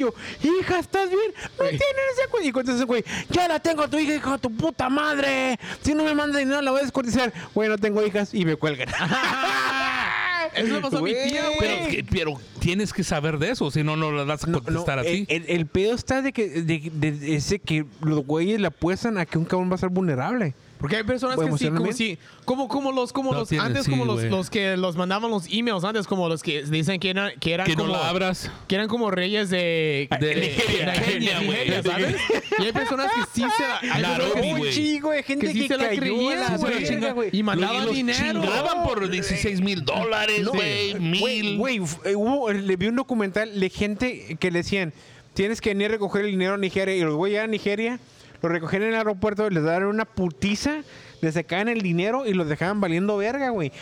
yo, 0.00 0.14
hija, 0.42 0.78
¿estás 0.78 1.08
bien? 1.08 1.32
No 1.58 1.64
tienen 1.64 1.80
ese 2.12 2.26
güey. 2.30 2.48
Y 2.48 2.52
contesta 2.52 2.76
ese 2.76 2.84
güey, 2.86 3.04
ya 3.30 3.46
la 3.48 3.60
tengo 3.60 3.82
a 3.84 3.88
tu 3.88 3.98
hija, 3.98 4.14
hijo 4.14 4.32
de 4.32 4.38
tu 4.38 4.50
puta 4.54 4.88
madre. 4.88 5.58
Si 5.82 5.94
no 5.94 6.04
me 6.04 6.14
manda 6.14 6.38
dinero, 6.38 6.60
la 6.62 6.70
voy 6.70 6.80
a 6.80 6.82
descortizar. 6.84 7.32
Güey, 7.54 7.68
no 7.68 7.78
tengo 7.78 8.04
hijas. 8.04 8.34
Y 8.34 8.44
me 8.44 8.56
cuelgan. 8.56 8.88
Eso 10.54 10.74
le 10.74 10.80
pasó 10.80 10.98
a 10.98 11.02
mi 11.02 11.12
tía, 11.12 11.44
güey. 11.58 12.02
Pero, 12.10 12.40
tienes 12.58 12.92
que 12.92 13.04
saber 13.04 13.38
de 13.38 13.50
eso, 13.50 13.70
si 13.70 13.84
no, 13.84 13.94
no 13.96 14.10
lo 14.10 14.26
vas 14.26 14.42
a 14.44 14.46
No, 14.48 14.62
contestar 14.62 14.96
no, 14.96 15.02
así. 15.02 15.24
el, 15.28 15.42
el- 15.44 15.50
el 15.50 15.66
pedo 15.66 15.94
está 15.94 16.22
de 16.22 16.32
que 16.32 16.48
de, 16.48 16.90
de- 16.92 17.12
de 17.12 17.36
ese 17.36 17.58
que 17.60 17.84
los 18.02 18.26
güeyes 18.26 18.60
le 18.60 18.66
apuestan 18.66 19.16
a 19.18 19.26
que 19.26 19.38
un 19.38 19.44
cabrón 19.44 19.70
va 19.70 19.76
a 19.76 19.78
ser 19.78 19.90
vulnerable. 19.90 20.54
Porque 20.80 20.96
hay 20.96 21.02
personas 21.04 21.36
que 21.38 21.58
sí, 21.58 21.68
como 21.68 21.92
si, 21.92 22.18
como, 22.46 22.66
como 22.68 22.90
los, 22.90 23.12
como 23.12 23.32
No 23.32 23.40
los, 23.40 23.48
tienes, 23.50 23.66
antes 23.66 23.84
sí, 23.84 23.90
como 23.90 24.06
los, 24.06 24.22
los 24.24 24.48
que 24.48 24.76
los 24.78 24.96
mandaban 24.96 25.30
los 25.30 25.44
emails 25.52 25.84
antes, 25.84 26.06
como 26.06 26.26
los 26.28 26.42
que 26.42 26.62
dicen 26.62 26.98
que 26.98 27.10
eran, 27.10 27.32
que 27.38 27.52
eran 27.52 27.66
que 27.66 27.76
no 27.76 27.82
como, 27.82 27.92
la 27.92 28.08
abras. 28.08 28.50
que 28.66 28.76
eran 28.76 28.88
como 28.88 29.10
reyes 29.10 29.50
de, 29.50 30.08
De 30.20 30.34
Nigeria, 30.36 30.92
Nigeria, 30.92 31.36
güey. 31.36 31.48
Nigeria, 31.50 31.82
¿sabes? 31.82 32.16
Y 32.58 32.62
hay 32.62 32.72
personas 32.72 33.10
que 33.12 33.20
sí 33.34 33.46
se 33.56 33.98
la, 34.00 34.16
hay 34.16 34.32
que- 34.32 34.52
un 34.52 34.58
güey. 34.58 34.72
chingo 34.72 35.10
de 35.10 35.22
gente 35.22 35.46
que 35.48 35.52
que, 35.52 35.58
sí 35.60 35.68
se 35.68 35.76
la 35.76 35.84
cayó 35.88 35.96
a 35.98 36.00
creían, 36.00 37.00
la 37.02 37.12
güey. 37.12 37.28
Y 37.30 37.42
mandaban 37.42 37.84
los 37.84 37.94
dinero. 37.94 38.40
chingaban 38.40 38.82
por 38.84 39.08
16 39.08 39.60
mil 39.60 39.84
dólares, 39.84 40.40
No, 40.42 40.52
güey, 40.52 40.94
mil. 40.94 41.58
güey, 41.58 41.76
eh, 42.04 42.14
hubo- 42.16 42.50
le 42.52 42.76
vi 42.76 42.86
un 42.86 42.96
documental 42.96 43.60
de 43.60 43.68
gente 43.70 44.36
que 44.40 44.50
le 44.50 44.60
decían, 44.60 44.94
tienes 45.34 45.60
que 45.60 45.70
venir 45.70 45.86
a 45.86 45.90
recoger 45.90 46.24
el 46.24 46.30
dinero 46.30 46.54
a 46.54 46.58
Nigeria. 46.58 46.96
Y 46.96 47.00
los 47.02 47.16
llegan 47.28 47.44
a 47.44 47.48
Nigeria, 47.48 48.00
lo 48.42 48.48
recogían 48.48 48.82
en 48.82 48.88
el 48.90 48.94
aeropuerto, 48.96 49.48
les 49.50 49.62
daban 49.62 49.84
una 49.84 50.04
putiza, 50.04 50.82
les 51.20 51.34
sacaban 51.34 51.68
el 51.68 51.82
dinero 51.82 52.26
y 52.26 52.34
los 52.34 52.48
dejaban 52.48 52.80
valiendo 52.80 53.16
verga, 53.16 53.50
güey. 53.50 53.72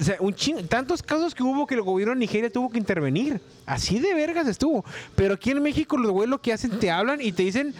O 0.00 0.04
sea, 0.04 0.16
un 0.20 0.32
ching- 0.32 0.68
tantos 0.68 1.02
casos 1.02 1.34
que 1.34 1.42
hubo 1.42 1.66
que 1.66 1.74
el 1.74 1.82
gobierno 1.82 2.14
de 2.14 2.20
Nigeria 2.20 2.50
tuvo 2.50 2.70
que 2.70 2.78
intervenir. 2.78 3.40
Así 3.66 3.98
de 3.98 4.14
vergas 4.14 4.46
estuvo. 4.46 4.84
Pero 5.16 5.34
aquí 5.34 5.50
en 5.50 5.60
México 5.62 5.96
los 5.96 6.12
güeyes 6.12 6.30
lo 6.30 6.40
que 6.40 6.52
hacen, 6.52 6.78
te 6.78 6.90
hablan 6.90 7.20
y 7.20 7.32
te 7.32 7.42
dicen, 7.42 7.74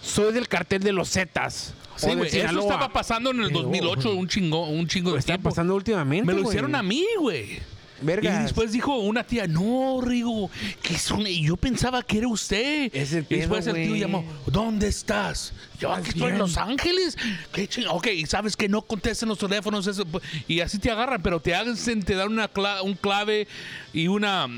soy 0.00 0.32
del 0.32 0.46
cartel 0.46 0.82
de 0.84 0.92
los 0.92 1.10
Zetas. 1.10 1.74
Sí, 1.96 2.06
güey. 2.14 2.28
Eso 2.28 2.36
Sinaloa". 2.38 2.62
estaba 2.62 2.92
pasando 2.92 3.30
en 3.30 3.40
el 3.42 3.50
2008, 3.52 4.14
un 4.14 4.28
chingo, 4.28 4.68
un 4.68 4.86
chingo 4.86 5.12
de 5.14 5.18
Está 5.18 5.32
tiempo. 5.34 5.48
pasando 5.50 5.74
últimamente, 5.74 6.24
Me 6.26 6.32
lo 6.34 6.42
güey. 6.42 6.50
hicieron 6.50 6.74
a 6.76 6.82
mí, 6.84 7.04
güey. 7.18 7.58
Vergas. 8.00 8.40
Y 8.40 8.42
después 8.42 8.72
dijo 8.72 8.96
una 8.98 9.24
tía, 9.24 9.46
no, 9.46 10.00
Rigo, 10.02 10.50
que 10.82 10.98
son... 10.98 11.26
Y 11.26 11.44
yo 11.46 11.56
pensaba 11.56 12.02
que 12.02 12.18
era 12.18 12.28
usted. 12.28 12.90
Es 12.94 13.12
el 13.12 13.26
y 13.28 13.36
después 13.36 13.66
el 13.66 13.74
tío 13.74 13.96
llamó, 13.96 14.24
¿dónde 14.46 14.88
estás? 14.88 15.52
Yo 15.78 15.92
aquí 15.92 16.10
estoy 16.10 16.30
en 16.32 16.38
Los 16.38 16.56
Ángeles. 16.56 17.16
¿Qué 17.52 17.68
ching- 17.68 17.86
Ok, 17.88 18.08
y 18.08 18.26
sabes 18.26 18.56
que 18.56 18.68
no 18.68 18.82
contesten 18.82 19.28
los 19.28 19.38
teléfonos. 19.38 19.86
Eso, 19.86 20.04
y 20.48 20.60
así 20.60 20.78
te 20.78 20.90
agarran, 20.90 21.22
pero 21.22 21.40
te 21.40 21.54
hacen, 21.54 22.02
te 22.02 22.14
dan 22.14 22.32
una 22.32 22.52
cla- 22.52 22.82
un 22.82 22.94
clave 22.94 23.46
y 23.92 24.08
una... 24.08 24.48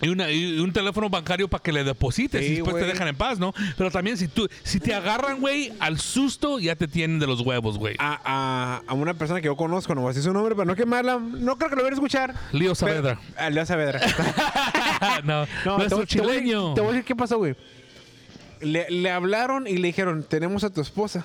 Y, 0.00 0.08
una- 0.08 0.28
y 0.30 0.58
un 0.58 0.72
teléfono 0.72 1.08
bancario 1.08 1.46
para 1.48 1.62
que 1.62 1.72
le 1.72 1.84
deposites 1.84 2.44
Sí, 2.44 2.52
y 2.52 2.54
después 2.56 2.76
te 2.76 2.84
dejan 2.84 3.06
en 3.08 3.14
paz, 3.16 3.38
¿no? 3.38 3.54
Pero 3.78 3.90
también 3.92 4.16
si 4.18 4.26
tú, 4.26 4.48
si 4.64 4.80
te 4.80 4.92
agarran, 4.92 5.40
güey, 5.40 5.72
al 5.78 5.98
susto, 6.00 6.58
ya 6.58 6.74
te 6.74 6.88
tienen 6.88 7.20
de 7.20 7.26
los 7.28 7.40
huevos, 7.40 7.78
güey. 7.78 7.94
a, 8.00 8.20
a- 8.24 8.82
a 8.86 8.94
una 8.94 9.14
persona 9.14 9.40
que 9.40 9.46
yo 9.46 9.56
conozco, 9.56 9.94
no 9.94 10.00
voy 10.00 10.08
a 10.08 10.10
decir 10.10 10.24
su 10.24 10.32
nombre 10.32 10.54
para 10.56 10.66
no 10.66 10.74
quemarla. 10.74 11.18
No 11.18 11.56
creo 11.56 11.70
que 11.70 11.76
lo 11.76 11.82
vaya 11.82 11.92
a 11.92 11.94
escuchar. 11.94 12.34
Lío 12.52 12.74
Saavedra. 12.74 13.20
Pero- 13.36 13.50
Leo 13.50 13.66
Saavedra. 13.66 14.00
no, 15.24 15.46
No, 15.64 15.76
voy- 15.78 15.88
te 15.88 15.94
voy 15.94 16.04
a- 16.04 16.06
chileño. 16.06 16.74
te 16.74 16.80
voy 16.80 16.90
a 16.90 16.92
decir 16.92 17.04
qué 17.06 17.16
pasó, 17.16 17.38
güey. 17.38 17.54
Le, 18.60 18.90
le 18.90 19.10
hablaron 19.10 19.66
y 19.66 19.76
le 19.76 19.88
dijeron, 19.88 20.24
tenemos 20.28 20.64
a 20.64 20.70
tu 20.70 20.80
esposa. 20.80 21.24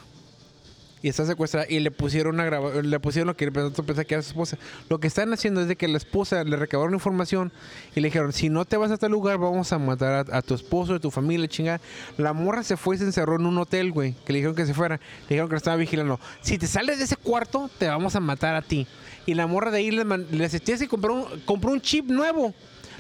Y 1.02 1.08
está 1.08 1.26
secuestrada. 1.26 1.66
Y 1.70 1.80
le 1.80 1.92
pusieron 1.92 2.36
una 2.36 2.44
graba- 2.44 2.82
le 2.82 3.00
pusieron 3.00 3.28
lo 3.28 3.38
que 3.38 3.46
el 3.46 3.54
que 3.54 4.14
era 4.14 4.22
su 4.22 4.30
esposa. 4.32 4.58
Lo 4.90 5.00
que 5.00 5.08
están 5.08 5.32
haciendo 5.32 5.62
es 5.62 5.68
de 5.70 5.78
que 5.78 5.88
la 5.88 5.98
esposa 5.98 6.44
le 6.44 6.58
recabaron 6.58 6.94
información 6.94 7.54
y 7.96 8.02
le 8.02 8.10
dijeron, 8.10 8.34
si 8.34 8.50
no 8.50 8.66
te 8.66 8.76
vas 8.76 8.92
a 8.92 8.98
tal 8.98 9.12
lugar, 9.12 9.38
vamos 9.38 9.72
a 9.72 9.80
matar 9.80 10.30
a, 10.30 10.38
a 10.38 10.42
tu 10.42 10.54
esposo, 10.56 10.96
a 10.96 11.00
tu 11.00 11.10
familia, 11.10 11.48
chingada. 11.48 11.80
La 12.18 12.34
morra 12.34 12.64
se 12.64 12.76
fue 12.76 12.96
y 12.96 13.00
se 13.00 13.06
encerró 13.06 13.36
en 13.38 13.46
un 13.46 13.58
hotel, 13.58 13.92
güey. 13.94 14.14
Que 14.26 14.34
le 14.34 14.40
dijeron 14.40 14.56
que 14.56 14.66
se 14.66 14.74
fuera. 14.74 14.98
Le 14.98 15.28
dijeron 15.30 15.48
que 15.48 15.54
la 15.54 15.58
estaba 15.60 15.78
vigilando. 15.78 16.20
Si 16.42 16.58
te 16.58 16.68
sales 16.68 16.98
de 16.98 17.06
ese 17.06 17.16
cuarto, 17.16 17.70
te 17.80 17.88
vamos 17.88 18.16
a 18.16 18.20
matar 18.20 18.56
a 18.56 18.62
ti. 18.62 18.86
Y 19.26 19.36
la 19.36 19.48
morra 19.48 19.72
de 19.72 19.78
ahí 19.78 19.92
le, 19.92 20.04
man- 20.04 20.26
le 20.32 20.44
asistía 20.44 20.76
y 20.82 20.88
compró 20.88 21.14
un, 21.14 21.40
compró 21.46 21.72
un 21.72 21.80
chip 21.80 22.08
nuevo. 22.08 22.54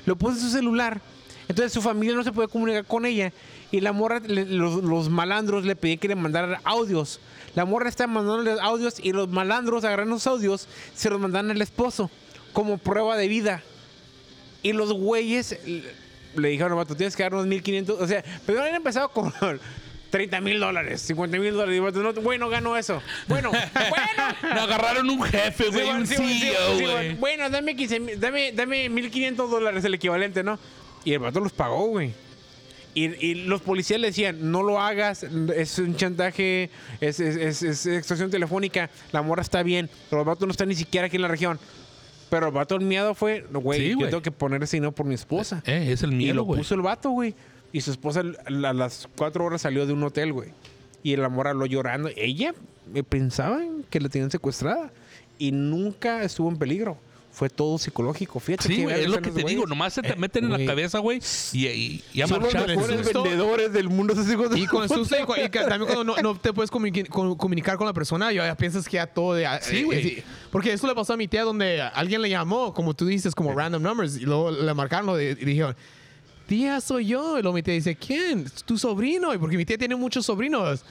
Lo 0.05 0.15
puso 0.15 0.35
en 0.35 0.39
su 0.41 0.49
celular. 0.51 1.01
Entonces 1.49 1.73
su 1.73 1.81
familia 1.81 2.15
no 2.15 2.23
se 2.23 2.31
puede 2.31 2.47
comunicar 2.47 2.85
con 2.85 3.05
ella. 3.05 3.33
Y 3.71 3.81
la 3.81 3.91
morra, 3.91 4.19
le- 4.19 4.45
los, 4.45 4.83
los 4.83 5.09
malandros 5.09 5.65
le 5.65 5.75
pedían 5.75 5.97
que 5.99 6.07
le 6.07 6.15
mandaran 6.15 6.62
audios. 6.63 7.19
La 7.55 7.65
morra 7.65 7.89
está 7.89 8.07
mandándole 8.07 8.55
audios 8.62 8.95
y 9.01 9.12
los 9.12 9.27
malandros 9.29 9.83
agarran 9.83 10.09
los 10.09 10.27
audios, 10.27 10.67
se 10.95 11.09
los 11.09 11.19
mandan 11.19 11.49
al 11.51 11.62
esposo 11.62 12.09
como 12.53 12.77
prueba 12.77 13.17
de 13.17 13.27
vida. 13.27 13.62
Y 14.62 14.73
los 14.73 14.91
güeyes 14.93 15.57
le, 16.35 16.49
dijeron, 16.49 16.77
vato, 16.77 16.95
tienes 16.95 17.15
que 17.15 17.23
darnos 17.23 17.45
1500. 17.47 17.99
O 18.01 18.07
sea, 18.07 18.23
primero 18.45 18.62
habían 18.63 18.75
empezado 18.75 19.09
con 19.09 19.33
30 20.09 20.41
mil 20.41 20.59
dólares, 20.59 21.01
50 21.01 21.38
mil 21.38 21.53
dólares. 21.53 21.93
No, 21.95 22.13
güey, 22.21 22.38
no 22.39 22.49
gano 22.49 22.75
eso. 22.77 23.01
Bueno, 23.27 23.51
bueno. 23.73 24.35
Me 24.43 24.59
agarraron 24.59 25.09
un 25.09 25.21
jefe, 25.23 25.69
güey, 25.69 25.85
bueno, 25.85 25.99
un 26.01 26.07
sí, 26.07 26.15
CEO, 26.15 26.77
sí, 26.77 26.83
güey. 26.85 27.15
bueno. 27.15 27.49
Dame 27.49 27.75
15 27.75 27.99
mil- 27.99 28.19
dame, 28.19 28.51
dame 28.51 28.89
1500 28.89 29.49
dólares 29.49 29.83
el 29.85 29.93
equivalente, 29.93 30.43
¿no? 30.43 30.59
Y 31.05 31.13
el 31.13 31.19
vato 31.19 31.39
los 31.39 31.53
pagó, 31.53 31.85
güey. 31.88 32.13
Y, 32.95 33.06
y 33.25 33.36
los 33.36 33.62
policías 33.62 33.99
le 33.99 34.08
decían, 34.08 34.52
no 34.52 34.63
lo 34.63 34.80
hagas, 34.82 35.23
es 35.56 35.78
un 35.80 35.95
chantaje, 35.95 36.69
es, 36.99 37.19
es, 37.19 37.36
es- 37.38 37.63
es 37.63 37.86
extorsión 37.86 38.32
telefónica, 38.32 38.89
la 39.12 39.21
morra 39.21 39.41
está 39.43 39.62
bien, 39.63 39.89
pero 40.10 40.23
el 40.23 40.28
vato 40.28 40.45
no 40.45 40.52
está 40.52 40.65
ni 40.65 40.75
siquiera 40.75 41.08
aquí 41.08 41.15
en 41.17 41.21
la 41.21 41.28
región. 41.28 41.60
Pero 42.30 42.47
el 42.47 42.54
vato 42.54 42.75
el 42.75 42.82
miedo 42.82 43.15
fue, 43.15 43.45
güey, 43.52 43.80
Sí, 43.80 43.95
yo 43.99 44.08
tengo 44.08 44.21
que 44.21 44.32
poner 44.32 44.62
ese 44.63 44.78
dinero 44.78 44.91
por 44.91 45.06
mi 45.06 45.15
esposa. 45.15 45.63
Eh, 45.65 45.91
es 45.91 46.04
el 46.04 46.13
y 46.13 46.15
miedo, 46.15 46.36
lo 46.36 46.43
güey. 46.43 46.60
puso 46.60 46.75
el 46.75 46.82
vato, 46.82 47.10
güey. 47.12 47.34
Y 47.71 47.82
su 47.82 47.91
esposa 47.91 48.21
a 48.45 48.49
las 48.73 49.08
cuatro 49.15 49.45
horas 49.45 49.62
salió 49.62 49.86
de 49.88 49.93
un 49.93 50.04
hotel, 50.04 50.34
güey. 50.34 50.49
Y 51.02 51.15
la 51.15 51.30
morra 51.30 51.54
lo 51.54 51.65
llorando. 51.65 52.10
Ella 52.15 52.54
eh, 52.93 53.04
pensaba 53.04 53.60
que 53.89 53.99
la 53.99 54.10
tenían 54.10 54.30
secuestrada. 54.32 54.91
Y 55.39 55.52
nunca 55.52 56.21
estuvo 56.23 56.49
en 56.49 56.58
peligro. 56.58 56.97
Fue 57.39 57.49
todo 57.49 57.78
psicológico. 57.78 58.41
Fíjate 58.41 58.67
Sí, 58.67 58.84
güey, 58.84 58.88
verga 58.88 59.02
es 59.02 59.10
lo 59.10 59.21
que 59.21 59.32
te 59.32 59.43
digo. 59.47 59.65
Nomás 59.65 59.93
se 59.93 60.02
te 60.02 60.13
meten 60.17 60.43
en 60.43 60.52
la 60.52 60.65
cabeza, 60.65 60.99
güey, 60.99 61.21
y, 61.54 61.67
y, 61.67 62.04
y 62.13 62.21
a 62.21 62.28
Son 62.28 62.43
los 62.43 62.54
mejores 62.54 63.13
vendedores 63.13 63.71
del 63.71 63.88
mundo 63.88 64.12
esos 64.12 64.30
hijos 64.30 64.49
de 64.49 64.60
Y 64.60 64.67
con 64.67 64.84
el 64.84 64.89
susto 64.89 65.15
y, 65.17 65.23
con- 65.25 65.39
y 65.39 65.43
que 65.49 65.60
también 65.62 65.86
cuando 65.86 66.04
no, 66.04 66.21
no 66.21 66.36
te 66.38 66.52
puedes 66.52 66.69
comuni- 66.69 67.08
con- 67.08 67.38
comunicar 67.38 67.78
con 67.78 67.88
la 67.88 67.93
persona, 67.93 68.34
ya, 68.34 68.45
ya 68.45 68.58
piensas 68.58 68.86
que 68.89 68.95
ya 68.95 69.08
todo 69.08 69.36
de... 69.36 69.47
Sí, 69.62 69.78
eh, 69.78 69.84
güey. 69.86 70.08
eh, 70.08 70.23
porque 70.52 70.73
eso 70.73 70.86
le 70.86 70.93
pasó 70.95 71.13
a 71.13 71.17
mi 71.17 71.30
tía 71.30 71.43
donde 71.43 71.82
alguien 71.82 72.21
le 72.21 72.30
llamó, 72.30 72.73
como 72.73 72.93
tú 72.93 73.06
dices, 73.06 73.34
como 73.34 73.54
random 73.54 73.82
numbers, 73.84 74.17
y 74.17 74.25
luego 74.25 74.52
le 74.52 74.73
marcaron 74.73 75.17
y 75.21 75.34
dijeron, 75.36 75.78
tía, 76.45 76.82
soy 76.82 77.06
yo. 77.06 77.39
Y 77.39 77.41
luego 77.41 77.56
mi 77.56 77.63
tía 77.63 77.73
dice, 77.73 77.95
¿quién? 77.95 78.47
Tu 78.65 78.78
sobrino. 78.78 79.34
Y 79.34 79.38
porque 79.38 79.56
mi 79.56 79.63
tía 79.63 79.78
tiene 79.78 79.95
muchos 79.95 80.25
sobrinos. 80.25 80.84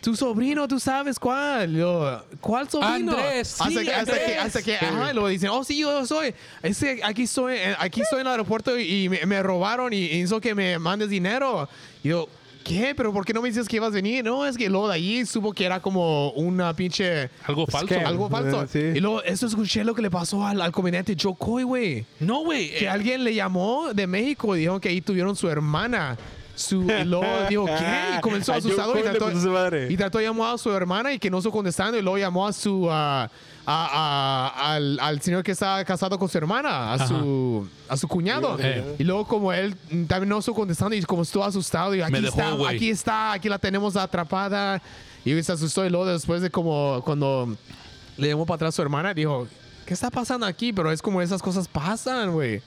Tu 0.00 0.14
sobrino, 0.14 0.66
tú 0.68 0.78
sabes 0.78 1.18
cuál. 1.18 1.74
Yo, 1.76 2.22
¿Cuál 2.40 2.68
sobrino? 2.70 3.12
Andrés, 3.16 3.48
sí, 3.48 3.62
hasta, 3.64 3.82
que, 3.82 3.90
hasta 3.92 4.12
que, 4.14 4.20
Andrés. 4.20 4.38
hasta 4.38 4.62
que, 4.62 4.76
ajá, 4.76 5.12
luego 5.12 5.28
dicen, 5.28 5.50
oh, 5.50 5.64
sí, 5.64 5.78
yo 5.78 6.06
soy. 6.06 6.34
Ese, 6.62 7.00
aquí 7.02 7.22
estoy, 7.24 7.54
eh, 7.56 7.74
aquí 7.78 8.00
estoy 8.00 8.20
en 8.20 8.26
el 8.26 8.32
aeropuerto 8.32 8.78
y, 8.78 9.04
y 9.04 9.08
me, 9.08 9.26
me 9.26 9.42
robaron 9.42 9.92
y 9.92 9.98
hizo 10.04 10.40
que 10.40 10.54
me 10.54 10.78
mandes 10.78 11.10
dinero. 11.10 11.68
Y 12.04 12.10
yo, 12.10 12.28
¿qué? 12.64 12.94
¿Pero 12.94 13.12
por 13.12 13.24
qué 13.24 13.32
no 13.32 13.42
me 13.42 13.48
dices 13.48 13.66
que 13.66 13.76
ibas 13.76 13.88
a 13.88 13.94
venir? 13.94 14.24
No, 14.24 14.46
es 14.46 14.56
que 14.56 14.68
luego 14.68 14.86
de 14.88 14.94
allí 14.94 15.26
supo 15.26 15.52
que 15.52 15.64
era 15.64 15.80
como 15.80 16.30
una 16.30 16.74
pinche... 16.74 17.28
Algo 17.44 17.66
falso. 17.66 17.88
que- 17.88 17.96
Algo 17.96 18.30
falso. 18.30 18.62
Eh, 18.62 18.68
sí. 18.70 18.98
Y 18.98 19.00
luego, 19.00 19.22
eso 19.24 19.46
escuché 19.46 19.82
lo 19.82 19.94
que 19.96 20.02
le 20.02 20.10
pasó 20.10 20.46
al, 20.46 20.62
al 20.62 20.70
comediante 20.70 21.16
Joe 21.20 21.34
Coy, 21.36 21.64
güey. 21.64 22.06
No, 22.20 22.44
güey. 22.44 22.70
Que 22.70 22.84
eh, 22.84 22.88
alguien 22.88 23.24
le 23.24 23.34
llamó 23.34 23.92
de 23.92 24.06
México 24.06 24.54
y 24.54 24.60
dijo 24.60 24.78
que 24.80 24.90
ahí 24.90 25.00
tuvieron 25.00 25.34
su 25.34 25.48
hermana. 25.48 26.16
Su, 26.58 26.82
y 26.82 27.04
luego 27.04 27.24
dijo, 27.48 27.64
¿qué? 27.66 28.16
Y 28.16 28.20
comenzó 28.22 28.52
A 28.52 28.56
Joe 28.56 28.72
asustado 28.72 28.98
y 28.98 29.02
trató, 29.02 29.30
y 29.88 29.96
trató 29.96 30.18
de 30.18 30.24
llamar 30.24 30.54
a 30.54 30.58
su 30.58 30.70
hermana 30.72 31.12
y 31.12 31.18
que 31.18 31.30
no 31.30 31.38
estuvo 31.38 31.52
contestando. 31.52 31.96
Y 31.96 32.02
luego 32.02 32.18
llamó 32.18 32.46
a 32.46 32.52
su... 32.52 32.88
a- 32.90 33.30
a- 33.70 34.72
al, 34.74 34.98
al 34.98 35.20
señor 35.20 35.42
que 35.42 35.52
estaba 35.52 35.84
casado 35.84 36.18
con 36.18 36.26
su 36.28 36.38
hermana, 36.38 36.94
a 36.94 37.06
su, 37.06 37.68
a 37.88 37.96
su 37.98 38.08
cuñado. 38.08 38.56
Eh. 38.58 38.96
Y 38.98 39.04
luego 39.04 39.26
como 39.26 39.52
él 39.52 39.76
también 40.08 40.30
no 40.30 40.38
estuvo 40.38 40.54
contestando 40.56 40.96
y 40.96 41.02
como 41.02 41.20
estuvo 41.22 41.44
asustado 41.44 41.94
y 41.94 42.00
aquí 42.00 42.12
Me 42.12 42.26
está, 42.26 42.52
aquí 42.66 42.88
está, 42.88 43.32
aquí 43.32 43.48
la 43.50 43.58
tenemos 43.58 43.94
atrapada. 43.96 44.80
Y 45.22 45.42
se 45.42 45.52
asustó 45.52 45.84
y 45.84 45.90
luego 45.90 46.06
después 46.06 46.40
de 46.40 46.50
como 46.50 47.02
cuando 47.04 47.54
le 48.16 48.28
llamó 48.28 48.46
para 48.46 48.54
atrás 48.56 48.74
a 48.74 48.76
su 48.76 48.80
hermana, 48.82 49.12
dijo, 49.12 49.46
¿qué 49.84 49.92
está 49.92 50.10
pasando 50.10 50.46
aquí? 50.46 50.72
Pero 50.72 50.90
es 50.90 51.02
como 51.02 51.20
esas 51.20 51.42
cosas 51.42 51.68
pasan, 51.68 52.32
güey. 52.32 52.62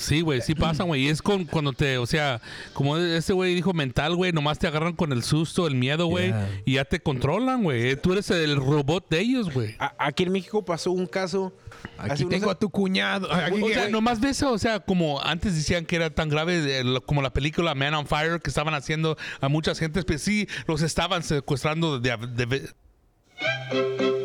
Sí, 0.00 0.22
güey, 0.22 0.40
sí 0.40 0.54
pasa, 0.54 0.84
güey. 0.84 1.02
Y 1.04 1.08
es 1.08 1.20
con, 1.22 1.44
cuando 1.44 1.72
te, 1.72 1.98
o 1.98 2.06
sea, 2.06 2.40
como 2.72 2.96
este 2.96 3.32
güey 3.32 3.54
dijo 3.54 3.72
mental, 3.72 4.16
güey, 4.16 4.32
nomás 4.32 4.58
te 4.58 4.66
agarran 4.66 4.94
con 4.94 5.12
el 5.12 5.22
susto, 5.22 5.66
el 5.66 5.74
miedo, 5.74 6.06
güey, 6.06 6.28
Yeah. 6.28 6.62
y 6.64 6.72
ya 6.74 6.84
te 6.84 7.00
controlan, 7.00 7.62
güey. 7.62 7.96
Tú 7.96 8.12
eres 8.12 8.30
el 8.30 8.56
robot 8.56 9.08
de 9.10 9.20
ellos, 9.20 9.52
güey. 9.52 9.76
Aquí 9.98 10.22
en 10.24 10.32
México 10.32 10.64
pasó 10.64 10.90
un 10.92 11.06
caso. 11.06 11.52
Aquí 11.98 12.24
unos 12.24 12.30
tengo 12.38 12.50
a 12.50 12.58
tu 12.58 12.70
cuñado. 12.70 13.32
Aquí- 13.32 13.62
O 13.62 13.68
sea, 13.68 13.88
nomás 13.88 14.20
ves, 14.20 14.42
o 14.42 14.58
sea, 14.58 14.80
como 14.80 15.20
antes 15.22 15.54
decían 15.54 15.84
que 15.86 15.96
era 15.96 16.10
tan 16.10 16.28
grave, 16.28 16.82
lo- 16.84 17.00
como 17.02 17.22
la 17.22 17.32
película 17.32 17.74
Man 17.74 17.94
on 17.94 18.06
Fire, 18.06 18.40
que 18.40 18.50
estaban 18.50 18.74
haciendo 18.74 19.16
a 19.40 19.48
muchas 19.48 19.78
gentes, 19.78 20.04
pues 20.04 20.22
sí, 20.22 20.48
los 20.66 20.82
estaban 20.82 21.22
secuestrando 21.22 21.98
de, 22.00 22.16
de- 22.16 22.46
de- 22.46 24.19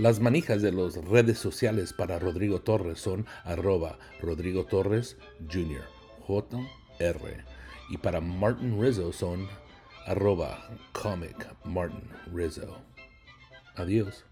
Las 0.00 0.18
manijas 0.18 0.62
de 0.62 0.72
las 0.72 0.94
redes 0.94 1.38
sociales 1.38 1.92
para 1.92 2.18
Rodrigo 2.18 2.62
Torres 2.62 2.98
son 2.98 3.26
arroba 3.44 3.98
Rodrigo 4.22 4.64
Torres 4.64 5.18
Jr. 5.52 5.84
JR. 6.26 7.44
Y 7.90 7.98
para 7.98 8.22
Martin 8.22 8.80
Rizzo 8.80 9.12
son 9.12 9.46
arroba 10.06 10.70
comic 10.92 11.54
Martin 11.66 12.08
Rizzo. 12.32 12.78
Adiós. 13.76 14.24